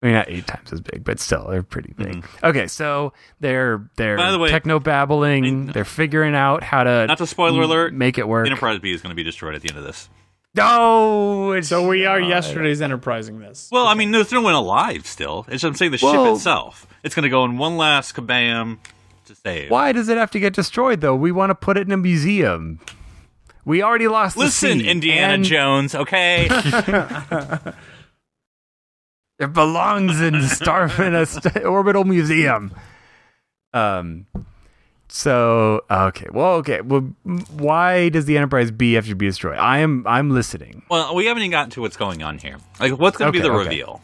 I 0.01 0.07
mean, 0.07 0.15
not 0.15 0.29
eight 0.29 0.47
times 0.47 0.73
as 0.73 0.81
big, 0.81 1.03
but 1.03 1.19
still, 1.19 1.47
they're 1.49 1.63
pretty 1.65 1.93
big. 1.97 2.25
Okay, 2.45 2.67
so 2.69 3.13
they're 3.41 3.89
they're 3.97 4.17
Mm-hmm. 4.17 4.27
By 4.27 4.31
the 4.33 4.39
way, 4.39 4.49
techno 4.51 4.79
babbling. 4.79 5.69
I- 5.69 5.73
They're 5.73 5.85
figuring 5.85 6.35
out 6.37 6.63
how 6.63 6.85
to 6.85 7.07
Not 7.07 7.19
to 7.19 7.27
spoiler 7.27 7.63
alert, 7.63 7.95
make 7.95 8.17
it 8.19 8.27
work. 8.29 8.47
Enterprise 8.47 8.79
B 8.81 8.93
is 8.93 9.03
going 9.03 9.11
to 9.11 9.17
be 9.17 9.25
destroyed 9.25 9.55
at 9.57 9.63
the 9.63 9.69
end 9.71 9.79
of 9.79 9.85
this. 9.85 10.09
No, 10.55 11.53
it's 11.53 11.69
So 11.69 11.87
we 11.87 12.07
are 12.07 12.21
not. 12.21 12.29
yesterday's 12.29 12.81
enterprising 12.83 13.39
this. 13.39 13.69
Well, 13.71 13.87
I 13.87 13.95
mean, 13.95 14.11
there's 14.11 14.33
no 14.33 14.41
one 14.41 14.55
alive 14.55 15.07
still. 15.07 15.47
It's 15.49 15.63
I'm 15.63 15.75
saying 15.75 15.93
the 15.93 15.99
Well- 16.03 16.25
ship 16.27 16.35
itself. 16.37 16.87
It's 17.05 17.15
going 17.15 17.23
to 17.25 17.29
go 17.29 17.45
in 17.45 17.59
one 17.59 17.77
last 17.77 18.15
kabam 18.17 18.79
to 19.27 19.35
save. 19.37 19.71
Why 19.71 19.93
does 19.93 20.09
it 20.09 20.17
have 20.19 20.31
to 20.33 20.41
get 20.41 20.53
destroyed 20.55 21.01
though? 21.01 21.15
We 21.15 21.31
want 21.33 21.51
to 21.51 21.55
put 21.55 21.77
it 21.77 21.87
in 21.87 21.93
a 21.93 21.97
museum. 21.97 22.81
We 23.65 23.83
already 23.83 24.09
lost 24.09 24.35
the 24.35 24.41
Listen, 24.41 24.81
sea, 24.81 24.89
Indiana 24.89 25.35
and 25.35 25.45
Jones. 25.45 25.95
Okay, 25.95 26.49
It 29.39 29.53
belongs 29.53 30.21
in 30.21 30.43
star 30.49 30.91
in 31.01 31.15
a 31.15 31.25
st- 31.27 31.65
orbital 31.65 32.05
museum. 32.05 32.73
Um. 33.73 34.27
So 35.11 35.85
okay, 35.91 36.27
well, 36.31 36.55
okay. 36.57 36.81
Well, 36.83 37.01
why 37.57 38.09
does 38.11 38.27
the 38.27 38.37
Enterprise 38.37 38.71
B 38.71 38.93
have 38.95 39.07
to 39.07 39.15
be 39.15 39.27
destroyed? 39.27 39.59
I 39.59 39.79
am 39.79 40.07
I'm 40.07 40.31
listening. 40.31 40.83
well, 40.91 41.15
we 41.15 41.27
haven't 41.27 41.43
even 41.43 41.51
gotten 41.51 41.71
to 41.73 41.81
what's 41.81 41.97
going 41.97 42.23
on 42.23 42.39
here. 42.39 42.59
Like, 42.79 42.99
what's 42.99 43.17
going 43.17 43.33
to 43.33 43.33
be 43.33 43.39
Okay, 43.39 43.49
the 43.49 43.55
okay. 43.55 43.69
reveal? 43.69 44.03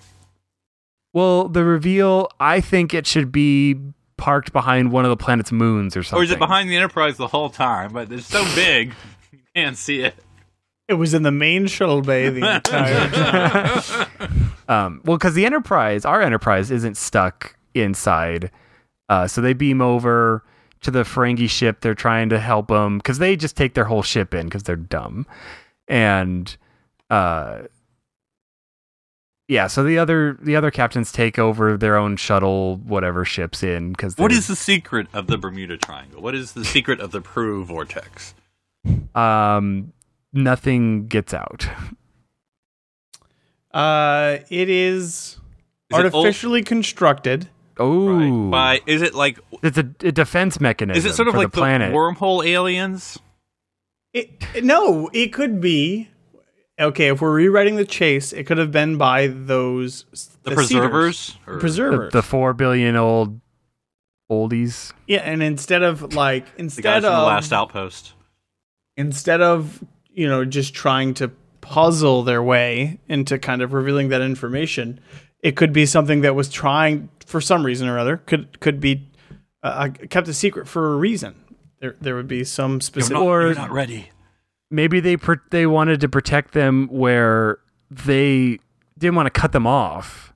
Well, 1.13 1.49
the 1.49 1.63
reveal. 1.63 2.29
I 2.41 2.61
think 2.61 2.95
it 2.95 3.07
should 3.07 3.31
be 3.31 3.77
parked 4.17 4.53
behind 4.53 4.93
one 4.93 5.05
of 5.05 5.11
the 5.11 5.17
planet's 5.17 5.53
moons 5.53 5.97
or 5.97 6.03
something. 6.03 6.21
Or 6.21 6.25
is 6.25 6.31
it 6.31 6.39
behind 6.39 6.71
the 6.71 6.77
Enterprise 6.77 7.17
the 7.19 7.27
whole 7.29 7.51
time? 7.51 7.93
But 7.93 8.11
it's 8.11 8.27
so 8.27 8.43
big, 8.55 8.95
you 9.33 9.41
can't 9.55 9.77
see 9.77 10.01
it. 10.01 10.15
It 10.89 10.95
was 10.95 11.15
in 11.15 11.23
the 11.23 11.31
main 11.31 11.67
shuttle 11.67 12.01
bay 12.03 12.29
the 12.31 12.55
entire 12.57 13.09
time. 13.11 14.09
Um, 14.67 15.03
well, 15.05 15.19
because 15.19 15.35
the 15.35 15.45
Enterprise, 15.45 16.07
our 16.07 16.23
Enterprise, 16.23 16.71
isn't 16.71 16.97
stuck 16.97 17.55
inside, 17.75 18.51
uh, 19.11 19.27
so 19.27 19.43
they 19.43 19.53
beam 19.53 19.83
over 19.83 20.43
to 20.85 20.91
the 20.91 21.03
Ferengi 21.03 21.49
ship. 21.51 21.81
They're 21.81 21.95
trying 21.95 22.29
to 22.31 22.39
help 22.41 22.69
them 22.69 22.99
because 22.99 23.19
they 23.19 23.37
just 23.37 23.57
take 23.57 23.75
their 23.75 23.85
whole 23.85 24.03
ship 24.03 24.33
in 24.35 24.47
because 24.47 24.63
they're 24.63 24.77
dumb, 24.77 25.27
and 25.89 26.57
uh, 27.11 27.63
yeah. 29.49 29.67
So 29.67 29.83
the 29.85 29.99
other 29.99 30.39
the 30.41 30.57
other 30.57 30.71
captains 30.71 31.13
take 31.13 31.39
over 31.39 31.77
their 31.77 31.97
own 31.97 32.17
shuttle, 32.17 32.77
whatever 32.79 33.25
ships 33.25 33.63
in 33.63 33.93
because 33.93 34.17
What 34.17 34.33
is 34.33 34.47
the 34.47 34.57
secret 34.57 35.09
of 35.13 35.27
the 35.27 35.37
Bermuda 35.37 35.77
Triangle? 35.77 36.23
What 36.23 36.35
is 36.35 36.53
the 36.53 36.65
secret 36.65 37.01
of 37.01 37.11
the 37.11 37.21
Peru 37.21 37.65
vortex? 37.65 38.35
um 39.15 39.93
nothing 40.33 41.07
gets 41.07 41.33
out. 41.35 41.67
Uh, 43.73 44.39
it 44.51 44.69
is, 44.69 45.39
Is 45.91 45.99
it 45.99 46.05
old- 46.15 46.15
artificially 46.15 46.63
constructed. 46.63 47.49
Oh, 47.79 48.09
Right. 48.09 48.51
By 48.51 48.81
is 48.87 49.03
it 49.03 49.15
like 49.15 49.39
it's 49.63 49.77
a, 49.79 49.81
a 50.03 50.13
defense 50.13 50.61
mechanism. 50.61 50.99
is 50.99 51.05
it 51.05 51.15
sort 51.15 51.29
of 51.29 51.35
like 51.35 51.51
the 51.53 51.59
planet? 51.59 51.93
wormhole 51.95 52.47
aliens? 52.47 53.19
It 54.13 54.65
no, 54.65 55.11
it 55.13 55.33
could 55.33 55.61
be. 55.61 56.09
Okay, 56.81 57.07
if 57.09 57.21
we're 57.21 57.33
rewriting 57.33 57.77
the 57.77 57.85
chase, 57.85 58.33
it 58.33 58.45
could 58.45 58.59
have 58.59 58.73
been 58.73 58.97
by 58.97 59.29
those 59.29 60.05
The, 60.43 60.51
Seeders. 60.51 60.55
preservers? 60.55 61.39
Or- 61.47 61.55
the, 61.55 61.61
preservers. 61.61 62.13
the 62.13 62.23
four 62.23 62.53
billion 62.53 62.97
old 62.97 63.41
oldies. 64.31 64.93
yeah, 65.07 65.19
and 65.21 65.43
instead 65.43 65.83
of 65.83 66.15
like 66.15 66.47
the 66.57 66.63
instead 66.63 66.83
guys 66.83 67.03
from 67.05 67.13
of 67.13 67.21
the 67.21 67.27
last 67.27 67.53
outpost. 67.53 68.13
instead 68.97 69.41
of 69.41 69.83
you 70.13 70.29
know 70.29 70.45
just 70.45 70.75
trying 70.75 71.15
to 71.15 71.29
puzzle 71.61 72.23
their 72.25 72.43
way 72.43 72.99
into 73.09 73.39
kind 73.39 73.63
of 73.63 73.73
revealing 73.73 74.09
that 74.11 74.21
information, 74.21 75.01
it 75.45 75.55
could 75.57 75.73
be 75.73 75.87
something 75.87 76.23
that 76.23 76.35
was 76.35 76.49
trying 76.49 77.09
for 77.27 77.41
some 77.41 77.65
reason 77.65 77.87
or 77.89 77.99
other 77.99 78.17
could 78.17 78.59
could 78.61 78.81
be 78.81 79.09
uh, 79.63 79.89
kept 80.11 80.27
a 80.27 80.35
secret 80.35 80.67
for 80.67 80.93
a 80.95 80.97
reason. 80.97 81.35
There 81.81 81.95
there 82.01 82.17
would 82.17 82.27
be 82.29 82.43
some 82.45 82.73
You're 82.73 82.81
specific. 82.81 83.15
not, 83.15 83.23
Or- 83.23 83.43
you're 83.43 83.55
not 83.55 83.71
ready. 83.71 84.09
maybe 84.71 84.99
they 85.01 85.17
pr- 85.17 85.45
they 85.51 85.67
wanted 85.67 86.01
to 86.01 86.09
protect 86.09 86.53
them 86.55 86.89
where 86.91 87.59
they 87.91 88.59
didn't 88.99 89.15
want 89.17 89.27
to 89.27 89.31
cut 89.41 89.53
them 89.53 89.67
off, 89.67 90.33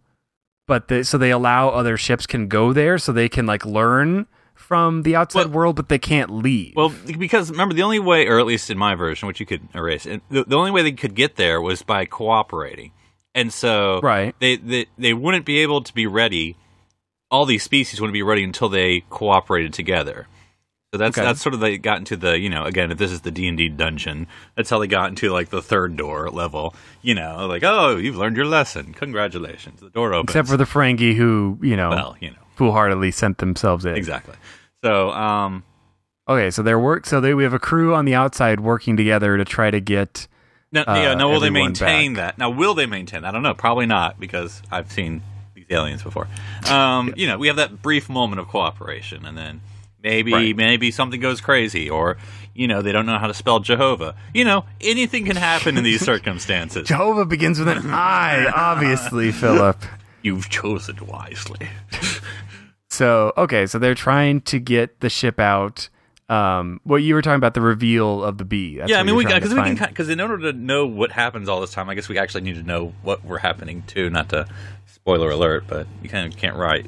but 0.67 0.89
they, 0.89 1.03
so 1.03 1.17
they 1.19 1.31
allow 1.31 1.71
other 1.71 1.97
ships 1.97 2.27
can 2.27 2.49
go 2.49 2.73
there 2.73 2.99
so 2.99 3.13
they 3.13 3.29
can 3.29 3.47
like 3.47 3.65
learn 3.65 4.27
from 4.55 5.03
the 5.05 5.15
outside 5.17 5.47
Well- 5.47 5.55
world, 5.55 5.77
but 5.77 5.89
they 5.89 5.99
can't 5.99 6.31
leave. 6.31 6.75
Well, 6.77 6.93
because 7.19 7.51
remember, 7.51 7.75
the 7.75 7.83
only 7.83 8.01
way, 8.01 8.27
or 8.27 8.39
at 8.39 8.45
least 8.47 8.69
in 8.69 8.77
my 8.77 8.95
version, 8.95 9.27
which 9.29 9.41
you 9.41 9.47
could 9.47 9.67
erase, 9.75 10.05
the, 10.05 10.45
the 10.45 10.57
only 10.57 10.71
way 10.71 10.83
they 10.83 10.93
could 10.93 11.15
get 11.15 11.37
there 11.37 11.61
was 11.63 11.83
by 11.83 12.05
cooperating. 12.05 12.93
And 13.35 13.53
so 13.53 14.01
Right. 14.03 14.35
they, 14.41 14.57
they 14.57 14.87
they 14.97 15.13
wouldn't 15.15 15.45
be 15.45 15.59
able 15.59 15.83
to 15.83 15.95
be 15.95 16.07
ready. 16.07 16.57
All 17.31 17.45
these 17.47 17.63
species 17.63 18.01
wouldn't 18.01 18.15
be 18.15 18.23
ready 18.23 18.43
until 18.43 18.69
they 18.69 19.01
cooperated 19.11 19.73
together. 19.73 20.27
So 20.93 20.99
that's 20.99 21.19
Okay. 21.19 21.27
that's 21.27 21.43
sort 21.43 21.55
of 21.55 21.61
they 21.61 21.77
got 21.77 21.99
into 21.99 22.17
the 22.17 22.39
you 22.39 22.49
know 22.49 22.65
again 22.65 22.91
if 22.91 22.97
this 22.97 23.13
is 23.13 23.21
the 23.21 23.31
D 23.31 23.47
and 23.47 23.59
D 23.59 23.69
dungeon 23.69 24.27
that's 24.57 24.71
how 24.71 24.79
they 24.79 24.87
got 24.87 25.11
into 25.11 25.29
like 25.29 25.51
the 25.51 25.61
third 25.61 25.99
door 25.99 26.31
level 26.31 26.75
you 27.03 27.15
know 27.15 27.47
like 27.47 27.63
oh 27.63 27.97
you've 27.99 28.17
learned 28.17 28.39
your 28.39 28.47
lesson 28.47 28.95
congratulations 28.95 29.81
the 29.83 29.91
door 29.91 30.15
opens 30.15 30.31
except 30.31 30.49
for 30.49 30.57
the 30.57 30.65
Ferengi 30.65 31.15
who 31.15 31.59
you 31.61 31.77
know 31.77 31.91
well 31.91 32.17
you 32.21 32.31
know 32.31 32.37
foolhardily 32.57 33.11
sent 33.11 33.37
themselves 33.37 33.85
in. 33.85 33.97
exactly 33.97 34.35
so 34.83 35.11
um 35.11 35.63
Okay, 36.27 36.51
so 36.51 36.63
they're 36.63 36.79
work. 36.79 37.07
So 37.07 37.21
they 37.23 37.33
we 37.35 37.43
have 37.45 37.55
a 37.55 37.59
crew 37.59 37.95
on 37.95 38.05
the 38.07 38.15
outside 38.15 38.61
working 38.61 38.97
together 38.99 39.37
to 39.39 39.45
try 39.47 39.71
to 39.71 39.81
get. 39.81 40.27
Now, 40.71 40.83
uh, 40.83 40.95
yeah, 41.03 41.15
now 41.15 41.31
will 41.31 41.41
they 41.41 41.51
maintain 41.51 42.15
back. 42.15 42.37
that? 42.37 42.39
Now, 42.39 42.51
will 42.51 42.75
they 42.75 42.87
maintain 42.87 43.23
that? 43.23 43.29
I 43.29 43.33
don't 43.33 43.43
know. 43.43 43.55
Probably 43.55 43.87
not 43.87 44.21
because 44.21 44.63
I've 44.71 44.93
seen 44.93 45.23
these 45.55 45.65
aliens 45.71 46.03
before. 46.03 46.29
Um, 46.69 47.15
You 47.17 47.27
know, 47.27 47.39
we 47.39 47.47
have 47.47 47.57
that 47.57 47.81
brief 47.83 48.09
moment 48.09 48.41
of 48.41 48.49
cooperation, 48.49 49.25
and 49.25 49.37
then 49.37 49.61
maybe 50.03 50.33
Right. 50.33 50.57
maybe 50.57 50.91
something 50.91 51.21
goes 51.21 51.41
crazy, 51.41 51.89
or 51.89 52.19
you 52.55 52.67
know, 52.69 52.83
they 52.83 52.93
don't 52.93 53.07
know 53.07 53.19
how 53.19 53.29
to 53.29 53.35
spell 53.35 53.61
Jehovah. 53.61 54.15
You 54.35 54.45
know, 54.45 54.65
anything 54.81 55.25
can 55.25 55.37
happen 55.37 55.79
in 55.79 55.85
these 55.85 56.05
circumstances. 56.13 56.87
Jehovah 56.89 57.25
begins 57.25 57.59
with 57.61 57.69
an 57.69 57.91
I, 57.91 58.47
obviously, 58.55 59.31
Philip. 59.43 59.83
You've 60.23 60.49
chosen 60.51 60.99
wisely. 61.07 61.69
So 62.91 63.33
okay, 63.37 63.67
so 63.67 63.79
they're 63.79 63.95
trying 63.95 64.41
to 64.43 64.59
get 64.59 65.01
the 65.01 65.11
ship 65.11 65.39
out. 65.39 65.89
Um, 66.29 66.81
what 66.85 66.97
you 66.97 67.15
were 67.15 67.23
talking 67.23 67.37
about 67.37 67.55
the 67.55 67.63
reveal 67.63 68.23
of 68.23 68.37
the 68.37 68.45
bee. 68.45 68.77
That's 68.77 68.91
yeah, 68.91 69.01
I 69.01 69.03
mean, 69.03 69.17
we 69.17 69.25
because 69.25 69.55
we 69.55 69.63
can 69.63 69.77
because 69.77 70.11
in 70.11 70.21
order 70.21 70.53
to 70.53 70.59
know 70.59 70.87
what 70.87 71.11
happens 71.11 71.49
all 71.49 71.61
this 71.63 71.73
time, 71.73 71.89
I 71.89 71.95
guess 71.95 72.09
we 72.09 72.19
actually 72.19 72.43
need 72.43 72.57
to 72.57 72.63
know 72.63 72.93
what 73.03 73.25
we're 73.25 73.39
happening 73.39 73.83
to. 73.89 74.11
Not 74.11 74.29
to 74.31 74.47
spoiler 74.87 75.31
alert, 75.31 75.65
but 75.67 75.87
you 76.03 76.11
kind 76.11 76.31
of 76.31 76.39
can't 76.39 76.57
write 76.57 76.85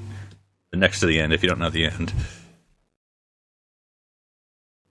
the 0.70 0.76
next 0.76 1.00
to 1.00 1.06
the 1.06 1.18
end 1.18 1.32
if 1.32 1.42
you 1.42 1.48
don't 1.48 1.58
know 1.58 1.70
the 1.70 1.86
end. 1.86 2.12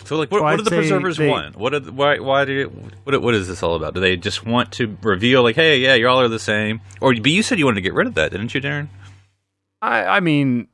So, 0.06 0.18
like, 0.18 0.32
what, 0.32 0.40
So 0.40 0.44
what 0.44 0.58
do 0.58 0.64
the 0.64 0.72
preservers 0.72 1.18
they- 1.18 1.30
want? 1.30 1.56
What 1.56 1.74
are 1.74 1.80
the, 1.82 1.92
why 1.92 2.18
why 2.20 2.46
do 2.46 2.54
you, 2.54 2.90
what 3.04 3.22
what 3.22 3.36
is 3.36 3.48
this 3.48 3.62
all 3.62 3.76
about? 3.76 3.94
Do 3.94 4.00
they 4.00 4.18
just 4.18 4.46
want 4.46 4.72
to 4.74 4.98
reveal 5.04 5.44
like, 5.44 5.56
hey, 5.56 5.78
yeah, 5.80 5.94
you 5.96 6.08
all 6.08 6.20
are 6.22 6.28
the 6.28 6.40
same? 6.40 6.82
Or 7.02 7.14
but 7.14 7.28
you 7.32 7.44
said 7.44 7.60
you 7.60 7.66
wanted 7.66 7.76
to 7.76 7.82
get 7.82 7.94
rid 7.94 8.08
of 8.08 8.16
that, 8.16 8.32
didn't 8.32 8.54
you, 8.56 8.62
Darren? 8.62 8.88
I, 9.82 10.06
I 10.06 10.20
mean, 10.20 10.68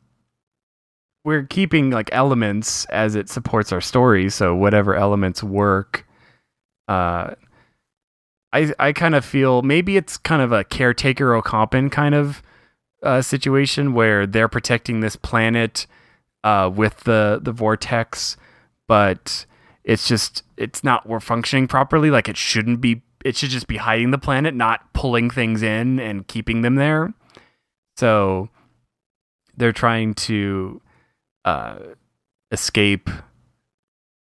we're 1.26 1.43
keeping 1.43 1.89
like 1.89 2.09
elements 2.13 2.86
as 2.86 3.15
it 3.15 3.30
supports 3.30 3.73
our 3.73 3.82
story. 3.82 4.30
So 4.30 4.55
whatever 4.55 4.95
elements 4.95 5.43
work, 5.43 6.07
uh, 6.88 7.34
I 8.53 8.71
I 8.80 8.93
kind 8.93 9.15
of 9.15 9.26
feel 9.26 9.63
maybe 9.63 9.97
it's 9.97 10.17
kind 10.17 10.41
of 10.41 10.51
a 10.51 10.63
caretaker 10.63 11.36
or 11.36 11.41
Ocampan 11.41 11.91
kind 11.91 12.15
of 12.15 12.43
uh, 13.03 13.21
situation 13.23 13.93
where 13.93 14.28
they're 14.28 14.47
protecting 14.47 14.99
this 14.99 15.15
planet 15.15 15.88
uh, 16.43 16.71
with 16.73 17.01
the 17.01 17.39
the 17.41 17.51
vortex, 17.51 18.38
but 18.88 19.47
it's 19.84 20.07
just 20.07 20.43
it's 20.57 20.84
not 20.84 21.09
we're 21.09 21.19
functioning 21.19 21.67
properly. 21.67 22.11
Like 22.11 22.30
it 22.30 22.38
shouldn't 22.38 22.80
be. 22.80 23.01
It 23.26 23.36
should 23.36 23.49
just 23.49 23.65
be 23.65 23.78
hiding 23.78 24.11
the 24.11 24.19
planet, 24.19 24.53
not 24.53 24.93
pulling 24.93 25.32
things 25.32 25.63
in 25.63 25.99
and 25.99 26.28
keeping 26.28 26.61
them 26.61 26.76
there. 26.76 27.11
So 27.97 28.49
they're 29.57 29.71
trying 29.71 30.13
to 30.13 30.80
uh, 31.46 31.78
escape. 32.52 33.10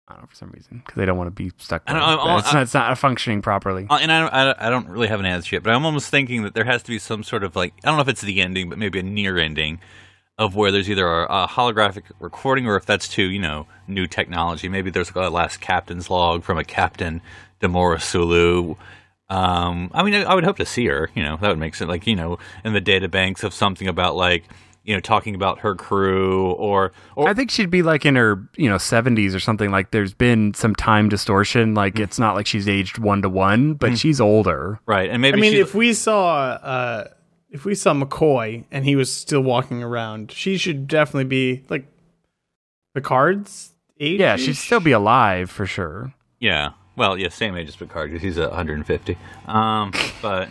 I 0.09 0.13
don't 0.13 0.21
know 0.21 0.27
for 0.27 0.35
some 0.35 0.51
reason 0.51 0.81
because 0.85 0.95
they 0.95 1.05
don't 1.05 1.17
want 1.17 1.27
to 1.27 1.31
be 1.31 1.51
stuck. 1.57 1.83
I 1.85 1.91
don't- 1.93 2.01
I- 2.01 2.37
it's, 2.37 2.47
I- 2.47 2.53
not, 2.53 2.63
it's 2.63 2.73
not 2.73 2.97
functioning 2.97 3.41
properly. 3.41 3.87
Uh, 3.89 3.97
and 3.97 4.09
I 4.09 4.21
don't, 4.45 4.57
I 4.61 4.69
don't- 4.69 4.87
really 4.87 5.07
have 5.09 5.19
an 5.19 5.25
answer 5.25 5.55
yet, 5.57 5.63
but 5.63 5.73
I'm 5.73 5.85
almost 5.85 6.09
thinking 6.09 6.43
that 6.43 6.53
there 6.53 6.63
has 6.63 6.81
to 6.83 6.89
be 6.89 6.97
some 6.99 7.23
sort 7.23 7.43
of 7.43 7.57
like 7.57 7.73
I 7.83 7.87
don't 7.87 7.97
know 7.97 8.03
if 8.03 8.07
it's 8.07 8.21
the 8.21 8.39
ending, 8.41 8.69
but 8.69 8.77
maybe 8.77 8.99
a 8.99 9.03
near 9.03 9.37
ending 9.37 9.81
of 10.37 10.55
where 10.55 10.71
there's 10.71 10.89
either 10.89 11.05
a, 11.05 11.25
a 11.25 11.47
holographic 11.47 12.03
recording 12.19 12.67
or 12.67 12.77
if 12.77 12.85
that's 12.85 13.07
too 13.09 13.23
you 13.29 13.39
know 13.39 13.67
new 13.87 14.07
technology. 14.07 14.69
Maybe 14.69 14.91
there's 14.91 15.11
a 15.13 15.29
last 15.29 15.59
captain's 15.59 16.09
log 16.09 16.43
from 16.43 16.57
a 16.57 16.63
captain 16.63 17.21
Demora 17.59 17.99
Sulu. 18.01 18.75
Um, 19.29 19.91
I 19.93 20.03
mean, 20.03 20.13
I, 20.13 20.21
I 20.23 20.35
would 20.35 20.45
hope 20.45 20.55
to 20.57 20.65
see 20.65 20.85
her. 20.85 21.09
You 21.15 21.23
know, 21.23 21.35
that 21.41 21.49
would 21.49 21.57
make 21.59 21.75
sense. 21.75 21.89
Like 21.89 22.07
you 22.07 22.15
know, 22.15 22.37
in 22.63 22.71
the 22.71 22.79
data 22.79 23.09
banks 23.09 23.43
of 23.43 23.53
something 23.53 23.89
about 23.89 24.15
like 24.15 24.45
you 24.87 24.95
know 24.95 24.99
talking 24.99 25.35
about 25.35 25.59
her 25.59 25.75
crew 25.75 26.51
or 26.53 26.91
or 27.15 27.29
I 27.29 27.35
think 27.35 27.51
she'd 27.51 27.69
be 27.69 27.83
like 27.83 28.05
in 28.05 28.15
her, 28.15 28.49
you 28.55 28.67
know, 28.69 28.79
seventies 28.79 29.35
or 29.35 29.39
something. 29.39 29.69
Like 29.69 29.91
there's 29.91 30.13
been 30.15 30.53
some 30.55 30.73
time 30.73 31.09
distortion. 31.09 31.75
Like 31.75 31.97
Hmm. 31.97 32.03
it's 32.03 32.17
not 32.17 32.33
like 32.33 32.47
she's 32.47 32.67
aged 32.67 32.97
one 32.97 33.21
to 33.21 33.29
one, 33.29 33.75
but 33.75 33.97
she's 33.99 34.19
older. 34.19 34.79
right, 34.87 35.09
and 35.09 35.21
maybe 35.21 35.37
I 35.37 35.41
mean, 35.41 35.53
if 35.53 35.75
we 35.75 35.93
saw 35.93 36.37
uh, 36.53 37.07
if 37.51 37.65
we 37.65 37.75
saw 37.75 37.93
McCoy 37.93 38.63
and 38.71 38.83
he 38.85 38.95
was 38.95 39.13
still 39.13 39.41
walking 39.41 39.83
around, 39.83 40.31
she 40.31 40.57
should 40.57 40.87
definitely 40.87 41.25
be 41.25 41.63
like 41.69 41.85
Picard's 42.93 43.73
age. 43.99 44.19
Yeah, 44.19 44.35
she'd 44.37 44.55
still 44.55 44.79
be 44.79 44.91
alive 44.91 45.49
for 45.49 45.65
sure. 45.65 46.13
Yeah. 46.39 46.71
Well, 46.95 47.17
yeah, 47.17 47.29
same 47.29 47.55
age 47.55 47.67
as 47.69 47.75
Picard 47.75 48.09
because 48.09 48.23
he's 48.23 48.39
150. 48.39 49.17
Um, 49.45 49.91
but 50.21 50.49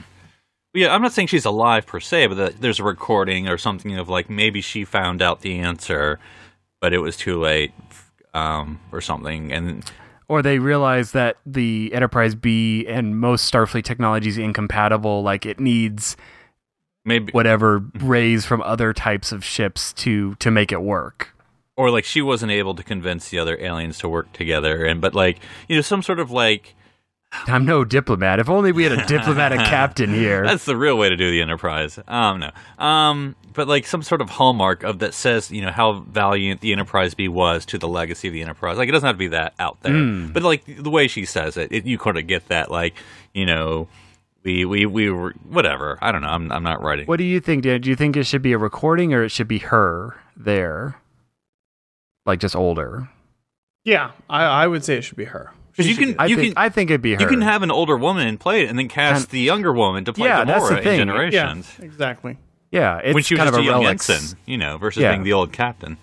yeah, 0.77 0.95
I'm 0.95 1.03
not 1.03 1.12
saying 1.12 1.29
she's 1.29 1.45
alive 1.45 1.87
per 1.87 1.99
se, 2.01 2.29
but 2.29 2.35
that 2.37 2.61
there's 2.61 2.79
a 2.79 2.85
recording 2.85 3.49
or 3.49 3.59
something 3.59 3.99
of 3.99 4.09
like 4.09 4.31
maybe 4.31 4.61
she 4.61 4.85
found 4.85 5.22
out 5.22 5.41
the 5.41 5.59
answer, 5.59 6.18
but 6.81 6.93
it 6.93 6.99
was 6.99 7.16
too 7.16 7.41
late, 7.41 7.72
um, 8.35 8.79
or 8.93 9.01
something, 9.01 9.53
and 9.53 9.91
Or 10.29 10.43
they 10.43 10.59
realize 10.59 11.12
that 11.12 11.37
the 11.47 11.91
Enterprise 11.93 12.35
B 12.35 12.87
and 12.89 13.18
most 13.18 13.51
Starfleet 13.53 13.85
technology 13.85 14.29
is 14.29 14.39
incompatible. 14.39 15.22
Like 15.22 15.47
it 15.47 15.59
needs 15.61 16.16
maybe 17.05 17.33
whatever 17.33 17.85
rays 18.01 18.45
from 18.45 18.61
other 18.62 18.93
types 18.93 19.33
of 19.33 19.45
ships 19.45 19.93
to 19.95 20.35
to 20.37 20.51
make 20.51 20.72
it 20.72 20.83
work. 20.83 21.33
or 21.77 21.91
like 21.91 22.05
she 22.05 22.22
wasn't 22.22 22.51
able 22.51 22.74
to 22.74 22.83
convince 22.83 23.29
the 23.29 23.39
other 23.39 23.57
aliens 23.61 23.99
to 23.99 24.09
work 24.09 24.33
together, 24.33 24.85
and 24.85 25.01
but 25.01 25.14
like 25.14 25.39
you 25.68 25.77
know 25.77 25.83
some 25.83 26.03
sort 26.03 26.18
of 26.18 26.31
like 26.31 26.74
I'm 27.33 27.64
no 27.66 27.85
diplomat. 27.85 28.39
If 28.39 28.49
only 28.49 28.72
we 28.72 28.85
had 28.85 28.93
a 28.93 29.05
diplomatic 29.07 29.59
captain 29.66 30.12
here. 30.14 30.45
That's 30.45 30.64
the 30.64 30.77
real 30.77 30.97
way 30.97 31.09
to 31.09 31.16
do 31.16 31.31
the 31.31 31.43
Enterprise. 31.43 31.99
Um, 32.09 32.41
no. 32.41 32.51
Um, 32.85 33.37
but 33.53 33.68
like 33.68 33.87
some 33.87 34.03
sort 34.03 34.20
of 34.20 34.31
hallmark 34.31 34.83
of 34.85 35.01
that 35.01 35.12
says, 35.12 35.51
you 35.51 35.61
know, 35.61 35.70
how 35.70 36.01
valiant 36.01 36.61
the 36.61 36.72
Enterprise 36.72 37.14
B 37.14 37.29
was 37.29 37.66
to 37.66 37.79
the 37.79 37.89
legacy 37.89 38.29
of 38.29 38.35
the 38.35 38.43
Enterprise. 38.43 38.79
Like 38.79 38.89
it 38.89 38.93
doesn't 38.93 39.07
have 39.07 39.16
to 39.16 39.18
be 39.18 39.29
that 39.29 39.55
out 39.59 39.81
there, 39.83 39.93
Hmm. 39.93 40.33
but 40.33 40.43
like 40.43 40.64
the 40.66 40.91
way 40.91 41.09
she 41.09 41.24
says 41.24 41.57
it, 41.57 41.72
it 41.72 41.85
you 41.85 41.99
kind 41.99 42.16
of 42.16 42.27
get 42.27 42.49
that. 42.49 42.70
Like, 42.70 42.95
you 43.35 43.45
know, 43.45 43.89
we 44.43 44.64
we 44.64 44.87
we 44.87 45.11
were 45.11 45.33
whatever. 45.49 45.99
I 46.01 46.12
don't 46.12 46.22
know. 46.22 46.29
I'm 46.29 46.51
I'm 46.53 46.62
not 46.62 46.81
writing. 46.83 47.07
What 47.07 47.16
do 47.18 47.24
you 47.24 47.41
think, 47.41 47.64
Dan? 47.64 47.81
Do 47.81 47.91
you 47.91 47.97
think 47.97 48.16
it 48.16 48.24
should 48.24 48.43
be 48.43 48.53
a 48.53 48.59
recording 48.59 49.12
or 49.12 49.24
it 49.24 49.31
should 49.31 49.49
be 49.49 49.59
her 49.59 50.16
there? 50.37 51.01
Like 52.24 52.41
just 52.41 52.57
older? 52.57 53.09
Yeah, 53.85 54.12
I, 54.31 54.45
I 54.45 54.66
would 54.66 54.85
say 54.85 54.97
it 54.97 55.03
should 55.03 55.16
be 55.16 55.27
her. 55.27 55.53
Because 55.77 55.89
you 55.91 55.97
can 55.97 56.16
I 56.18 56.27
you 56.27 56.37
think 56.37 56.55
can 56.55 56.62
I 56.64 56.68
think 56.70 56.91
it'd 56.91 57.03
be 57.03 57.14
her. 57.14 57.20
you 57.20 57.27
can 57.27 57.43
have 57.43 57.62
an 57.62 57.70
older 57.70 57.97
woman 57.97 58.27
and 58.27 58.41
play 58.41 58.62
it 58.62 58.70
and 58.70 58.79
then 58.79 58.89
cast 58.89 59.24
And- 59.24 59.31
the 59.31 59.41
younger 59.41 59.72
woman 59.72 60.05
to 60.07 60.12
play 60.12 60.29
Yeah, 60.29 60.45
that's 60.45 60.68
the 60.68 60.77
thing. 60.81 61.01
in 61.01 61.09
yeah, 61.33 61.55
exactly. 61.81 62.39
yeah, 62.70 62.99
it's 62.99 63.14
when 63.14 63.22
she 63.22 63.35
was 63.35 63.39
kind 63.41 63.49
just 63.49 63.59
of 63.59 63.64
a 63.64 63.68
a 63.68 63.70
young 63.70 63.81
relic. 63.83 63.91
ensign, 64.09 64.39
you 64.47 64.57
know, 64.57 64.79
versus 64.79 65.03
Yeah. 65.03 65.12
being 65.12 65.24
the 65.24 65.33
old 65.35 65.53
captain. 65.53 65.99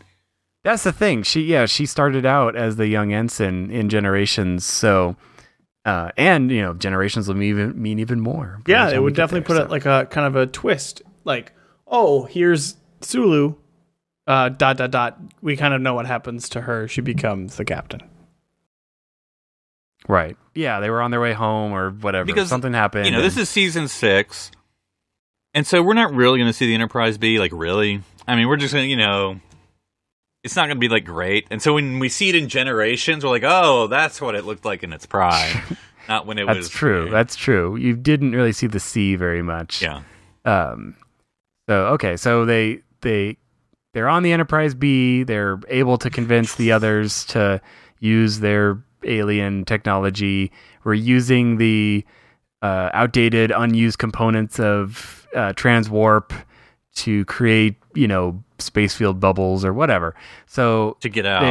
That's 0.63 0.83
the 0.83 0.91
thing. 0.93 1.23
She 1.23 1.41
yeah, 1.41 1.65
she 1.65 1.85
started 1.85 2.25
out 2.25 2.55
as 2.55 2.75
the 2.77 2.87
young 2.87 3.11
ensign 3.13 3.69
in 3.71 3.89
Generations, 3.89 4.63
so 4.65 5.15
uh, 5.85 6.11
and 6.17 6.49
you 6.51 6.61
know, 6.61 6.73
Generations 6.73 7.27
will 7.27 7.35
mean 7.35 7.49
even 7.49 7.81
mean 7.81 7.99
even 7.99 8.21
more. 8.21 8.61
Yeah, 8.67 8.89
it 8.89 9.01
would 9.01 9.15
definitely 9.15 9.41
there, 9.53 9.65
put 9.65 9.65
it 9.67 9.71
like 9.71 9.85
a 9.85 10.07
kind 10.09 10.25
of 10.27 10.35
a 10.37 10.45
twist. 10.47 11.01
Like, 11.25 11.51
oh, 11.87 12.23
here's 12.25 12.77
Sulu. 13.01 13.55
Uh, 14.25 14.47
dot 14.47 14.77
dot 14.77 14.91
dot. 14.91 15.19
We 15.41 15.57
kind 15.57 15.73
of 15.73 15.81
know 15.81 15.93
what 15.95 16.05
happens 16.05 16.47
to 16.49 16.61
her. 16.61 16.87
She 16.87 17.01
becomes 17.01 17.57
the 17.57 17.65
captain. 17.65 17.99
So. 20.07 20.13
right. 20.13 20.37
Yeah, 20.55 20.79
they 20.79 20.89
were 20.89 21.01
on 21.01 21.11
their 21.11 21.21
way 21.21 21.33
home 21.33 21.71
or 21.71 21.89
whatever. 21.89 22.25
Because, 22.25 22.49
something 22.49 22.73
happened. 22.73 23.05
You 23.07 23.11
know, 23.11 23.21
this 23.21 23.37
is 23.37 23.49
season 23.49 23.87
six, 23.87 24.51
and 25.53 25.65
so 25.65 25.81
we're 25.81 25.93
not 25.93 26.13
really 26.13 26.37
going 26.37 26.49
to 26.49 26.53
see 26.53 26.67
the 26.67 26.75
Enterprise 26.75 27.17
B. 27.17 27.39
like 27.39 27.51
really. 27.53 28.01
I 28.27 28.35
mean, 28.35 28.47
we're 28.47 28.57
just 28.57 28.73
going 28.73 28.85
to, 28.85 28.89
you 28.89 28.95
know, 28.97 29.39
it's 30.43 30.55
not 30.55 30.67
going 30.67 30.77
to 30.77 30.79
be 30.79 30.89
like 30.89 31.05
great. 31.05 31.47
And 31.49 31.61
so 31.61 31.73
when 31.73 31.99
we 31.99 32.09
see 32.09 32.29
it 32.29 32.35
in 32.35 32.47
Generations, 32.49 33.23
we're 33.23 33.31
like, 33.31 33.43
oh, 33.45 33.87
that's 33.87 34.21
what 34.21 34.35
it 34.35 34.45
looked 34.45 34.65
like 34.65 34.83
in 34.83 34.93
its 34.93 35.05
prime, 35.05 35.61
not 36.07 36.25
when 36.25 36.37
it 36.37 36.45
that's 36.45 36.57
was. 36.57 36.67
That's 36.67 36.77
true. 36.77 37.09
That's 37.09 37.35
true. 37.35 37.75
You 37.75 37.95
didn't 37.95 38.33
really 38.33 38.51
see 38.53 38.67
the 38.67 38.79
sea 38.79 39.15
very 39.15 39.41
much. 39.41 39.81
yeah. 39.81 40.03
Um, 40.45 40.95
so 41.69 41.87
okay, 41.93 42.17
so 42.17 42.43
they 42.45 42.81
they 43.01 43.37
they're 43.93 44.09
on 44.09 44.23
the 44.23 44.33
Enterprise 44.33 44.75
B. 44.75 45.23
They're 45.23 45.59
able 45.69 45.97
to 45.99 46.09
convince 46.09 46.55
the 46.55 46.73
others 46.73 47.25
to 47.27 47.61
use 47.99 48.39
their 48.39 48.83
alien 49.05 49.65
technology. 49.65 50.51
We're 50.83 50.93
using 50.93 51.57
the 51.57 52.05
uh, 52.61 52.89
outdated, 52.93 53.51
unused 53.51 53.99
components 53.99 54.59
of 54.59 55.27
uh, 55.35 55.53
transwarp 55.53 56.31
to 56.95 57.25
create, 57.25 57.75
you 57.95 58.07
know, 58.07 58.43
space 58.59 58.93
field 58.93 59.19
bubbles 59.19 59.65
or 59.65 59.73
whatever. 59.73 60.15
So 60.45 60.97
To 61.01 61.09
get 61.09 61.25
out. 61.25 61.43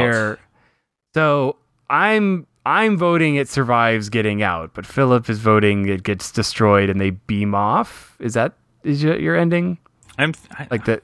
so 1.13 1.57
I'm 1.89 2.47
I'm 2.65 2.97
voting 2.97 3.35
it 3.35 3.49
survives 3.49 4.09
getting 4.09 4.41
out, 4.41 4.73
but 4.73 4.85
Philip 4.85 5.29
is 5.29 5.39
voting 5.39 5.87
it 5.89 6.03
gets 6.03 6.31
destroyed 6.31 6.89
and 6.89 6.99
they 6.99 7.11
beam 7.11 7.53
off. 7.53 8.15
Is 8.19 8.33
that 8.33 8.53
is 8.83 9.03
your, 9.03 9.19
your 9.19 9.35
ending 9.35 9.77
I'm 10.17 10.33
I, 10.51 10.67
like 10.71 10.85
that? 10.85 11.03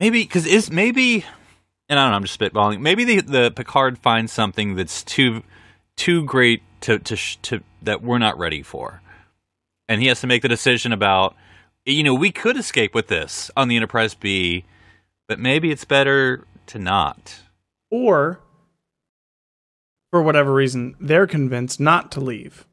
maybe 0.00 0.22
because 0.22 0.46
is 0.46 0.70
maybe, 0.70 1.24
and 1.88 1.98
I 1.98 2.04
don't 2.04 2.10
know. 2.12 2.16
I'm 2.16 2.24
just 2.24 2.38
spitballing. 2.38 2.80
Maybe 2.80 3.04
the 3.04 3.20
the 3.20 3.50
Picard 3.50 3.98
finds 3.98 4.32
something 4.32 4.74
that's 4.76 5.02
too 5.02 5.42
too 5.96 6.24
great 6.24 6.62
to 6.82 6.98
to 6.98 7.16
sh- 7.16 7.38
to 7.42 7.62
that 7.82 8.02
we're 8.02 8.18
not 8.18 8.38
ready 8.38 8.62
for, 8.62 9.00
and 9.88 10.00
he 10.00 10.08
has 10.08 10.20
to 10.20 10.26
make 10.26 10.42
the 10.42 10.48
decision 10.48 10.92
about. 10.92 11.34
You 11.86 12.02
know, 12.02 12.14
we 12.14 12.30
could 12.30 12.56
escape 12.58 12.94
with 12.94 13.06
this 13.06 13.50
on 13.56 13.68
the 13.68 13.76
Enterprise 13.76 14.14
B, 14.14 14.64
but 15.26 15.38
maybe 15.38 15.70
it's 15.70 15.86
better 15.86 16.44
to 16.66 16.78
not. 16.78 17.36
Or, 17.90 18.40
for 20.10 20.22
whatever 20.22 20.52
reason, 20.52 20.94
they're 21.00 21.26
convinced 21.26 21.80
not 21.80 22.12
to 22.12 22.20
leave 22.20 22.66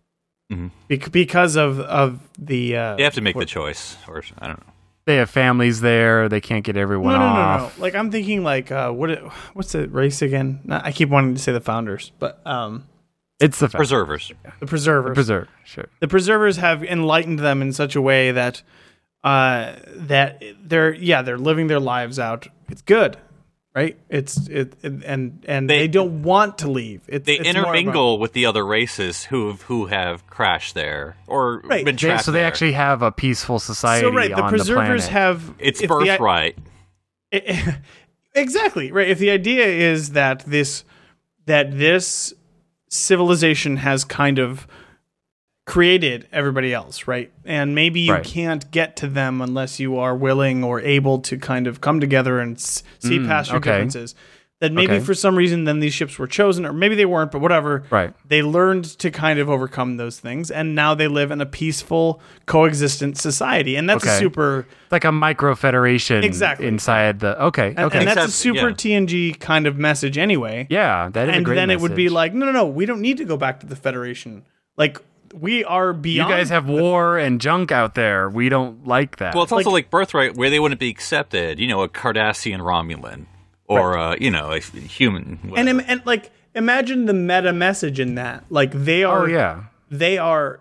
Mhm. 0.51 0.72
Bec- 0.89 1.11
because 1.13 1.55
of 1.55 1.80
of 1.80 2.20
the. 2.38 2.76
Uh, 2.76 2.95
They 2.97 3.03
have 3.03 3.13
to 3.16 3.22
make 3.22 3.38
the 3.38 3.45
choice, 3.45 3.95
or 4.07 4.22
I 4.39 4.47
don't 4.47 4.59
know. 4.68 4.74
They 5.05 5.17
have 5.17 5.29
families 5.29 5.81
there. 5.81 6.27
They 6.27 6.41
can't 6.41 6.63
get 6.63 6.77
everyone 6.77 7.13
No, 7.13 7.19
no, 7.19 7.27
no, 7.27 7.57
no, 7.57 7.57
no. 7.65 7.71
Like 7.77 7.93
I'm 7.95 8.09
thinking, 8.11 8.43
like 8.43 8.71
uh, 8.71 8.91
what? 8.91 9.11
It, 9.11 9.23
what's 9.53 9.71
the 9.71 9.87
race 9.87 10.21
again? 10.21 10.61
I 10.69 10.91
keep 10.91 11.09
wanting 11.09 11.35
to 11.35 11.39
say 11.41 11.51
the 11.51 11.61
founders, 11.61 12.11
but 12.17 12.41
um, 12.45 12.87
It's 13.39 13.59
the 13.59 13.67
fact. 13.69 13.77
Preservers. 13.77 14.31
the 14.59 14.65
preservers. 14.65 15.13
preserve. 15.13 15.47
Sure. 15.63 15.85
the 15.99 16.07
preservers 16.07 16.57
have 16.57 16.83
enlightened 16.83 17.39
them 17.39 17.61
in 17.61 17.71
such 17.73 17.95
a 17.95 18.01
way 18.01 18.31
that 18.31 18.61
uh 19.23 19.73
that 19.95 20.43
they're 20.63 20.93
yeah 20.93 21.23
they're 21.23 21.37
living 21.39 21.65
their 21.65 21.79
lives 21.79 22.19
out 22.19 22.47
it's 22.69 22.83
good 22.83 23.17
right 23.76 23.97
it's 24.09 24.47
it, 24.47 24.73
it- 24.82 25.03
and 25.05 25.43
and 25.47 25.69
they, 25.69 25.80
They- 25.80 25.88
don't 25.89 26.23
want 26.23 26.57
to 26.59 26.71
leave 26.71 27.01
it's, 27.07 27.26
They 27.26 27.34
it's 27.39 27.43
more 27.53 27.63
about- 27.63 27.76
intermingle 27.76 28.19
with 28.19 28.34
the 28.34 28.45
other 28.45 28.65
races 28.65 29.26
who 29.26 29.47
have, 29.49 29.61
who 29.63 29.88
have 29.88 30.26
crashed 30.28 30.73
there 30.76 31.17
or 31.28 31.59
Right. 31.65 31.84
been 31.84 31.95
They- 31.95 32.07
trapped 32.07 32.23
so 32.26 32.32
they 32.32 32.39
there. 32.39 32.47
actually 32.47 32.71
have 32.71 33.01
a 33.01 33.11
peaceful 33.11 33.59
society 33.59 34.05
so 34.05 34.11
right 34.13 34.30
the 34.34 34.41
on 34.41 34.49
preservers 34.49 35.05
the 35.05 35.11
have 35.11 35.53
it's 35.59 35.82
if 35.82 35.89
the- 35.89 35.95
birthright. 35.95 36.57
exactly 38.34 38.91
right 38.91 39.09
if 39.09 39.19
the 39.19 39.30
idea 39.30 39.65
is 39.65 40.11
that 40.11 40.39
this 40.47 40.84
that 41.45 41.78
this 41.78 42.34
civilization 42.89 43.78
has 43.78 44.03
kind 44.03 44.39
of 44.39 44.67
created 45.66 46.28
everybody 46.32 46.72
else 46.74 47.07
right 47.07 47.32
and 47.43 47.74
maybe 47.74 47.99
you 48.01 48.13
Right. 48.13 48.24
can't 48.24 48.70
get 48.70 48.95
to 48.97 49.07
them 49.07 49.41
unless 49.41 49.80
you 49.80 49.97
are 49.97 50.16
willing 50.16 50.63
or 50.63 50.80
able 50.82 51.18
to 51.20 51.38
kind 51.38 51.66
of 51.66 51.82
come 51.82 51.99
together 51.99 52.39
and 52.39 52.55
s- 52.57 52.84
see 52.99 53.18
Mm, 53.18 53.28
past 53.28 53.49
your 53.49 53.57
okay. 53.57 53.72
differences 53.72 54.13
that 54.61 54.72
maybe 54.72 54.93
Okay. 54.93 55.03
for 55.03 55.13
some 55.16 55.36
reason 55.36 55.63
then 55.63 55.80
these 55.80 55.93
ships 55.93 56.20
were 56.20 56.28
chosen 56.28 56.68
or 56.68 56.72
maybe 56.72 56.93
they 56.93 57.03
weren't 57.05 57.32
but 57.32 57.41
whatever 57.41 57.84
Right. 57.89 58.13
they 58.28 58.43
learned 58.43 58.86
to 58.99 59.09
kind 59.09 59.39
of 59.39 59.49
overcome 59.49 59.97
those 59.97 60.20
things 60.20 60.51
and 60.51 60.76
now 60.76 60.93
they 60.93 61.07
live 61.07 61.32
in 61.32 61.41
a 61.41 61.45
peaceful 61.47 62.22
coexistent 62.45 63.18
society 63.18 63.76
and 63.76 63.89
that's 63.89 64.05
a 64.05 64.18
super 64.20 64.68
like 64.91 65.03
a 65.03 65.11
micro 65.11 65.55
federation 65.55 66.24
Exactly. 66.24 66.68
inside 66.68 67.20
the. 67.22 67.41
Okay. 67.41 67.70
and, 67.70 67.80
okay. 67.80 67.97
and 67.99 68.07
that's 68.07 68.18
a 68.18 68.22
Except- 68.26 68.34
super 68.34 68.70
yeah. 68.70 68.76
TNG 68.76 69.34
kind 69.39 69.66
of 69.66 69.78
message 69.80 70.18
anyway. 70.18 70.68
yeah, 70.70 71.09
that 71.11 71.28
is 71.28 71.34
a 71.34 71.38
and 71.38 71.45
great 71.45 71.55
then 71.55 71.72
it 71.72 71.80
would 71.82 71.95
be 71.95 72.07
like, 72.07 72.36
no, 72.36 72.45
no, 72.45 72.51
no, 72.51 72.66
we 72.68 72.86
don't 72.86 73.01
need 73.01 73.18
to 73.18 73.26
go 73.26 73.36
back 73.36 73.59
to 73.61 73.66
the 73.66 73.76
Federation. 73.76 74.43
Like 74.78 74.99
we 75.39 75.63
are 75.63 75.93
beyond. 75.93 76.29
You 76.29 76.36
guys 76.36 76.49
have 76.49 76.67
war 76.67 77.17
and 77.17 77.39
junk 77.41 77.71
out 77.71 77.95
there. 77.95 78.29
We 78.29 78.49
don't 78.49 78.86
like 78.88 79.17
that. 79.17 79.33
Well, 79.36 79.43
it's 79.43 79.51
also 79.51 79.69
like, 79.69 79.89
birthright 79.89 80.36
where 80.36 80.49
they 80.49 80.59
wouldn't 80.59 80.79
be 80.79 80.89
accepted. 80.89 81.59
You 81.59 81.67
know, 81.67 81.81
a 81.81 81.89
Cardassian 81.89 82.59
Romulan 82.59 83.25
or 83.67 83.97
uh, 83.97 84.15
you 84.19 84.31
know 84.31 84.51
a 84.51 84.59
human. 84.59 85.39
and 85.43 85.51
whatever. 85.51 85.69
im- 85.69 85.86
and 85.88 86.05
like 86.05 86.31
imagine 86.53 87.05
the 87.05 87.13
meta 87.13 87.53
message 87.53 87.99
in 87.99 88.15
that. 88.15 88.45
Like 88.49 88.71
they 88.71 89.03
are. 89.03 89.23
oh 89.23 89.25
yeah. 89.27 89.63
They 89.91 90.17
are 90.17 90.59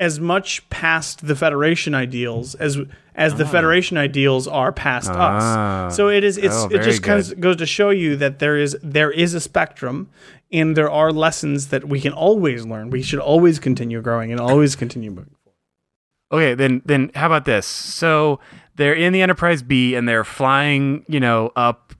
as 0.00 0.18
much 0.18 0.68
past 0.70 1.26
the 1.26 1.36
Federation 1.36 1.94
ideals 1.94 2.54
as 2.56 2.78
as 3.14 3.34
the 3.34 3.44
Federation 3.46 3.98
ideals 3.98 4.48
are 4.48 4.72
past 4.72 5.10
Ah. 5.12 5.86
us. 5.86 5.96
So 5.96 6.08
it 6.08 6.24
is. 6.24 6.38
It's 6.38 6.54
Oh, 6.56 6.68
it 6.70 6.82
just 6.82 7.02
kind 7.02 7.20
of 7.20 7.38
goes 7.40 7.56
to 7.56 7.66
show 7.66 7.90
you 7.90 8.16
that 8.16 8.38
there 8.38 8.56
is 8.56 8.76
there 8.82 9.10
is 9.10 9.34
a 9.34 9.40
spectrum. 9.40 10.08
And 10.52 10.76
there 10.76 10.90
are 10.90 11.12
lessons 11.12 11.68
that 11.68 11.88
we 11.88 12.00
can 12.00 12.12
always 12.12 12.66
learn. 12.66 12.90
We 12.90 13.02
should 13.02 13.20
always 13.20 13.58
continue 13.58 14.02
growing 14.02 14.30
and 14.30 14.40
always 14.40 14.76
continue 14.76 15.10
moving. 15.10 15.34
Forward. 15.44 16.44
Okay, 16.44 16.54
then 16.54 16.82
then 16.84 17.10
how 17.14 17.26
about 17.26 17.44
this? 17.44 17.66
So 17.66 18.40
they're 18.76 18.94
in 18.94 19.12
the 19.12 19.22
Enterprise 19.22 19.62
B 19.62 19.94
and 19.94 20.08
they're 20.08 20.24
flying, 20.24 21.04
you 21.08 21.20
know, 21.20 21.52
up 21.56 21.94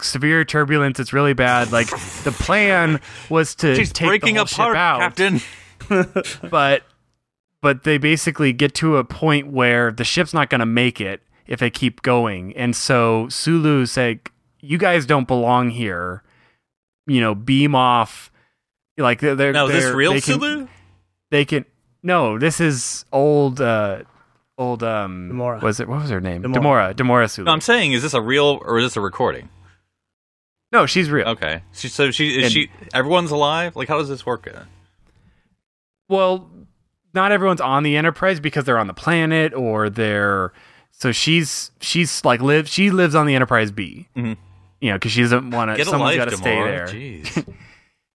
severe 0.00 0.44
turbulence. 0.44 1.00
It's 1.00 1.12
really 1.12 1.34
bad. 1.34 1.72
Like 1.72 1.88
the 2.24 2.34
plan 2.36 3.00
was 3.28 3.54
to 3.56 3.74
she's 3.74 3.92
take 3.92 4.08
breaking 4.08 4.34
the 4.34 4.44
whole 4.44 4.72
apart, 4.72 4.74
ship 4.74 4.76
out, 4.76 5.00
Captain. 5.00 5.40
but 6.50 6.82
but 7.60 7.84
they 7.84 7.98
basically 7.98 8.52
get 8.52 8.74
to 8.74 8.96
a 8.96 9.04
point 9.04 9.48
where 9.48 9.90
the 9.90 10.04
ship's 10.04 10.34
not 10.34 10.50
going 10.50 10.60
to 10.60 10.66
make 10.66 11.00
it 11.00 11.22
if 11.46 11.60
they 11.60 11.70
keep 11.70 12.02
going. 12.02 12.54
And 12.56 12.74
so 12.74 13.28
Sulu's 13.28 13.96
like, 13.96 14.32
you 14.60 14.78
guys 14.78 15.06
don't 15.06 15.26
belong 15.28 15.70
here. 15.70 16.22
You 17.06 17.20
know, 17.20 17.34
beam 17.34 17.74
off. 17.74 18.30
Like 18.98 19.20
they're, 19.20 19.34
they're 19.34 19.52
Now, 19.52 19.66
is 19.66 19.72
this 19.72 19.84
they're- 19.84 19.96
real 19.96 20.12
they 20.12 20.20
can, 20.20 20.34
Sulu? 20.40 20.68
They 21.30 21.44
can 21.44 21.64
no. 22.02 22.38
This 22.38 22.60
is 22.60 23.04
old. 23.12 23.60
uh 23.60 24.02
Old 24.58 24.82
um. 24.82 25.30
Demora. 25.32 25.62
Was 25.62 25.80
it? 25.80 25.88
What 25.88 26.02
was 26.02 26.10
her 26.10 26.20
name? 26.20 26.42
Demora. 26.42 26.92
Demora. 26.92 26.94
Demora 26.94 27.30
Sulu. 27.30 27.46
No, 27.46 27.52
I'm 27.52 27.62
saying, 27.62 27.92
is 27.94 28.02
this 28.02 28.12
a 28.14 28.20
real 28.20 28.60
or 28.64 28.78
is 28.78 28.84
this 28.84 28.96
a 28.96 29.00
recording? 29.00 29.48
no, 30.72 30.84
she's 30.86 31.10
real. 31.10 31.26
Okay, 31.28 31.62
she, 31.72 31.88
so 31.88 32.10
she 32.10 32.36
is 32.38 32.44
And- 32.44 32.52
she. 32.52 32.70
Everyone's 32.92 33.30
alive. 33.30 33.76
Like, 33.76 33.88
how 33.88 33.98
does 33.98 34.08
this 34.10 34.24
work? 34.26 34.46
well, 36.08 36.50
not 37.14 37.32
everyone's 37.32 37.60
on 37.60 37.82
the 37.82 37.96
Enterprise 37.96 38.40
because 38.40 38.64
they're 38.64 38.78
on 38.78 38.86
the 38.86 38.94
planet 38.94 39.54
or 39.54 39.88
they're 39.90 40.52
so 40.90 41.12
she's 41.12 41.70
she's 41.80 42.24
like 42.24 42.40
live 42.42 42.68
she 42.68 42.90
lives 42.90 43.14
on 43.14 43.26
the 43.26 43.34
Enterprise 43.34 43.70
B. 43.70 44.08
Mhm. 44.16 44.36
You 44.82 44.90
know, 44.90 44.96
because 44.96 45.12
she 45.12 45.22
doesn't 45.22 45.50
want 45.50 45.74
to. 45.76 45.84
Someone's 45.84 46.16
got 46.16 46.28
to 46.28 46.36
stay 46.36 46.56
there. 46.56 46.86
Jeez. 46.88 47.54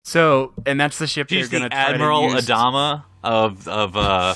So, 0.06 0.52
and 0.66 0.78
that's 0.78 0.98
the 0.98 1.06
ship 1.06 1.30
She's 1.30 1.48
they're 1.48 1.60
the 1.60 1.68
going 1.68 1.70
to 1.70 1.76
Admiral. 1.76 2.28
Adama 2.28 3.04
of 3.22 3.66
of 3.66 3.96
uh, 3.96 4.34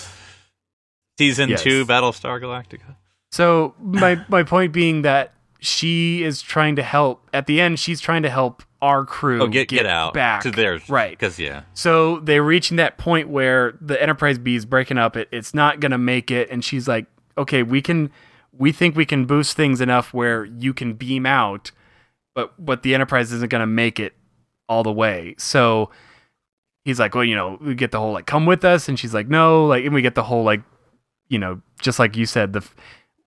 season 1.18 1.50
Yes. 1.50 1.62
two 1.62 1.84
Battlestar 1.84 2.40
Galactica. 2.40 2.96
So 3.32 3.74
my 3.78 4.24
my 4.28 4.44
point 4.44 4.72
being 4.72 5.02
that 5.02 5.34
she 5.60 6.22
is 6.22 6.40
trying 6.40 6.76
to 6.76 6.82
help. 6.82 7.28
At 7.34 7.46
the 7.46 7.60
end, 7.60 7.78
she's 7.78 8.00
trying 8.00 8.22
to 8.22 8.30
help 8.30 8.62
our 8.80 9.04
crew 9.04 9.42
Oh, 9.42 9.46
get 9.48 9.68
get, 9.68 9.84
out 9.84 10.14
back 10.14 10.40
to 10.44 10.50
theirs, 10.50 10.88
right. 10.88 11.10
Because 11.10 11.38
yeah, 11.38 11.62
So 11.74 12.20
they're 12.20 12.42
reaching 12.42 12.76
that 12.78 12.96
point 12.96 13.28
where 13.28 13.76
the 13.80 14.00
Enterprise 14.00 14.38
B 14.38 14.54
is 14.54 14.64
breaking 14.64 14.96
up. 14.98 15.16
It, 15.16 15.28
it's 15.32 15.52
not 15.52 15.80
going 15.80 15.90
to 15.92 15.98
make 15.98 16.30
it. 16.30 16.48
And 16.50 16.64
she's 16.64 16.86
like, 16.88 17.06
okay, 17.36 17.62
we 17.64 17.82
can, 17.82 18.10
we 18.56 18.70
think 18.72 18.94
we 18.96 19.04
can 19.04 19.26
boost 19.26 19.56
things 19.56 19.80
enough 19.82 20.14
where 20.14 20.44
you 20.44 20.72
can 20.72 20.94
beam 20.94 21.26
out, 21.26 21.72
but, 22.38 22.64
but 22.64 22.84
the 22.84 22.94
Enterprise 22.94 23.32
isn't 23.32 23.50
going 23.50 23.62
to 23.62 23.66
make 23.66 23.98
it 23.98 24.14
all 24.68 24.84
the 24.84 24.92
way. 24.92 25.34
So 25.38 25.90
he's 26.84 27.00
like, 27.00 27.12
well, 27.12 27.24
you 27.24 27.34
know, 27.34 27.58
we 27.60 27.74
get 27.74 27.90
the 27.90 27.98
whole 27.98 28.12
like, 28.12 28.26
come 28.26 28.46
with 28.46 28.64
us. 28.64 28.88
And 28.88 28.96
she's 28.96 29.12
like, 29.12 29.26
no, 29.26 29.66
like, 29.66 29.84
and 29.84 29.92
we 29.92 30.02
get 30.02 30.14
the 30.14 30.22
whole 30.22 30.44
like, 30.44 30.60
you 31.28 31.40
know, 31.40 31.60
just 31.80 31.98
like 31.98 32.16
you 32.16 32.26
said, 32.26 32.52
the, 32.52 32.64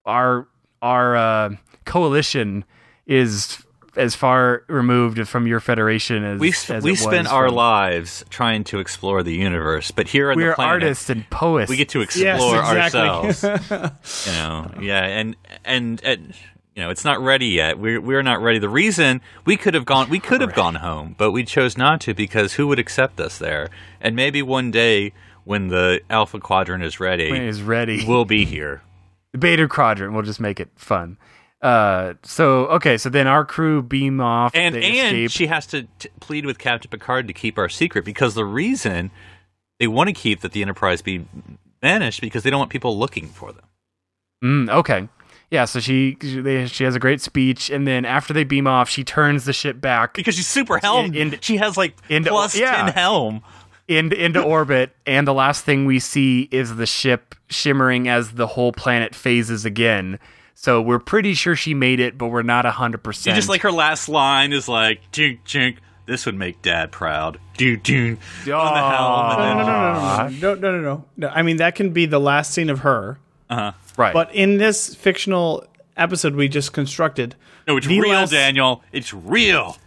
our, 0.05 0.47
our, 0.81 1.17
uh, 1.17 1.49
coalition 1.83 2.63
is 3.05 3.61
as 3.97 4.15
far 4.15 4.63
removed 4.69 5.27
from 5.27 5.45
your 5.45 5.59
federation 5.59 6.23
as 6.23 6.39
we 6.39 6.53
as 6.69 6.81
we 6.81 6.93
it 6.93 6.97
spent 6.97 7.27
our 7.27 7.47
from- 7.47 7.55
lives 7.55 8.23
trying 8.29 8.63
to 8.63 8.79
explore 8.79 9.23
the 9.23 9.33
universe, 9.33 9.91
but 9.91 10.07
here 10.07 10.31
on 10.31 10.37
we're 10.37 10.51
the 10.51 10.55
planet, 10.55 10.83
artists 10.83 11.09
and 11.09 11.29
poets. 11.29 11.69
we 11.69 11.75
get 11.75 11.89
to 11.89 11.99
explore 11.99 12.25
Yes, 12.25 12.87
exactly. 12.87 13.01
ourselves. 13.01 13.43
you 14.27 14.31
know, 14.33 14.71
yeah, 14.79 15.03
and, 15.03 15.35
and 15.65 16.01
and 16.05 16.33
you 16.75 16.81
know, 16.81 16.89
it's 16.89 17.03
not 17.03 17.19
ready 17.19 17.47
yet. 17.47 17.79
We're 17.79 17.99
we're 17.99 18.23
not 18.23 18.41
ready. 18.41 18.59
The 18.59 18.69
reason 18.69 19.21
we 19.45 19.57
could 19.57 19.73
have 19.73 19.85
gone, 19.85 20.09
we 20.09 20.19
could 20.19 20.41
have 20.41 20.53
gone 20.53 20.75
home, 20.75 21.15
but 21.17 21.31
we 21.31 21.43
chose 21.43 21.77
not 21.77 21.99
to 22.01 22.13
because 22.13 22.53
who 22.53 22.67
would 22.67 22.79
accept 22.79 23.19
us 23.19 23.37
there? 23.37 23.69
And 23.99 24.15
maybe 24.15 24.41
one 24.41 24.71
day 24.71 25.13
when 25.43 25.67
the 25.67 26.01
Alpha 26.09 26.39
Quadrant 26.39 26.83
is 26.83 26.99
ready, 26.99 27.29
is 27.29 27.61
ready. 27.61 28.05
we'll 28.07 28.25
be 28.25 28.45
here. 28.45 28.81
the 29.33 29.37
Beta 29.37 29.67
Quadrant. 29.67 30.13
We'll 30.13 30.23
just 30.23 30.39
make 30.39 30.59
it 30.59 30.69
fun. 30.75 31.17
Uh, 31.61 32.13
so 32.23 32.67
okay, 32.67 32.97
so 32.97 33.09
then 33.09 33.27
our 33.27 33.45
crew 33.45 33.83
beam 33.83 34.21
off. 34.21 34.55
And 34.55 34.75
and 34.75 34.85
escape. 34.85 35.31
she 35.31 35.47
has 35.47 35.67
to 35.67 35.87
t- 35.99 36.09
plead 36.19 36.45
with 36.45 36.57
Captain 36.57 36.89
Picard 36.89 37.27
to 37.27 37.33
keep 37.33 37.57
our 37.57 37.69
secret 37.69 38.05
because 38.05 38.33
the 38.33 38.45
reason 38.45 39.11
they 39.79 39.87
want 39.87 40.07
to 40.07 40.13
keep 40.13 40.41
that 40.41 40.53
the 40.53 40.61
Enterprise 40.61 41.01
be 41.01 41.25
vanished 41.81 42.21
because 42.21 42.43
they 42.43 42.49
don't 42.49 42.59
want 42.59 42.71
people 42.71 42.97
looking 42.97 43.27
for 43.27 43.51
them. 43.51 43.65
Mm, 44.43 44.69
okay, 44.71 45.07
yeah. 45.51 45.65
So 45.65 45.79
she 45.79 46.15
they, 46.19 46.65
she 46.65 46.83
has 46.85 46.95
a 46.95 46.99
great 46.99 47.21
speech, 47.21 47.69
and 47.69 47.85
then 47.85 48.03
after 48.05 48.33
they 48.33 48.43
beam 48.43 48.65
off, 48.65 48.89
she 48.89 49.03
turns 49.03 49.45
the 49.45 49.53
ship 49.53 49.79
back 49.79 50.15
Because 50.15 50.33
she's 50.35 50.47
super 50.47 50.79
helmed. 50.79 51.15
In- 51.15 51.37
she 51.41 51.57
has 51.57 51.77
like 51.77 51.95
into- 52.09 52.29
plus 52.31 52.57
yeah. 52.57 52.85
10 52.85 52.93
helm. 52.93 53.43
into 53.87 54.15
into 54.23 54.41
orbit, 54.41 54.95
and 55.05 55.27
the 55.27 55.33
last 55.33 55.63
thing 55.65 55.85
we 55.85 55.99
see 55.99 56.47
is 56.51 56.75
the 56.77 56.85
ship 56.87 57.35
shimmering 57.49 58.07
as 58.07 58.31
the 58.31 58.47
whole 58.47 58.71
planet 58.71 59.13
phases 59.13 59.65
again. 59.65 60.17
So 60.55 60.81
we're 60.81 60.99
pretty 60.99 61.33
sure 61.33 61.55
she 61.55 61.73
made 61.73 61.99
it, 61.99 62.17
but 62.17 62.27
we're 62.27 62.43
not 62.43 62.65
hundred 62.65 62.99
She 62.99 63.03
percent. 63.03 63.35
just 63.35 63.49
like 63.49 63.61
her 63.61 63.71
last 63.71 64.07
line 64.07 64.53
is 64.53 64.67
like, 64.69 64.99
jink, 65.11 65.43
jink, 65.43 65.77
this 66.05 66.25
would 66.27 66.35
make 66.35 66.61
dad 66.61 66.91
proud. 66.91 67.39
Doo, 67.57 67.75
doo, 67.77 68.17
on 68.45 68.73
the 68.73 68.79
helm. 68.79 69.39
And 69.41 70.39
no, 70.39 70.53
no, 70.53 70.55
no, 70.55 70.55
no, 70.55 70.55
no, 70.55 70.55
no, 70.55 70.71
no, 70.71 70.81
no, 70.81 71.05
no. 71.17 71.27
I 71.29 71.41
mean, 71.41 71.57
that 71.57 71.73
can 71.75 71.89
be 71.91 72.05
the 72.05 72.19
last 72.19 72.53
scene 72.53 72.69
of 72.69 72.79
her. 72.79 73.17
Uh-huh. 73.49 73.71
Right. 73.97 74.13
But 74.13 74.33
in 74.33 74.57
this 74.57 74.93
fictional 74.95 75.65
episode 75.97 76.35
we 76.35 76.47
just 76.47 76.73
constructed, 76.73 77.35
no, 77.67 77.77
it's 77.77 77.87
real, 77.87 78.09
last- 78.09 78.31
Daniel. 78.31 78.83
It's 78.91 79.13
real. 79.13 79.77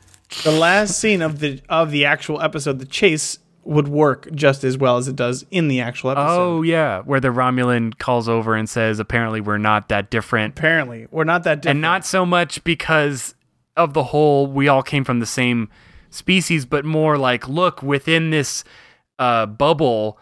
the 0.44 0.50
last 0.52 0.98
scene 0.98 1.22
of 1.22 1.40
the 1.40 1.60
of 1.68 1.90
the 1.90 2.04
actual 2.04 2.40
episode, 2.40 2.78
the 2.78 2.86
chase 2.86 3.38
would 3.66 3.88
work 3.88 4.28
just 4.32 4.62
as 4.62 4.76
well 4.76 4.98
as 4.98 5.08
it 5.08 5.16
does 5.16 5.46
in 5.50 5.68
the 5.68 5.80
actual 5.80 6.10
episode. 6.10 6.26
oh 6.28 6.62
yeah, 6.62 7.00
where 7.00 7.18
the 7.20 7.28
Romulan 7.28 7.96
calls 7.98 8.28
over 8.28 8.54
and 8.54 8.68
says, 8.68 8.98
"Apparently, 8.98 9.40
we're 9.40 9.58
not 9.58 9.88
that 9.88 10.10
different." 10.10 10.58
apparently, 10.58 11.06
we're 11.10 11.24
not 11.24 11.44
that 11.44 11.62
different. 11.62 11.76
and 11.76 11.80
not 11.80 12.04
so 12.04 12.26
much 12.26 12.62
because 12.64 13.34
of 13.76 13.92
the 13.94 14.04
whole 14.04 14.46
we 14.46 14.68
all 14.68 14.82
came 14.82 15.02
from 15.02 15.18
the 15.18 15.26
same 15.26 15.68
species 16.10 16.64
but 16.64 16.84
more 16.84 17.18
like 17.18 17.48
look 17.48 17.82
within 17.82 18.30
this 18.30 18.62
uh, 19.18 19.46
bubble 19.46 20.16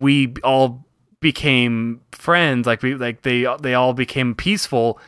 we 0.00 0.34
all 0.42 0.84
became 1.20 2.00
friends 2.12 2.66
like 2.66 2.82
we 2.82 2.94
like 2.94 3.22
they 3.22 3.46
they 3.60 3.74
all 3.74 3.92
became 3.92 4.34
peaceful 4.34 5.00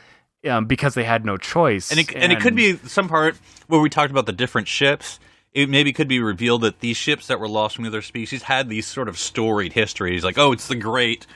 um, 0.48 0.66
because 0.66 0.94
they 0.94 1.04
had 1.04 1.24
no 1.24 1.36
choice 1.36 1.90
And 1.90 2.00
it, 2.00 2.14
and, 2.14 2.32
it 2.32 2.40
could 2.40 2.56
be 2.56 2.76
some 2.76 3.08
part 3.08 3.36
where 3.66 3.80
we 3.80 3.90
talked 3.90 4.10
about 4.10 4.26
the 4.26 4.32
different 4.32 4.68
ships. 4.68 5.20
It 5.52 5.68
maybe 5.68 5.92
could 5.92 6.08
be 6.08 6.20
revealed 6.20 6.62
that 6.62 6.80
these 6.80 6.96
ships 6.96 7.26
that 7.26 7.40
were 7.40 7.48
lost 7.48 7.74
from 7.74 7.84
the 7.84 7.90
other 7.90 8.02
species 8.02 8.44
had 8.44 8.68
these 8.68 8.86
sort 8.86 9.08
of 9.08 9.18
storied 9.18 9.72
histories, 9.72 10.24
like 10.24 10.38
oh, 10.38 10.52
it's 10.52 10.68
the 10.68 10.76
great 10.76 11.26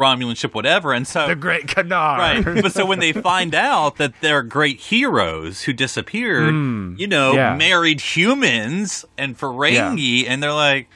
Romulan 0.00 0.36
ship, 0.36 0.54
whatever. 0.54 0.92
And 0.92 1.06
so 1.06 1.26
the 1.26 1.34
great 1.34 1.66
canard 1.66 2.44
right, 2.44 2.44
but 2.62 2.72
so 2.72 2.86
when 2.86 3.00
they 3.00 3.12
find 3.12 3.54
out 3.54 3.96
that 3.96 4.12
they're 4.20 4.42
great 4.42 4.78
heroes 4.78 5.62
who 5.62 5.72
disappeared, 5.72 6.54
you 6.98 7.06
know, 7.06 7.32
yeah. 7.32 7.56
married 7.56 8.00
humans 8.00 9.04
and 9.16 9.36
Ferengi, 9.36 10.28
and 10.28 10.42
they're 10.42 10.52
like, 10.52 10.88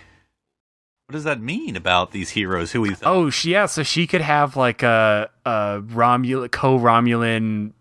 what 1.07 1.13
does 1.15 1.25
that 1.25 1.41
mean 1.41 1.77
about 1.77 2.13
these 2.13 2.31
heroes 2.31 2.73
who 2.73 2.81
we 2.81 2.95
thought? 2.95 3.13
oh 3.13 3.29
sh- 3.31 3.47
yeah 3.47 3.67
so 3.67 3.83
she 3.83 4.07
could 4.07 4.21
have 4.23 4.57
like 4.57 4.83
a 4.83 5.29
a 5.45 5.81
Romul 5.87 6.51
co-romulan 6.51 7.73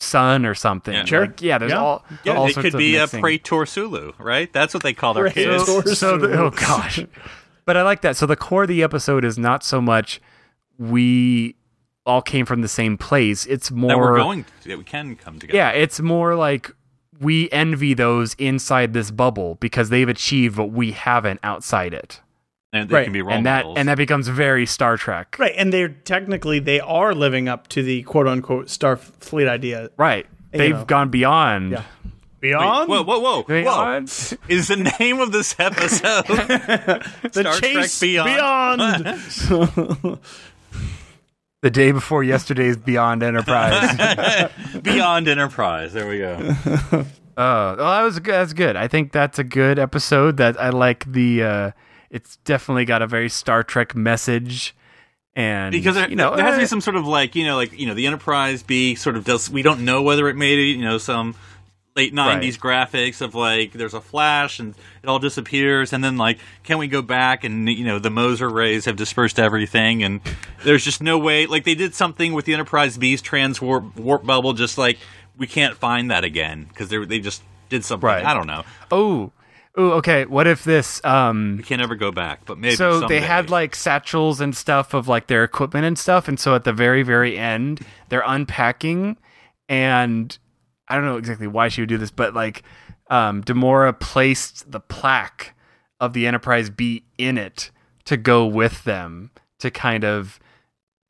son 0.00 0.46
or 0.46 0.54
something 0.54 0.94
Yeah. 0.94 1.04
Sure. 1.04 1.20
Like, 1.26 1.42
yeah 1.42 1.58
there's 1.58 1.72
Yeah. 1.72 1.78
all 1.80 2.04
yeah, 2.24 2.34
all 2.36 2.46
it 2.46 2.54
sorts 2.54 2.66
could 2.66 2.74
of 2.74 2.78
be 2.78 2.96
a 2.96 3.00
mixing. 3.00 3.20
Praetor 3.20 3.66
Sulu, 3.66 4.12
right? 4.18 4.50
That's 4.52 4.72
what 4.72 4.82
they 4.84 4.92
call 4.92 5.12
their 5.14 5.24
Praetor 5.30 5.50
kids. 5.58 5.64
Sulu. 5.66 5.94
so 5.94 6.16
the, 6.18 6.38
oh 6.40 6.50
gosh 6.50 7.04
but 7.64 7.76
i 7.76 7.82
like 7.82 8.00
that 8.02 8.16
so 8.16 8.24
the 8.24 8.36
core 8.36 8.62
of 8.62 8.68
the 8.68 8.82
episode 8.82 9.24
is 9.24 9.36
not 9.38 9.62
so 9.64 9.80
much 9.80 10.20
we 10.78 11.54
all 12.06 12.22
came 12.22 12.46
from 12.46 12.62
the 12.62 12.68
same 12.68 12.96
place 12.96 13.44
it's 13.46 13.70
more 13.70 13.90
That 13.90 13.98
we're 13.98 14.16
going, 14.16 14.44
to, 14.62 14.68
that 14.68 14.78
we 14.78 14.84
can 14.84 15.16
come 15.16 15.38
together. 15.38 15.56
yeah 15.56 15.70
it's 15.70 16.00
more 16.00 16.34
like 16.36 16.70
we 17.20 17.50
envy 17.50 17.92
those 17.94 18.34
inside 18.34 18.92
this 18.94 19.10
bubble 19.10 19.56
because 19.56 19.90
they've 19.90 20.08
achieved 20.08 20.56
what 20.56 20.70
we 20.70 20.92
haven't 20.92 21.40
outside 21.42 21.92
it 21.92 22.20
and 22.72 22.88
they 22.88 22.94
Right. 22.94 23.04
can 23.04 23.12
be 23.12 23.22
role 23.22 23.34
and 23.34 23.46
that 23.46 23.64
and 23.76 23.88
that 23.88 23.96
becomes 23.96 24.28
very 24.28 24.66
star 24.66 24.96
trek 24.96 25.36
right, 25.38 25.54
and 25.56 25.72
they're 25.72 25.88
technically 25.88 26.58
they 26.58 26.80
are 26.80 27.14
living 27.14 27.48
up 27.48 27.68
to 27.68 27.82
the 27.82 28.02
quote 28.02 28.26
unquote 28.28 28.66
Starfleet 28.66 29.48
idea. 29.48 29.90
right 29.96 30.26
they've 30.52 30.74
know. 30.74 30.84
gone 30.84 31.08
beyond 31.10 31.72
Yeah. 31.72 31.82
Beyond 32.40 32.88
whoa, 32.88 33.02
whoa, 33.02 33.18
whoa, 33.18 33.42
whoa! 33.42 33.42
beyond 33.42 34.04
Is 34.48 34.68
the 34.68 34.92
name 35.00 35.18
of 35.18 35.32
this 35.32 35.56
episode 35.58 36.24
the 36.26 37.30
Star 37.32 37.54
chase 37.54 37.98
Trek 37.98 38.08
Beyond? 38.14 39.04
beyond. 39.48 40.18
the 41.62 41.70
day 41.70 41.90
before 41.90 42.22
yesterday's 42.22 42.76
beyond 42.76 43.22
enterprise 43.24 43.96
Beyond 44.82 45.26
Enterprise? 45.26 45.92
There 45.92 46.08
we 46.08 46.18
go. 46.18 46.36
Uh, 47.36 47.74
well, 47.76 47.76
that 47.76 48.02
was 48.02 48.18
good. 48.20 48.32
That's 48.34 48.52
good. 48.52 48.76
I 48.76 48.86
think 48.88 49.12
that's 49.12 49.38
a 49.38 49.44
good 49.44 49.78
episode. 49.78 50.36
That 50.38 50.60
I 50.60 50.70
like 50.70 51.10
the. 51.10 51.42
Uh, 51.42 51.70
it's 52.10 52.36
definitely 52.38 52.84
got 52.84 53.02
a 53.02 53.06
very 53.06 53.28
Star 53.28 53.62
Trek 53.62 53.94
message, 53.94 54.74
and 55.34 55.72
Because 55.72 55.94
there, 55.94 56.08
you 56.08 56.16
know 56.16 56.34
there 56.34 56.44
has 56.44 56.54
to 56.54 56.58
eh, 56.58 56.62
be 56.62 56.66
some 56.66 56.80
sort 56.80 56.96
of 56.96 57.06
like 57.06 57.34
you 57.36 57.44
know 57.44 57.56
like 57.56 57.78
you 57.78 57.86
know 57.86 57.94
the 57.94 58.06
Enterprise 58.06 58.62
B 58.62 58.94
sort 58.94 59.16
of 59.16 59.24
does. 59.24 59.48
We 59.50 59.62
don't 59.62 59.84
know 59.84 60.02
whether 60.02 60.28
it 60.28 60.36
made 60.36 60.58
it. 60.58 60.76
You 60.76 60.84
know 60.84 60.98
some 60.98 61.34
late 61.94 62.14
'90s 62.14 62.58
graphics 62.58 63.20
of 63.20 63.34
like 63.34 63.72
there's 63.72 63.94
a 63.94 64.00
flash 64.00 64.58
and 64.58 64.74
it 65.02 65.08
all 65.08 65.18
disappears, 65.18 65.92
and 65.92 66.02
then 66.02 66.16
like 66.16 66.38
can 66.62 66.78
we 66.78 66.88
go 66.88 67.02
back 67.02 67.44
and 67.44 67.68
you 67.68 67.84
know 67.84 67.98
the 67.98 68.10
Moser 68.10 68.48
rays 68.48 68.86
have 68.86 68.96
dispersed 68.96 69.38
everything, 69.38 70.02
and 70.02 70.20
there's 70.64 70.84
just 70.84 71.02
no 71.02 71.18
way. 71.18 71.46
Like 71.46 71.64
they 71.64 71.74
did 71.74 71.94
something 71.94 72.32
with 72.32 72.44
the 72.44 72.54
Enterprise 72.54 72.98
B's 72.98 73.22
trans 73.22 73.60
warp, 73.60 73.96
warp 73.96 74.24
bubble, 74.24 74.54
just 74.54 74.76
like 74.76 74.98
we 75.36 75.46
can't 75.46 75.76
find 75.76 76.10
that 76.10 76.24
again 76.24 76.66
because 76.68 76.88
they 76.88 77.04
they 77.04 77.20
just 77.20 77.42
did 77.68 77.84
something. 77.84 78.06
Right. 78.06 78.24
I 78.24 78.34
don't 78.34 78.46
know. 78.46 78.64
Oh, 78.90 79.30
Ooh, 79.78 79.92
okay. 79.94 80.24
What 80.24 80.46
if 80.46 80.64
this? 80.64 81.00
Um, 81.04 81.56
We 81.58 81.62
can't 81.62 81.80
ever 81.82 81.94
go 81.94 82.10
back, 82.10 82.44
but 82.46 82.58
maybe. 82.58 82.74
so 82.76 83.00
someday. 83.00 83.20
they 83.20 83.26
had 83.26 83.48
like 83.50 83.74
satchels 83.76 84.40
and 84.40 84.56
stuff 84.56 84.92
of 84.94 85.06
like 85.08 85.28
their 85.28 85.44
equipment 85.44 85.84
and 85.84 85.98
stuff, 85.98 86.26
and 86.28 86.38
so 86.38 86.54
at 86.54 86.64
the 86.64 86.72
very, 86.72 87.02
very 87.02 87.38
end, 87.38 87.80
they're 88.08 88.24
unpacking, 88.26 89.16
and 89.68 90.36
I 90.88 90.94
don't 90.96 91.04
know 91.04 91.16
exactly 91.16 91.46
why 91.46 91.68
she 91.68 91.82
would 91.82 91.88
do 91.88 91.98
this, 91.98 92.10
but 92.10 92.34
like, 92.34 92.62
um, 93.10 93.42
Demora 93.44 93.98
placed 93.98 94.70
the 94.72 94.80
plaque 94.80 95.54
of 96.00 96.12
the 96.12 96.26
Enterprise 96.26 96.70
B 96.70 97.04
in 97.16 97.38
it 97.38 97.70
to 98.06 98.16
go 98.16 98.46
with 98.46 98.84
them 98.84 99.30
to 99.60 99.70
kind 99.70 100.04
of 100.04 100.40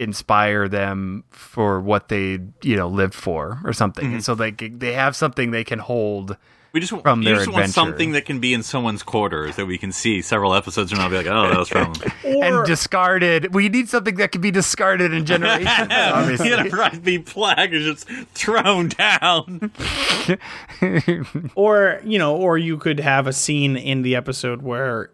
inspire 0.01 0.69
them 0.69 1.25
for 1.31 1.81
what 1.81 2.09
they 2.09 2.39
you 2.63 2.77
know 2.77 2.87
lived 2.89 3.15
for 3.15 3.59
or 3.65 3.73
something 3.73 4.05
Mm-hmm. 4.05 4.15
and 4.15 4.25
so 4.25 4.35
they 4.37 4.53
they 4.53 4.93
have 4.93 5.17
something 5.17 5.51
they 5.51 5.65
can 5.65 5.81
hold 5.81 6.37
We 6.79 6.87
just, 6.87 7.03
from 7.03 7.23
you 7.23 7.29
their 7.29 7.37
just 7.37 7.49
want 7.49 7.59
adventure. 7.65 7.73
something 7.73 8.13
that 8.13 8.25
can 8.25 8.39
be 8.41 8.55
in 8.55 8.63
someone's 8.63 9.03
quarters 9.03 9.57
that 9.57 9.67
we 9.67 9.79
can 9.79 9.91
see 9.93 10.23
several 10.23 10.55
episodes 10.55 10.91
from 10.91 10.99
now. 11.01 11.07
and 11.07 11.13
Be 11.13 11.17
like, 11.19 11.27
oh, 11.27 11.49
that 11.49 11.59
was 11.59 11.69
from 11.69 11.93
and 12.25 12.65
discarded 12.67 13.53
we 13.55 13.69
need 13.69 13.89
something 13.89 14.15
that 14.17 14.31
can 14.33 14.41
be 14.41 14.51
discarded 14.51 15.13
in 15.13 15.27
generations 15.27 15.69
obviously 15.91 16.51
the 16.51 16.59
Enterprise 16.59 16.99
B 17.01 17.19
flag 17.19 17.75
is 17.75 17.85
just 17.85 18.09
thrown 18.35 18.89
down. 18.91 19.73
or 21.55 22.01
you 22.05 22.19
know, 22.19 22.37
or 22.37 22.59
you 22.59 22.77
could 22.79 23.01
have 23.01 23.27
a 23.27 23.33
scene 23.33 23.77
in 23.77 24.03
the 24.03 24.17
episode 24.17 24.63
where 24.63 25.11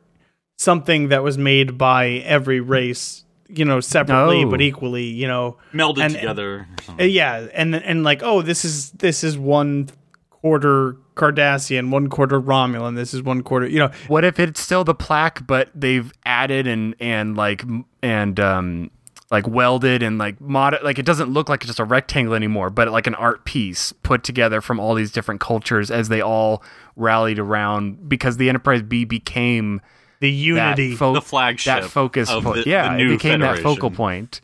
something 0.57 1.09
that 1.09 1.23
was 1.23 1.37
made 1.39 1.77
by 1.79 2.09
every 2.25 2.61
race, 2.61 3.25
you 3.49 3.65
know, 3.65 3.81
separately 3.81 4.45
Oh. 4.45 4.51
but 4.51 4.61
equally, 4.61 5.05
you 5.05 5.27
know, 5.27 5.57
Melded 5.73 5.99
And- 6.05 6.15
together. 6.15 6.55
or 6.55 6.67
something. 6.85 7.11
yeah, 7.11 7.47
and 7.55 7.75
and 7.75 8.05
like, 8.05 8.23
oh, 8.23 8.43
this 8.43 8.65
is 8.65 8.91
this 8.93 9.25
is 9.25 9.37
one 9.39 9.89
quarter 10.31 10.97
Cardassian, 11.15 11.91
one 11.91 12.09
quarter 12.09 12.41
Romulan, 12.41 12.97
this 12.97 13.15
is 13.15 13.23
one 13.23 13.43
quarter, 13.43 13.67
you 13.67 13.79
know, 13.79 13.91
what 14.09 14.25
if 14.25 14.39
it's 14.41 14.61
still 14.61 14.85
the 14.85 14.95
plaque 14.95 15.47
but 15.47 15.71
they've 15.75 16.13
added 16.27 16.67
and 16.67 16.95
and 17.01 17.37
like 17.37 17.65
and 18.03 18.41
um 18.41 18.91
like 19.31 19.47
welded 19.49 20.03
and 20.03 20.19
like 20.19 20.41
mod 20.41 20.77
like 20.85 20.99
it 20.99 21.07
doesn't 21.07 21.31
look 21.31 21.49
like 21.49 21.61
just 21.65 21.81
a 21.81 21.85
rectangle 21.85 22.35
anymore 22.35 22.69
but 22.71 22.89
like 22.91 23.07
an 23.07 23.15
art 23.17 23.45
piece 23.45 23.91
put 24.03 24.23
together 24.23 24.61
from 24.61 24.79
all 24.79 24.95
these 24.95 25.11
different 25.11 25.41
cultures 25.41 25.91
as 25.91 26.09
they 26.09 26.21
all 26.21 26.63
rallied 26.95 27.39
around 27.39 28.09
because 28.09 28.37
the 28.37 28.49
enterprise 28.49 28.83
b 28.83 29.05
became 29.05 29.81
the 30.21 30.31
unity. 30.31 30.95
fo- 30.95 31.15
The 31.15 31.23
flagship 31.23 31.83
that 31.83 31.91
focus 31.91 32.31
of 32.31 32.45
point. 32.45 32.65
the- 32.65 32.71
yeah 32.71 32.89
the 32.89 32.95
it 32.95 32.97
new 32.99 33.09
became 33.17 33.41
that 33.41 33.59
focal 33.61 33.91
point. 33.91 34.41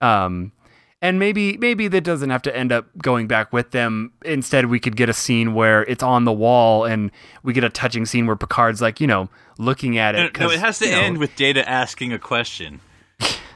Um 0.00 0.52
and 1.02 1.18
maybe 1.18 1.56
maybe 1.56 1.88
that 1.88 2.02
doesn't 2.04 2.30
have 2.30 2.42
to 2.42 2.56
end 2.56 2.72
up 2.72 2.86
going 2.98 3.26
back 3.26 3.52
with 3.52 3.70
them. 3.70 4.12
Instead, 4.24 4.66
we 4.66 4.78
could 4.80 4.96
get 4.96 5.08
a 5.08 5.14
scene 5.14 5.54
where 5.54 5.82
it's 5.84 6.02
on 6.02 6.24
the 6.24 6.32
wall, 6.32 6.84
and 6.84 7.10
we 7.42 7.52
get 7.52 7.64
a 7.64 7.70
touching 7.70 8.04
scene 8.06 8.26
where 8.26 8.36
Picard's 8.36 8.82
like, 8.82 9.00
you 9.00 9.06
know, 9.06 9.28
looking 9.58 9.96
at 9.98 10.14
No, 10.14 10.20
it. 10.24 10.38
no, 10.38 10.46
'cause, 10.46 10.54
it 10.54 10.60
has 10.60 10.78
to 10.80 10.86
you 10.86 10.92
know, 10.92 11.00
end 11.00 11.18
with 11.18 11.34
Data 11.36 11.68
asking 11.68 12.12
a 12.12 12.18
question 12.18 12.80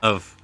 of, 0.02 0.36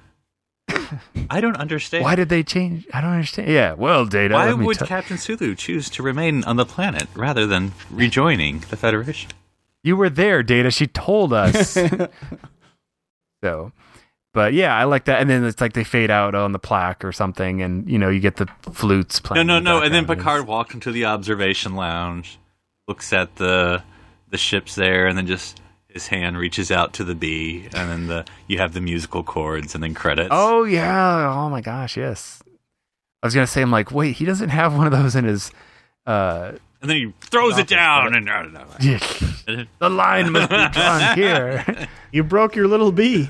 I 1.29 1.41
don't 1.41 1.55
understand. 1.57 2.03
Why 2.03 2.15
did 2.15 2.29
they 2.29 2.43
change? 2.43 2.85
I 2.93 3.01
don't 3.01 3.11
understand. 3.11 3.49
Yeah, 3.49 3.73
well, 3.73 4.05
Data. 4.05 4.33
Why 4.35 4.47
let 4.49 4.59
me 4.59 4.65
would 4.65 4.77
tell- 4.77 4.87
Captain 4.87 5.17
Sulu 5.17 5.55
choose 5.55 5.89
to 5.91 6.03
remain 6.03 6.43
on 6.43 6.55
the 6.57 6.65
planet 6.65 7.07
rather 7.15 7.45
than 7.47 7.71
rejoining 7.89 8.59
the 8.69 8.77
Federation? 8.77 9.31
you 9.83 9.95
were 9.97 10.09
there, 10.11 10.43
Data? 10.43 10.69
She 10.69 10.85
told 10.85 11.33
us. 11.33 11.71
so, 13.43 13.71
but 14.33 14.53
yeah, 14.53 14.75
I 14.75 14.83
like 14.85 15.05
that. 15.05 15.19
And 15.21 15.29
then 15.29 15.43
it's 15.43 15.59
like 15.61 15.73
they 15.73 15.83
fade 15.83 16.09
out 16.11 16.35
on 16.35 16.51
the 16.51 16.59
plaque 16.59 17.03
or 17.05 17.11
something, 17.11 17.61
and 17.61 17.89
you 17.89 17.97
know, 17.97 18.09
you 18.09 18.19
get 18.19 18.37
the 18.37 18.47
flutes 18.71 19.21
No, 19.23 19.27
playing. 19.27 19.47
no, 19.47 19.55
the 19.55 19.61
no. 19.61 19.81
And 19.81 19.93
then. 19.93 20.05
Picard 20.07 20.47
walks 20.47 20.73
into 20.73 20.91
the 20.91 21.05
observation 21.05 21.75
lounge, 21.75 22.39
looks 22.87 23.13
at 23.13 23.35
the 23.35 23.83
the 24.29 24.37
ships 24.37 24.75
there, 24.75 25.07
and 25.07 25.17
then 25.17 25.27
just 25.27 25.61
his 25.89 26.07
hand 26.07 26.37
reaches 26.37 26.71
out 26.71 26.93
to 26.93 27.03
the 27.03 27.15
B, 27.15 27.67
and 27.73 27.89
then 27.89 28.07
the 28.07 28.25
you 28.47 28.57
have 28.59 28.73
the 28.73 28.81
musical 28.81 29.23
chords, 29.23 29.75
and 29.75 29.83
then 29.83 29.93
credits. 29.93 30.29
Oh 30.31 30.63
yeah! 30.63 31.33
Oh 31.33 31.49
my 31.49 31.61
gosh! 31.61 31.97
Yes. 31.97 32.41
I 33.23 33.27
was 33.27 33.35
gonna 33.35 33.45
say, 33.45 33.61
I'm 33.61 33.69
like, 33.71 33.91
wait, 33.91 34.15
he 34.15 34.25
doesn't 34.25 34.49
have 34.49 34.75
one 34.75 34.87
of 34.87 34.91
those 34.93 35.15
in 35.15 35.25
his. 35.25 35.51
uh 36.05 36.53
and 36.81 36.89
then 36.89 36.97
he 36.97 37.13
throws 37.21 37.57
it 37.57 37.67
down, 37.67 38.15
and 38.15 38.25
don't 38.25 38.53
know. 38.53 39.67
The 39.79 39.89
line 39.89 40.31
must 40.31 40.49
be 40.49 40.67
drawn 40.69 41.15
here. 41.15 41.87
you 42.11 42.23
broke 42.23 42.55
your 42.55 42.67
little 42.67 42.91
bee. 42.91 43.27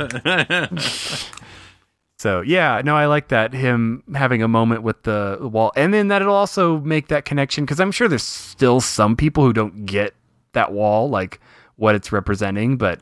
So 2.22 2.42
yeah, 2.42 2.84
no, 2.86 2.96
I 2.96 3.08
like 3.08 3.30
that 3.30 3.52
him 3.52 4.04
having 4.14 4.44
a 4.44 4.48
moment 4.48 4.84
with 4.84 5.02
the 5.02 5.40
wall, 5.42 5.72
and 5.76 5.92
then 5.92 6.10
that 6.10 6.22
it'll 6.22 6.36
also 6.36 6.80
make 6.80 7.08
that 7.08 7.26
connection 7.26 7.66
because 7.66 7.80
I'm 7.80 7.92
sure 7.92 8.08
there's 8.08 8.22
still 8.22 8.80
some 8.80 9.16
people 9.16 9.44
who 9.44 9.54
don't 9.54 9.88
get 9.88 10.14
that 10.54 10.72
wall, 10.72 11.10
like 11.10 11.40
what 11.78 11.96
it's 11.96 12.12
representing, 12.12 12.78
but 12.78 13.02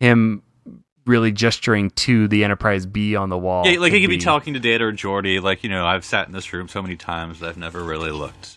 him 0.00 0.42
really 1.04 1.32
gesturing 1.32 1.90
to 1.90 2.28
the 2.28 2.44
Enterprise 2.44 2.86
B 2.86 3.14
on 3.14 3.28
the 3.28 3.36
wall. 3.36 3.66
Yeah, 3.66 3.78
like 3.78 3.92
he 3.92 4.00
could 4.00 4.08
could 4.08 4.18
be 4.18 4.24
talking 4.24 4.54
to 4.54 4.60
Data 4.60 4.84
or 4.84 4.92
Geordi, 4.92 5.42
like 5.42 5.62
you 5.62 5.68
know, 5.68 5.84
I've 5.84 6.06
sat 6.06 6.26
in 6.26 6.32
this 6.32 6.50
room 6.54 6.66
so 6.66 6.80
many 6.80 6.96
times, 6.96 7.40
that 7.40 7.50
I've 7.50 7.58
never 7.58 7.84
really 7.84 8.10
looked. 8.10 8.55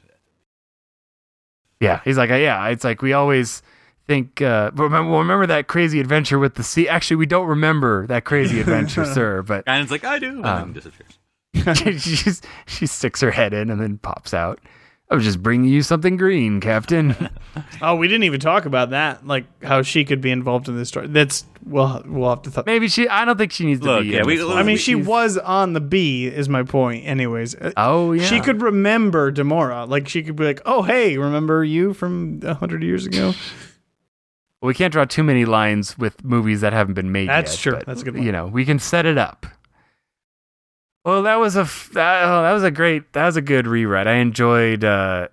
Yeah, 1.80 2.02
he's 2.04 2.18
like, 2.18 2.30
yeah, 2.30 2.68
it's 2.68 2.84
like 2.84 3.02
we 3.02 3.14
always 3.14 3.62
think. 4.08 4.42
Uh, 4.42 4.72
remember, 4.74 5.18
remember 5.18 5.46
that 5.48 5.68
crazy 5.68 6.00
adventure 6.00 6.38
with 6.40 6.56
the 6.56 6.64
sea? 6.64 6.88
Actually, 6.90 7.18
we 7.18 7.26
don't 7.26 7.48
remember 7.48 8.06
that 8.08 8.26
crazy 8.26 8.60
adventure, 8.60 9.06
sir. 9.14 9.42
But 9.42 9.64
And 9.68 9.82
it's 9.82 9.92
like 9.92 10.04
I 10.04 10.20
do, 10.20 10.28
and 10.38 10.46
Um, 10.46 10.74
then 10.74 10.74
disappears. 10.74 11.18
she 12.02 12.16
just, 12.16 12.46
she 12.68 12.86
sticks 12.86 13.22
her 13.22 13.32
head 13.32 13.54
in 13.54 13.70
and 13.70 13.80
then 13.82 13.98
pops 13.98 14.34
out. 14.34 14.60
I 15.12 15.16
was 15.16 15.24
just 15.24 15.42
bringing 15.42 15.72
you 15.72 15.82
something 15.82 16.18
green, 16.18 16.60
Captain. 16.62 17.16
Oh, 17.82 17.96
we 17.96 18.08
didn't 18.08 18.24
even 18.24 18.40
talk 18.40 18.66
about 18.66 18.92
that, 18.92 19.26
like 19.26 19.46
how 19.64 19.82
she 19.82 20.06
could 20.06 20.22
be 20.22 20.32
involved 20.32 20.68
in 20.70 20.78
this 20.78 20.88
story. 20.90 21.08
That's 21.08 21.46
well, 21.66 22.02
we'll 22.06 22.30
have 22.30 22.42
to. 22.44 22.52
Th- 22.52 22.66
Maybe 22.66 22.88
she. 22.88 23.08
I 23.08 23.26
don't 23.26 23.38
think 23.38 23.52
she 23.52 23.66
needs 23.66 23.82
to 23.82 23.86
Look, 23.88 24.02
be. 24.04 24.10
yeah, 24.10 24.24
we- 24.24 24.42
I 24.54 24.64
mean, 24.64 24.78
she 24.78 24.96
was 24.96 25.38
on 25.38 25.74
the 25.74 25.80
B. 25.82 26.26
is 26.28 26.48
my 26.48 26.64
point. 26.64 27.06
Anyways, 27.06 27.56
Uh, 27.56 27.72
Oh 27.76 28.12
yeah. 28.14 28.24
she 28.24 28.40
could 28.40 28.62
remember 28.62 29.32
Demora. 29.32 29.88
Like 29.90 30.08
she 30.08 30.24
could 30.24 30.36
be 30.36 30.44
like, 30.46 30.62
"Oh, 30.66 30.84
hey, 30.84 31.18
remember 31.18 31.64
you 31.64 31.94
from 31.94 32.40
a 32.44 32.54
hundred 32.54 32.84
years 32.84 33.06
ago?" 33.06 33.34
We 34.62 34.74
can't 34.74 34.92
draw 34.92 35.06
too 35.06 35.24
many 35.24 35.46
lines 35.46 35.98
with 35.98 36.24
movies 36.24 36.62
that 36.62 36.74
haven't 36.74 36.94
been 36.96 37.12
made. 37.12 37.30
That's 37.30 37.54
yet, 37.54 37.60
true. 37.62 37.72
but, 37.80 37.86
That's 37.86 38.02
a 38.02 38.06
good 38.06 38.22
You 38.24 38.32
know, 38.32 38.48
we 38.48 38.66
can 38.66 38.78
set 38.80 39.06
it 39.06 39.18
up. 39.18 39.46
Well, 41.06 41.24
that 41.24 41.36
was 41.40 41.56
a 41.56 41.62
f- 41.62 41.90
that, 41.94 42.24
oh, 42.26 42.42
that 42.44 42.52
was 42.54 42.64
a 42.64 42.72
great 42.72 43.14
that 43.14 43.26
was 43.26 43.38
a 43.38 43.42
good 43.42 43.66
rewrite. 43.68 44.08
I 44.08 44.16
enjoyed. 44.16 44.84
uh 44.84 45.28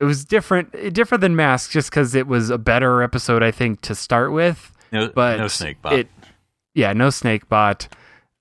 It 0.00 0.04
was 0.04 0.24
different 0.24 0.92
different 0.94 1.20
than 1.20 1.36
Mask, 1.36 1.70
just 1.70 1.90
because 1.90 2.14
it 2.14 2.26
was 2.26 2.50
a 2.50 2.58
better 2.58 3.02
episode, 3.02 3.42
I 3.42 3.50
think, 3.50 3.80
to 3.82 3.94
start 3.94 4.32
with. 4.32 4.72
No, 4.92 5.08
But 5.14 5.38
no 5.38 5.48
snake 5.48 5.82
bot. 5.82 5.92
It, 5.94 6.08
yeah, 6.74 6.92
no 6.92 7.10
snake 7.10 7.48
bot. 7.48 7.88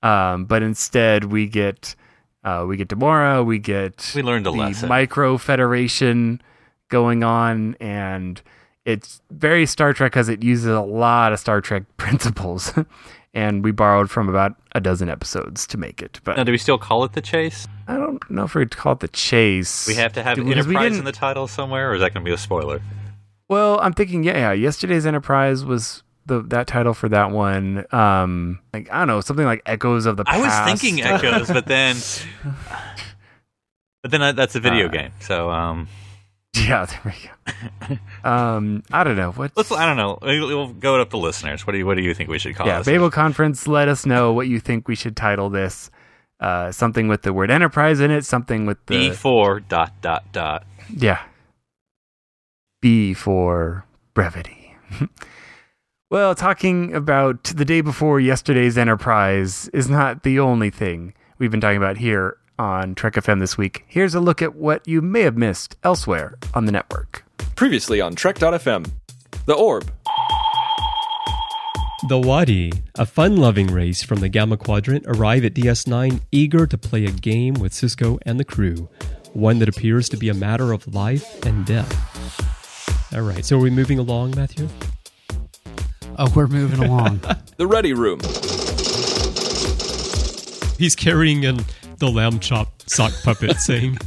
Um, 0.01 0.45
but 0.45 0.61
instead, 0.63 1.25
we 1.25 1.47
get 1.47 1.95
uh, 2.43 2.65
we 2.67 2.77
get 2.77 2.87
Demora, 2.89 3.45
we 3.45 3.57
get 3.59 4.11
we 4.15 4.21
learned 4.21 4.47
a 4.47 4.51
the 4.51 4.57
lesson. 4.57 4.89
micro 4.89 5.37
federation 5.37 6.41
going 6.89 7.23
on 7.23 7.75
and 7.79 8.41
it's 8.85 9.21
very 9.31 9.65
star 9.65 9.93
trek 9.93 10.11
because 10.11 10.27
it 10.29 10.43
uses 10.43 10.65
a 10.67 10.81
lot 10.81 11.31
of 11.33 11.39
star 11.39 11.61
trek 11.61 11.83
principles 11.97 12.73
and 13.33 13.63
we 13.63 13.71
borrowed 13.71 14.09
from 14.11 14.29
about 14.29 14.55
a 14.73 14.79
dozen 14.81 15.09
episodes 15.09 15.65
to 15.67 15.77
make 15.77 16.01
it 16.01 16.19
but 16.23 16.37
now, 16.37 16.43
do 16.43 16.51
we 16.51 16.57
still 16.57 16.77
call 16.77 17.03
it 17.03 17.13
the 17.13 17.21
chase? 17.21 17.67
i 17.87 17.97
don't 17.97 18.29
know 18.29 18.43
if 18.43 18.55
we'd 18.55 18.75
call 18.75 18.93
it 18.93 18.99
the 18.99 19.07
chase 19.07 19.87
We 19.87 19.95
have 19.95 20.13
to 20.13 20.23
have 20.23 20.37
we 20.37 20.51
Enterprise 20.51 20.97
in 20.97 21.05
the 21.05 21.11
title 21.11 21.47
somewhere, 21.47 21.91
or 21.91 21.95
is 21.95 22.01
that 22.01 22.13
going 22.13 22.23
to 22.23 22.29
be 22.29 22.33
a 22.33 22.37
spoiler? 22.37 22.81
well 23.49 23.79
i'm 23.81 23.93
thinking 23.93 24.23
yeah, 24.23 24.37
yeah 24.37 24.51
yesterday's 24.53 25.05
enterprise 25.05 25.65
was 25.65 26.03
the 26.25 26.41
that 26.43 26.67
title 26.67 26.93
for 26.93 27.09
that 27.09 27.31
one 27.31 27.85
um 27.93 28.59
like 28.73 28.89
i 28.91 28.99
don't 28.99 29.07
know 29.07 29.19
something 29.21 29.45
like 29.45 29.61
echoes 29.65 30.05
of 30.05 30.15
the 30.17 30.23
Past. 30.23 30.37
I 30.39 30.65
was 30.71 30.79
thinking 30.81 31.01
Echoes, 31.03 31.47
but 31.49 31.65
then, 31.65 31.97
but 34.01 34.11
then 34.11 34.21
uh, 34.21 34.31
that's 34.31 34.55
a 34.55 34.59
video 34.59 34.85
Uh, 34.85 34.89
game. 34.91 35.11
So 35.19 35.49
um, 35.49 35.87
yeah 36.55 36.85
there 36.85 37.01
we 37.05 37.11
go 37.89 38.29
um 38.29 38.83
i 38.91 39.03
don't 39.03 39.15
know 39.15 39.31
what's 39.31 39.57
let's. 39.57 39.71
I 39.71 39.85
don't 39.85 39.97
know. 39.97 40.19
We'll 40.21 40.47
we'll 40.47 40.73
go 40.73 41.01
up 41.01 41.09
to 41.11 41.17
listeners. 41.17 41.65
What 41.65 41.73
do 41.73 41.79
you 41.79 41.85
What 41.85 41.97
do 41.97 42.03
you 42.03 42.13
think 42.13 42.29
we 42.29 42.37
should 42.39 42.55
call 42.55 42.67
yeah, 42.67 42.77
this? 42.79 42.85
Babel 42.85 43.09
Conference, 43.09 43.67
let 43.67 43.87
us 43.87 44.05
know 44.05 44.33
what 44.33 44.47
you 44.47 44.59
think 44.59 44.87
we 44.87 44.95
should 44.95 45.15
title 45.15 45.49
this. 45.49 45.89
Uh, 46.39 46.71
something 46.71 47.07
with 47.07 47.21
the 47.21 47.31
word 47.33 47.49
enterprise 47.49 47.99
in 47.99 48.11
it, 48.11 48.25
something 48.25 48.65
with 48.65 48.77
the 48.85 49.09
B 49.09 49.11
four 49.11 49.59
dot 49.61 49.93
dot 50.01 50.31
dot. 50.31 50.65
yeah. 50.89 51.23
B 52.81 53.13
for 53.13 53.85
brevity. 54.13 54.75
well, 56.11 56.35
talking 56.35 56.93
about 56.93 57.45
the 57.45 57.65
day 57.65 57.81
before 57.81 58.19
yesterday's 58.19 58.77
enterprise 58.77 59.69
is 59.69 59.89
not 59.89 60.23
the 60.23 60.39
only 60.39 60.69
thing 60.69 61.13
we've 61.39 61.51
been 61.51 61.61
talking 61.61 61.77
about 61.77 61.97
here 61.97 62.37
on 62.59 62.95
Trek 62.95 63.13
FM 63.13 63.39
this 63.39 63.57
week. 63.57 63.83
Here's 63.87 64.15
a 64.15 64.19
look 64.19 64.41
at 64.41 64.55
what 64.55 64.87
you 64.87 65.01
may 65.01 65.21
have 65.21 65.37
missed 65.37 65.75
elsewhere 65.83 66.37
on 66.53 66.65
the 66.65 66.71
network. 66.71 67.25
Previously 67.55 67.99
on 68.01 68.15
Trek.fm. 68.15 68.89
The 69.45 69.53
Orb. 69.53 69.91
The 72.09 72.19
Wadi, 72.19 72.71
a 72.95 73.05
fun 73.05 73.37
loving 73.37 73.67
race 73.67 74.03
from 74.03 74.19
the 74.19 74.27
Gamma 74.27 74.57
Quadrant, 74.57 75.05
arrive 75.07 75.45
at 75.45 75.53
DS9 75.53 76.19
eager 76.31 76.67
to 76.67 76.77
play 76.77 77.05
a 77.05 77.11
game 77.11 77.53
with 77.53 77.71
Sisko 77.71 78.19
and 78.25 78.37
the 78.39 78.43
crew, 78.43 78.89
one 79.31 79.59
that 79.59 79.69
appears 79.69 80.09
to 80.09 80.17
be 80.17 80.27
a 80.27 80.33
matter 80.33 80.73
of 80.73 80.93
life 80.93 81.45
and 81.45 81.65
death. 81.65 83.13
All 83.13 83.21
right. 83.21 83.45
So 83.45 83.57
are 83.57 83.61
we 83.61 83.69
moving 83.69 83.99
along, 83.99 84.33
Matthew? 84.35 84.67
Oh, 86.17 86.31
we're 86.35 86.47
moving 86.47 86.83
along. 86.83 87.21
The 87.57 87.67
Ready 87.67 87.93
Room. 87.93 88.19
He's 90.77 90.95
carrying 90.95 91.43
in 91.43 91.59
the 92.03 92.11
lamb 92.11 92.37
chop 92.37 92.67
sock 92.85 93.13
puppet 93.23 93.57
saying, 93.61 93.97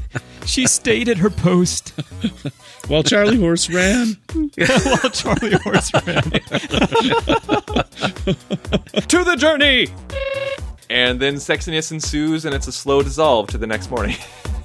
She 0.44 0.66
stayed 0.66 1.09
at 1.09 1.16
her 1.16 1.30
post 1.30 1.94
While 2.88 3.03
Charlie 3.03 3.38
Horse 3.38 3.70
ran. 3.70 4.18
while 4.34 5.11
Charlie 5.11 5.57
Horse 5.64 5.90
ran. 6.07 6.22
To 9.09 9.24
the 9.24 9.36
journey! 9.38 9.88
And 10.90 11.18
then 11.18 11.36
sexiness 11.36 11.90
ensues, 11.90 12.44
and 12.44 12.55
it's 12.55 12.66
a 12.66 12.72
slow 12.72 13.03
dissolve 13.03 13.47
to 13.49 13.59
the 13.59 13.66
next 13.66 13.90
morning. 13.90 14.16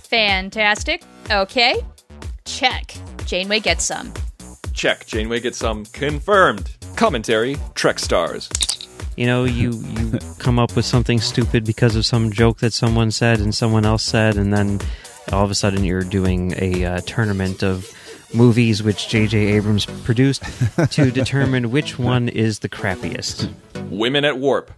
Fantastic. 0.01 1.03
Okay. 1.29 1.82
Check. 2.45 2.93
Janeway 3.25 3.61
gets 3.61 3.86
some. 3.86 4.13
Check. 4.73 5.05
Janeway 5.05 5.39
gets 5.39 5.57
some 5.57 5.86
confirmed. 5.86 6.69
Commentary 6.97 7.55
Trek 7.75 7.97
stars. 7.99 8.49
You 9.18 9.26
know, 9.26 9.43
you 9.43 9.72
you 9.72 10.20
come 10.39 10.60
up 10.60 10.76
with 10.76 10.86
something 10.86 11.20
stupid 11.20 11.66
because 11.66 11.95
of 11.95 12.06
some 12.06 12.32
joke 12.32 12.60
that 12.60 12.74
someone 12.74 13.12
said 13.12 13.39
and 13.39 13.54
someone 13.54 13.86
else 13.86 14.04
said, 14.04 14.38
and 14.38 14.54
then 14.54 14.80
all 15.32 15.43
of 15.43 15.52
a 15.52 15.56
sudden 15.56 15.84
you're 15.84 16.04
doing 16.04 16.54
a 16.58 16.86
uh, 16.86 17.02
tournament 17.02 17.64
of 17.64 17.89
movies 18.34 18.82
which 18.82 19.10
J.J. 19.10 19.38
Abrams 19.38 19.86
produced 19.86 20.43
to 20.91 21.12
determine 21.12 21.72
which 21.72 21.99
one 21.99 22.30
is 22.30 22.60
the 22.60 22.70
crappiest. 22.70 23.52
Women 23.89 24.26
at 24.26 24.39
Warp. 24.39 24.72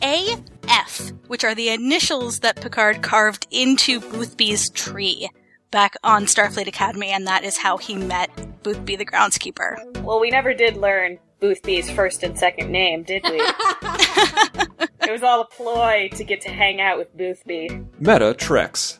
AF, 0.00 1.12
which 1.26 1.44
are 1.44 1.54
the 1.54 1.68
initials 1.68 2.40
that 2.40 2.56
Picard 2.56 3.02
carved 3.02 3.46
into 3.50 4.00
Boothby's 4.00 4.70
tree 4.70 5.28
back 5.70 5.94
on 6.02 6.24
Starfleet 6.24 6.66
Academy, 6.66 7.08
and 7.08 7.26
that 7.26 7.44
is 7.44 7.58
how 7.58 7.76
he 7.76 7.94
met 7.94 8.30
Boothby 8.62 8.96
the 8.96 9.04
groundskeeper. 9.04 10.02
Well, 10.02 10.20
we 10.20 10.30
never 10.30 10.54
did 10.54 10.76
learn 10.76 11.18
Boothby's 11.40 11.90
first 11.90 12.22
and 12.22 12.38
second 12.38 12.70
name, 12.70 13.02
did 13.04 13.22
we? 13.24 13.30
it 15.02 15.10
was 15.10 15.22
all 15.22 15.40
a 15.40 15.46
ploy 15.46 16.08
to 16.14 16.24
get 16.24 16.40
to 16.42 16.48
hang 16.48 16.80
out 16.80 16.98
with 16.98 17.16
Boothby. 17.16 17.84
Meta 17.98 18.34
Treks. 18.34 18.98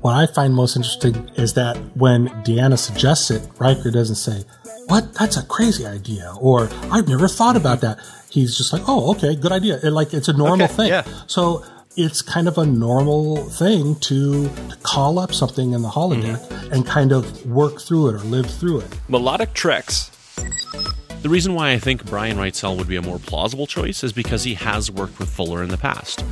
What 0.00 0.14
I 0.16 0.26
find 0.26 0.52
most 0.54 0.76
interesting 0.76 1.14
is 1.36 1.54
that 1.54 1.76
when 1.96 2.28
Deanna 2.44 2.78
suggests 2.78 3.30
it, 3.30 3.48
Riker 3.58 3.90
doesn't 3.90 4.16
say, 4.16 4.44
What? 4.88 5.14
That's 5.14 5.38
a 5.38 5.42
crazy 5.46 5.86
idea. 5.86 6.34
Or, 6.38 6.68
I've 6.92 7.08
never 7.08 7.26
thought 7.26 7.56
about 7.56 7.80
that. 7.80 7.98
He's 8.28 8.56
just 8.56 8.72
like, 8.72 8.82
Oh, 8.86 9.12
okay, 9.12 9.34
good 9.34 9.52
idea. 9.52 9.78
It, 9.82 9.90
like, 9.90 10.12
it's 10.12 10.28
a 10.28 10.34
normal 10.34 10.66
Okay, 10.66 10.74
thing. 10.74 10.88
yeah. 10.88 11.04
So, 11.26 11.64
it's 11.96 12.20
kind 12.22 12.48
of 12.48 12.58
a 12.58 12.66
normal 12.66 13.48
thing 13.48 13.94
to, 14.00 14.48
to 14.48 14.76
call 14.82 15.18
up 15.18 15.32
something 15.32 15.72
in 15.72 15.80
the 15.82 15.88
holodeck 15.88 16.36
mm-hmm. 16.38 16.72
and 16.72 16.84
kind 16.84 17.12
of 17.12 17.46
work 17.46 17.80
through 17.80 18.08
it 18.08 18.14
or 18.16 18.18
live 18.18 18.46
through 18.46 18.80
it. 18.80 18.98
Melodic 19.08 19.54
Treks. 19.54 20.10
The 20.36 21.28
reason 21.28 21.54
why 21.54 21.72
I 21.72 21.78
think 21.78 22.04
Brian 22.04 22.36
Reitzell 22.36 22.76
would 22.76 22.88
be 22.88 22.96
a 22.96 23.02
more 23.02 23.18
plausible 23.18 23.66
choice 23.66 24.04
is 24.04 24.12
because 24.12 24.44
he 24.44 24.54
has 24.54 24.90
worked 24.90 25.18
with 25.18 25.30
Fuller 25.30 25.62
in 25.62 25.70
the 25.70 25.78
past. 25.78 26.24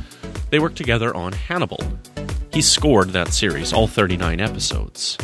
They 0.51 0.59
worked 0.59 0.77
together 0.77 1.15
on 1.15 1.33
Hannibal. 1.33 1.83
He 2.53 2.61
scored 2.61 3.09
that 3.09 3.33
series, 3.33 3.73
all 3.73 3.87
39 3.87 4.39
episodes. 4.39 5.17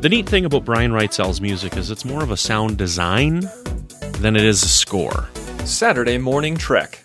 The 0.00 0.08
neat 0.08 0.26
thing 0.26 0.46
about 0.46 0.64
Brian 0.64 0.92
Reitzell's 0.92 1.40
music 1.40 1.76
is 1.76 1.90
it's 1.90 2.04
more 2.04 2.22
of 2.22 2.30
a 2.30 2.36
sound 2.36 2.78
design 2.78 3.40
than 4.20 4.36
it 4.36 4.44
is 4.44 4.62
a 4.62 4.68
score. 4.68 5.28
Saturday 5.64 6.16
Morning 6.16 6.56
Trek. 6.56 7.03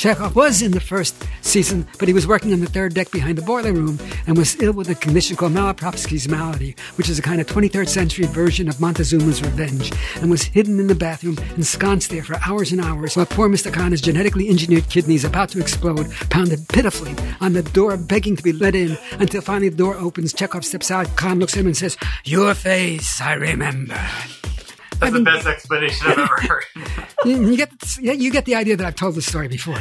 Chekhov 0.00 0.34
was 0.34 0.62
in 0.62 0.70
the 0.70 0.80
first 0.80 1.14
season, 1.42 1.86
but 1.98 2.08
he 2.08 2.14
was 2.14 2.26
working 2.26 2.54
on 2.54 2.60
the 2.60 2.66
third 2.66 2.94
deck 2.94 3.10
behind 3.10 3.36
the 3.36 3.42
boiler 3.42 3.74
room 3.74 3.98
and 4.26 4.34
was 4.34 4.56
ill 4.62 4.72
with 4.72 4.88
a 4.88 4.94
condition 4.94 5.36
called 5.36 5.52
Malaprop-Sky's 5.52 6.26
malady, 6.26 6.74
which 6.94 7.10
is 7.10 7.18
a 7.18 7.22
kind 7.22 7.38
of 7.38 7.46
23rd 7.46 7.86
century 7.86 8.24
version 8.24 8.66
of 8.66 8.80
Montezuma's 8.80 9.42
revenge, 9.42 9.92
and 10.22 10.30
was 10.30 10.42
hidden 10.42 10.80
in 10.80 10.86
the 10.86 10.94
bathroom, 10.94 11.36
ensconced 11.54 12.08
there 12.08 12.24
for 12.24 12.38
hours 12.46 12.72
and 12.72 12.80
hours, 12.80 13.14
while 13.14 13.26
poor 13.26 13.50
Mr. 13.50 13.70
Khan's 13.70 14.00
genetically 14.00 14.48
engineered 14.48 14.88
kidneys, 14.88 15.22
about 15.22 15.50
to 15.50 15.60
explode, 15.60 16.10
pounded 16.30 16.66
pitifully 16.70 17.14
on 17.42 17.52
the 17.52 17.62
door, 17.62 17.98
begging 17.98 18.36
to 18.36 18.42
be 18.42 18.54
let 18.54 18.74
in, 18.74 18.96
until 19.18 19.42
finally 19.42 19.68
the 19.68 19.76
door 19.76 19.96
opens. 19.96 20.32
Chekhov 20.32 20.64
steps 20.64 20.90
out. 20.90 21.14
Khan 21.16 21.38
looks 21.38 21.52
at 21.52 21.60
him 21.60 21.66
and 21.66 21.76
says, 21.76 21.98
"Your 22.24 22.54
face, 22.54 23.20
I 23.20 23.34
remember." 23.34 24.00
That's 24.98 25.12
the 25.12 25.22
best 25.22 25.46
explanation 25.46 26.06
I've 26.06 26.18
ever 26.18 26.40
heard. 26.40 26.64
You 27.24 27.50
you 27.50 27.56
get, 27.56 27.70
yeah, 27.98 28.12
you 28.12 28.30
get 28.30 28.44
the 28.46 28.54
idea 28.54 28.76
that 28.76 28.86
I've 28.86 28.94
told 28.94 29.14
this 29.14 29.26
story 29.26 29.48
before. 29.48 29.78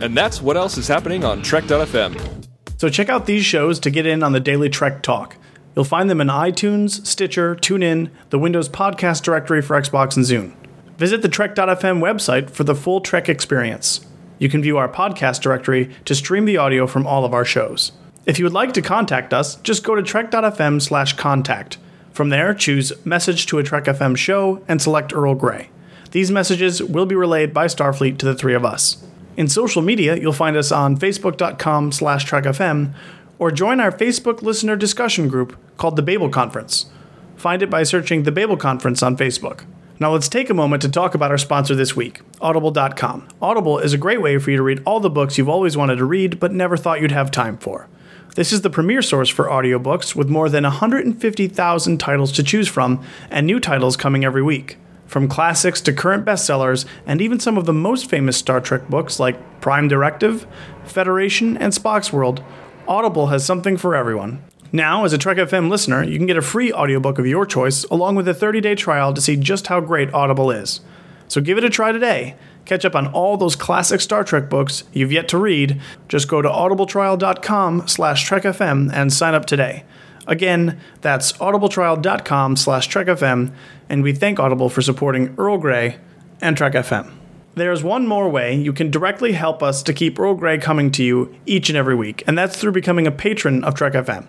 And 0.00 0.16
that's 0.16 0.40
what 0.40 0.56
else 0.56 0.76
is 0.78 0.88
happening 0.88 1.24
on 1.24 1.42
Trek.fm. 1.42 2.46
So 2.78 2.88
check 2.88 3.08
out 3.08 3.26
these 3.26 3.44
shows 3.44 3.78
to 3.80 3.90
get 3.90 4.06
in 4.06 4.22
on 4.22 4.32
the 4.32 4.40
daily 4.40 4.68
Trek 4.68 5.02
talk. 5.02 5.36
You'll 5.74 5.84
find 5.84 6.08
them 6.08 6.20
in 6.20 6.28
iTunes, 6.28 7.04
Stitcher, 7.06 7.56
TuneIn, 7.56 8.10
the 8.30 8.38
Windows 8.38 8.68
Podcast 8.68 9.22
Directory 9.22 9.60
for 9.60 9.80
Xbox 9.80 10.16
and 10.16 10.24
Zune. 10.24 10.54
Visit 10.98 11.22
the 11.22 11.28
Trek.fm 11.28 12.00
website 12.00 12.50
for 12.50 12.64
the 12.64 12.74
full 12.74 13.00
Trek 13.00 13.28
experience. 13.28 14.06
You 14.38 14.48
can 14.48 14.62
view 14.62 14.76
our 14.78 14.88
podcast 14.88 15.40
directory 15.40 15.90
to 16.04 16.14
stream 16.14 16.44
the 16.44 16.56
audio 16.56 16.86
from 16.86 17.06
all 17.06 17.24
of 17.24 17.34
our 17.34 17.44
shows. 17.44 17.92
If 18.26 18.38
you 18.38 18.44
would 18.44 18.52
like 18.52 18.72
to 18.74 18.82
contact 18.82 19.34
us, 19.34 19.56
just 19.56 19.84
go 19.84 19.94
to 19.94 20.02
trek.fm 20.02 20.80
slash 20.80 21.12
contact. 21.14 21.78
From 22.12 22.30
there, 22.30 22.54
choose 22.54 22.92
Message 23.04 23.46
to 23.46 23.58
a 23.58 23.62
Trek 23.62 23.84
FM 23.84 24.16
show 24.16 24.62
and 24.68 24.80
select 24.80 25.12
Earl 25.12 25.34
Grey. 25.34 25.70
These 26.14 26.30
messages 26.30 26.80
will 26.80 27.06
be 27.06 27.16
relayed 27.16 27.52
by 27.52 27.66
Starfleet 27.66 28.18
to 28.18 28.26
the 28.26 28.36
three 28.36 28.54
of 28.54 28.64
us. 28.64 29.04
In 29.36 29.48
social 29.48 29.82
media, 29.82 30.14
you'll 30.16 30.32
find 30.32 30.56
us 30.56 30.70
on 30.70 30.96
facebook.com 30.96 31.90
slash 31.90 32.24
trekfm 32.24 32.94
or 33.40 33.50
join 33.50 33.80
our 33.80 33.90
Facebook 33.90 34.40
listener 34.40 34.76
discussion 34.76 35.26
group 35.26 35.58
called 35.76 35.96
the 35.96 36.02
Babel 36.02 36.28
Conference. 36.28 36.86
Find 37.34 37.62
it 37.62 37.68
by 37.68 37.82
searching 37.82 38.22
the 38.22 38.30
Babel 38.30 38.56
Conference 38.56 39.02
on 39.02 39.16
Facebook. 39.16 39.64
Now 39.98 40.12
let's 40.12 40.28
take 40.28 40.48
a 40.50 40.54
moment 40.54 40.82
to 40.82 40.88
talk 40.88 41.16
about 41.16 41.32
our 41.32 41.38
sponsor 41.38 41.74
this 41.74 41.96
week, 41.96 42.20
Audible.com. 42.40 43.26
Audible 43.42 43.80
is 43.80 43.92
a 43.92 43.98
great 43.98 44.22
way 44.22 44.38
for 44.38 44.52
you 44.52 44.56
to 44.56 44.62
read 44.62 44.84
all 44.86 45.00
the 45.00 45.10
books 45.10 45.36
you've 45.36 45.48
always 45.48 45.76
wanted 45.76 45.96
to 45.96 46.04
read 46.04 46.38
but 46.38 46.52
never 46.52 46.76
thought 46.76 47.00
you'd 47.00 47.10
have 47.10 47.32
time 47.32 47.58
for. 47.58 47.88
This 48.36 48.52
is 48.52 48.60
the 48.60 48.70
premier 48.70 49.02
source 49.02 49.30
for 49.30 49.46
audiobooks 49.46 50.14
with 50.14 50.28
more 50.28 50.48
than 50.48 50.62
150,000 50.62 51.98
titles 51.98 52.30
to 52.30 52.44
choose 52.44 52.68
from 52.68 53.04
and 53.30 53.48
new 53.48 53.58
titles 53.58 53.96
coming 53.96 54.24
every 54.24 54.42
week. 54.44 54.78
From 55.06 55.28
classics 55.28 55.80
to 55.82 55.92
current 55.92 56.24
bestsellers, 56.24 56.86
and 57.06 57.20
even 57.20 57.38
some 57.38 57.56
of 57.56 57.66
the 57.66 57.72
most 57.72 58.08
famous 58.08 58.36
Star 58.36 58.60
Trek 58.60 58.88
books 58.88 59.20
like 59.20 59.60
Prime 59.60 59.88
Directive, 59.88 60.46
Federation, 60.84 61.56
and 61.56 61.72
Spock's 61.72 62.12
World, 62.12 62.42
Audible 62.88 63.28
has 63.28 63.44
something 63.44 63.76
for 63.76 63.94
everyone. 63.94 64.42
Now, 64.72 65.04
as 65.04 65.12
a 65.12 65.18
Trek 65.18 65.36
FM 65.36 65.68
listener, 65.68 66.02
you 66.02 66.18
can 66.18 66.26
get 66.26 66.36
a 66.36 66.42
free 66.42 66.72
audiobook 66.72 67.18
of 67.18 67.26
your 67.26 67.46
choice 67.46 67.84
along 67.84 68.16
with 68.16 68.26
a 68.26 68.34
30-day 68.34 68.74
trial 68.74 69.14
to 69.14 69.20
see 69.20 69.36
just 69.36 69.68
how 69.68 69.80
great 69.80 70.12
Audible 70.12 70.50
is. 70.50 70.80
So 71.28 71.40
give 71.40 71.58
it 71.58 71.64
a 71.64 71.70
try 71.70 71.92
today. 71.92 72.36
Catch 72.64 72.84
up 72.84 72.96
on 72.96 73.06
all 73.08 73.36
those 73.36 73.56
classic 73.56 74.00
Star 74.00 74.24
Trek 74.24 74.48
books 74.48 74.84
you've 74.92 75.12
yet 75.12 75.28
to 75.28 75.38
read. 75.38 75.80
Just 76.08 76.28
go 76.28 76.42
to 76.42 76.48
audibletrial.com 76.48 77.86
slash 77.88 78.28
trekfm 78.28 78.92
and 78.92 79.12
sign 79.12 79.34
up 79.34 79.46
today. 79.46 79.84
Again, 80.26 80.80
that's 81.02 81.32
audibletrial.com 81.34 82.56
slash 82.56 82.88
trekfm, 82.88 83.52
and 83.88 84.02
we 84.02 84.12
thank 84.12 84.38
Audible 84.38 84.68
for 84.68 84.82
supporting 84.82 85.34
Earl 85.38 85.58
Grey 85.58 85.98
and 86.40 86.56
Trek 86.56 86.72
FM. 86.72 87.12
There's 87.54 87.84
one 87.84 88.06
more 88.06 88.28
way 88.28 88.54
you 88.54 88.72
can 88.72 88.90
directly 88.90 89.32
help 89.32 89.62
us 89.62 89.82
to 89.84 89.92
keep 89.92 90.18
Earl 90.18 90.34
Grey 90.34 90.58
coming 90.58 90.90
to 90.92 91.04
you 91.04 91.34
each 91.46 91.68
and 91.68 91.76
every 91.76 91.94
week, 91.94 92.24
and 92.26 92.36
that's 92.36 92.56
through 92.56 92.72
becoming 92.72 93.06
a 93.06 93.12
patron 93.12 93.62
of 93.62 93.74
Trek 93.74 93.92
FM. 93.92 94.26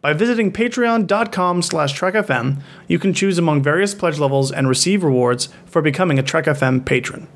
By 0.00 0.12
visiting 0.12 0.52
patreon.com 0.52 1.62
slash 1.62 1.98
trekfm, 1.98 2.60
you 2.88 2.98
can 2.98 3.14
choose 3.14 3.38
among 3.38 3.62
various 3.62 3.94
pledge 3.94 4.18
levels 4.18 4.50
and 4.50 4.68
receive 4.68 5.04
rewards 5.04 5.48
for 5.64 5.80
becoming 5.80 6.18
a 6.18 6.24
Trek 6.24 6.46
FM 6.46 6.84
patron. 6.84 7.28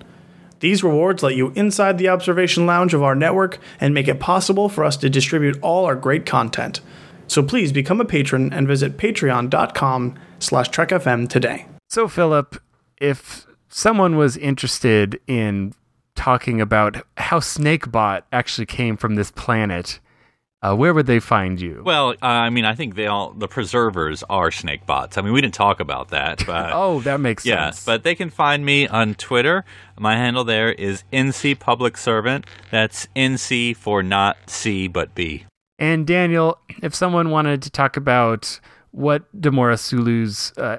These 0.58 0.82
rewards 0.82 1.22
let 1.22 1.36
you 1.36 1.52
inside 1.54 1.96
the 1.96 2.08
observation 2.08 2.66
lounge 2.66 2.92
of 2.92 3.04
our 3.04 3.14
network 3.14 3.58
and 3.78 3.94
make 3.94 4.08
it 4.08 4.18
possible 4.18 4.68
for 4.68 4.84
us 4.84 4.96
to 4.96 5.10
distribute 5.10 5.58
all 5.62 5.84
our 5.84 5.94
great 5.94 6.26
content. 6.26 6.80
So 7.28 7.42
please 7.42 7.72
become 7.72 8.00
a 8.00 8.04
patron 8.04 8.52
and 8.52 8.66
visit 8.66 8.96
patreon.com 8.96 10.14
slash 10.38 10.70
trekfm 10.70 11.28
today. 11.28 11.66
So, 11.88 12.08
Phillip, 12.08 12.60
if 13.00 13.46
someone 13.68 14.16
was 14.16 14.36
interested 14.36 15.20
in 15.26 15.74
talking 16.14 16.60
about 16.60 17.06
how 17.16 17.38
Snakebot 17.40 18.22
actually 18.32 18.66
came 18.66 18.96
from 18.96 19.14
this 19.14 19.30
planet, 19.30 20.00
uh, 20.62 20.74
where 20.74 20.94
would 20.94 21.06
they 21.06 21.20
find 21.20 21.60
you? 21.60 21.82
Well, 21.84 22.10
uh, 22.10 22.26
I 22.26 22.50
mean, 22.50 22.64
I 22.64 22.74
think 22.74 22.94
they 22.94 23.06
all 23.06 23.30
the 23.32 23.46
preservers 23.46 24.24
are 24.28 24.50
snake 24.50 24.86
bots. 24.86 25.18
I 25.18 25.22
mean, 25.22 25.32
we 25.32 25.40
didn't 25.40 25.54
talk 25.54 25.78
about 25.80 26.08
that, 26.08 26.44
but 26.46 26.72
oh, 26.72 27.00
that 27.00 27.20
makes 27.20 27.44
yeah, 27.44 27.70
sense. 27.70 27.84
but 27.84 28.02
they 28.02 28.14
can 28.14 28.30
find 28.30 28.64
me 28.64 28.88
on 28.88 29.14
Twitter. 29.14 29.64
My 29.98 30.16
handle 30.16 30.44
there 30.44 30.72
is 30.72 31.04
NC 31.12 31.58
Public 31.58 31.96
Servant. 31.96 32.46
That's 32.70 33.06
NC 33.14 33.76
for 33.76 34.02
not 34.02 34.50
C 34.50 34.88
but 34.88 35.14
B. 35.14 35.44
And 35.78 36.06
Daniel, 36.06 36.58
if 36.82 36.94
someone 36.94 37.30
wanted 37.30 37.62
to 37.62 37.70
talk 37.70 37.96
about 37.96 38.60
what 38.92 39.24
Demora 39.38 39.78
Sulu's 39.78 40.52
uh, 40.56 40.78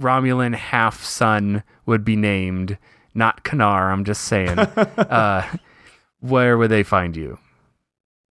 Romulan 0.00 0.54
half 0.54 1.04
son 1.04 1.62
would 1.86 2.04
be 2.04 2.16
named, 2.16 2.76
not 3.14 3.44
Kanar, 3.44 3.92
I'm 3.92 4.04
just 4.04 4.24
saying, 4.24 4.58
uh, 4.98 5.46
where 6.20 6.58
would 6.58 6.70
they 6.70 6.82
find 6.82 7.16
you? 7.16 7.38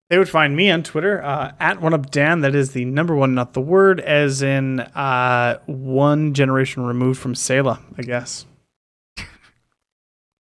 They 0.09 0.17
would 0.17 0.29
find 0.29 0.55
me 0.55 0.71
on 0.71 0.81
Twitter 0.81 1.23
uh, 1.23 1.51
at 1.59 1.81
one 1.81 1.93
up 1.93 2.09
Dan. 2.09 2.41
That 2.41 2.55
is 2.55 2.71
the 2.71 2.85
number 2.85 3.15
one, 3.15 3.35
not 3.35 3.53
the 3.53 3.61
word, 3.61 3.99
as 3.99 4.41
in 4.41 4.79
uh, 4.79 5.59
one 5.67 6.33
generation 6.33 6.83
removed 6.83 7.19
from 7.19 7.35
Sela, 7.35 7.79
I 7.95 8.01
guess. 8.01 8.47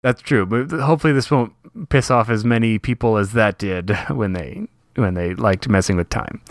That's 0.03 0.21
true, 0.21 0.45
but 0.45 0.69
hopefully 0.69 1.13
this 1.13 1.31
won't 1.31 1.53
piss 1.89 2.11
off 2.11 2.29
as 2.29 2.45
many 2.45 2.77
people 2.77 3.17
as 3.17 3.31
that 3.31 3.57
did 3.57 3.89
when 4.09 4.33
they 4.33 4.67
when 4.95 5.13
they 5.13 5.35
liked 5.35 5.69
messing 5.69 5.97
with 5.97 6.09
time. 6.09 6.41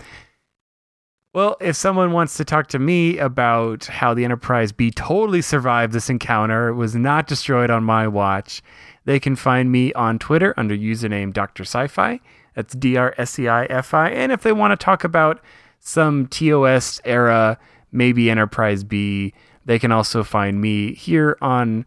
Well, 1.33 1.57
if 1.59 1.75
someone 1.75 2.13
wants 2.13 2.37
to 2.37 2.45
talk 2.45 2.67
to 2.67 2.79
me 2.79 3.17
about 3.17 3.85
how 3.85 4.13
the 4.13 4.23
Enterprise 4.23 4.71
B 4.71 4.89
totally 4.89 5.41
survived 5.41 5.91
this 5.91 6.09
encounter, 6.09 6.69
it 6.69 6.75
was 6.75 6.95
not 6.95 7.27
destroyed 7.27 7.69
on 7.69 7.83
my 7.83 8.07
watch, 8.07 8.61
they 9.03 9.19
can 9.19 9.35
find 9.35 9.69
me 9.69 9.91
on 9.93 10.17
Twitter 10.17 10.53
under 10.55 10.75
username 10.75 11.33
Dr. 11.33 11.63
Sci-Fi. 11.63 12.21
That's 12.55 12.73
D 12.73 12.95
R 12.95 13.13
S 13.17 13.37
E 13.37 13.49
I 13.49 13.65
F 13.65 13.93
I. 13.93 14.09
And 14.11 14.31
if 14.31 14.43
they 14.43 14.53
want 14.53 14.71
to 14.71 14.81
talk 14.81 15.03
about 15.03 15.41
some 15.81 16.27
TOS 16.27 17.01
era, 17.03 17.59
maybe 17.91 18.31
Enterprise 18.31 18.85
B, 18.85 19.33
they 19.65 19.77
can 19.77 19.91
also 19.91 20.23
find 20.23 20.61
me 20.61 20.93
here 20.93 21.37
on 21.41 21.85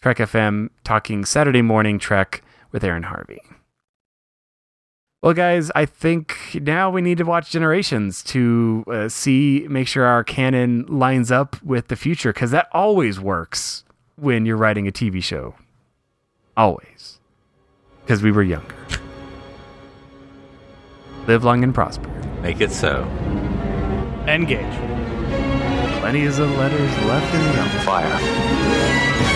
Trek 0.00 0.16
FM 0.16 0.70
talking 0.84 1.24
Saturday 1.26 1.62
morning 1.62 1.98
Trek 1.98 2.42
with 2.72 2.82
Aaron 2.82 3.02
Harvey. 3.02 3.42
Well, 5.22 5.32
guys, 5.34 5.70
I 5.74 5.86
think 5.86 6.60
now 6.62 6.90
we 6.90 7.00
need 7.00 7.18
to 7.18 7.24
watch 7.24 7.50
Generations 7.50 8.22
to 8.24 8.84
uh, 8.86 9.08
see, 9.08 9.66
make 9.68 9.88
sure 9.88 10.04
our 10.04 10.22
canon 10.22 10.84
lines 10.86 11.32
up 11.32 11.60
with 11.62 11.88
the 11.88 11.96
future, 11.96 12.32
because 12.32 12.50
that 12.50 12.68
always 12.72 13.18
works 13.18 13.84
when 14.16 14.46
you're 14.46 14.56
writing 14.56 14.86
a 14.86 14.92
TV 14.92 15.22
show. 15.22 15.54
Always. 16.56 17.18
Because 18.02 18.22
we 18.22 18.30
were 18.30 18.42
younger. 18.42 18.74
Live 21.26 21.42
long 21.42 21.64
and 21.64 21.74
prosper. 21.74 22.08
Make 22.40 22.60
it 22.60 22.70
so. 22.70 23.02
Engage. 24.28 24.60
Plenty 26.00 26.26
of 26.26 26.38
letters 26.38 27.04
left 27.04 27.34
in 27.34 27.42
the 27.46 27.82
Fire. 27.84 29.35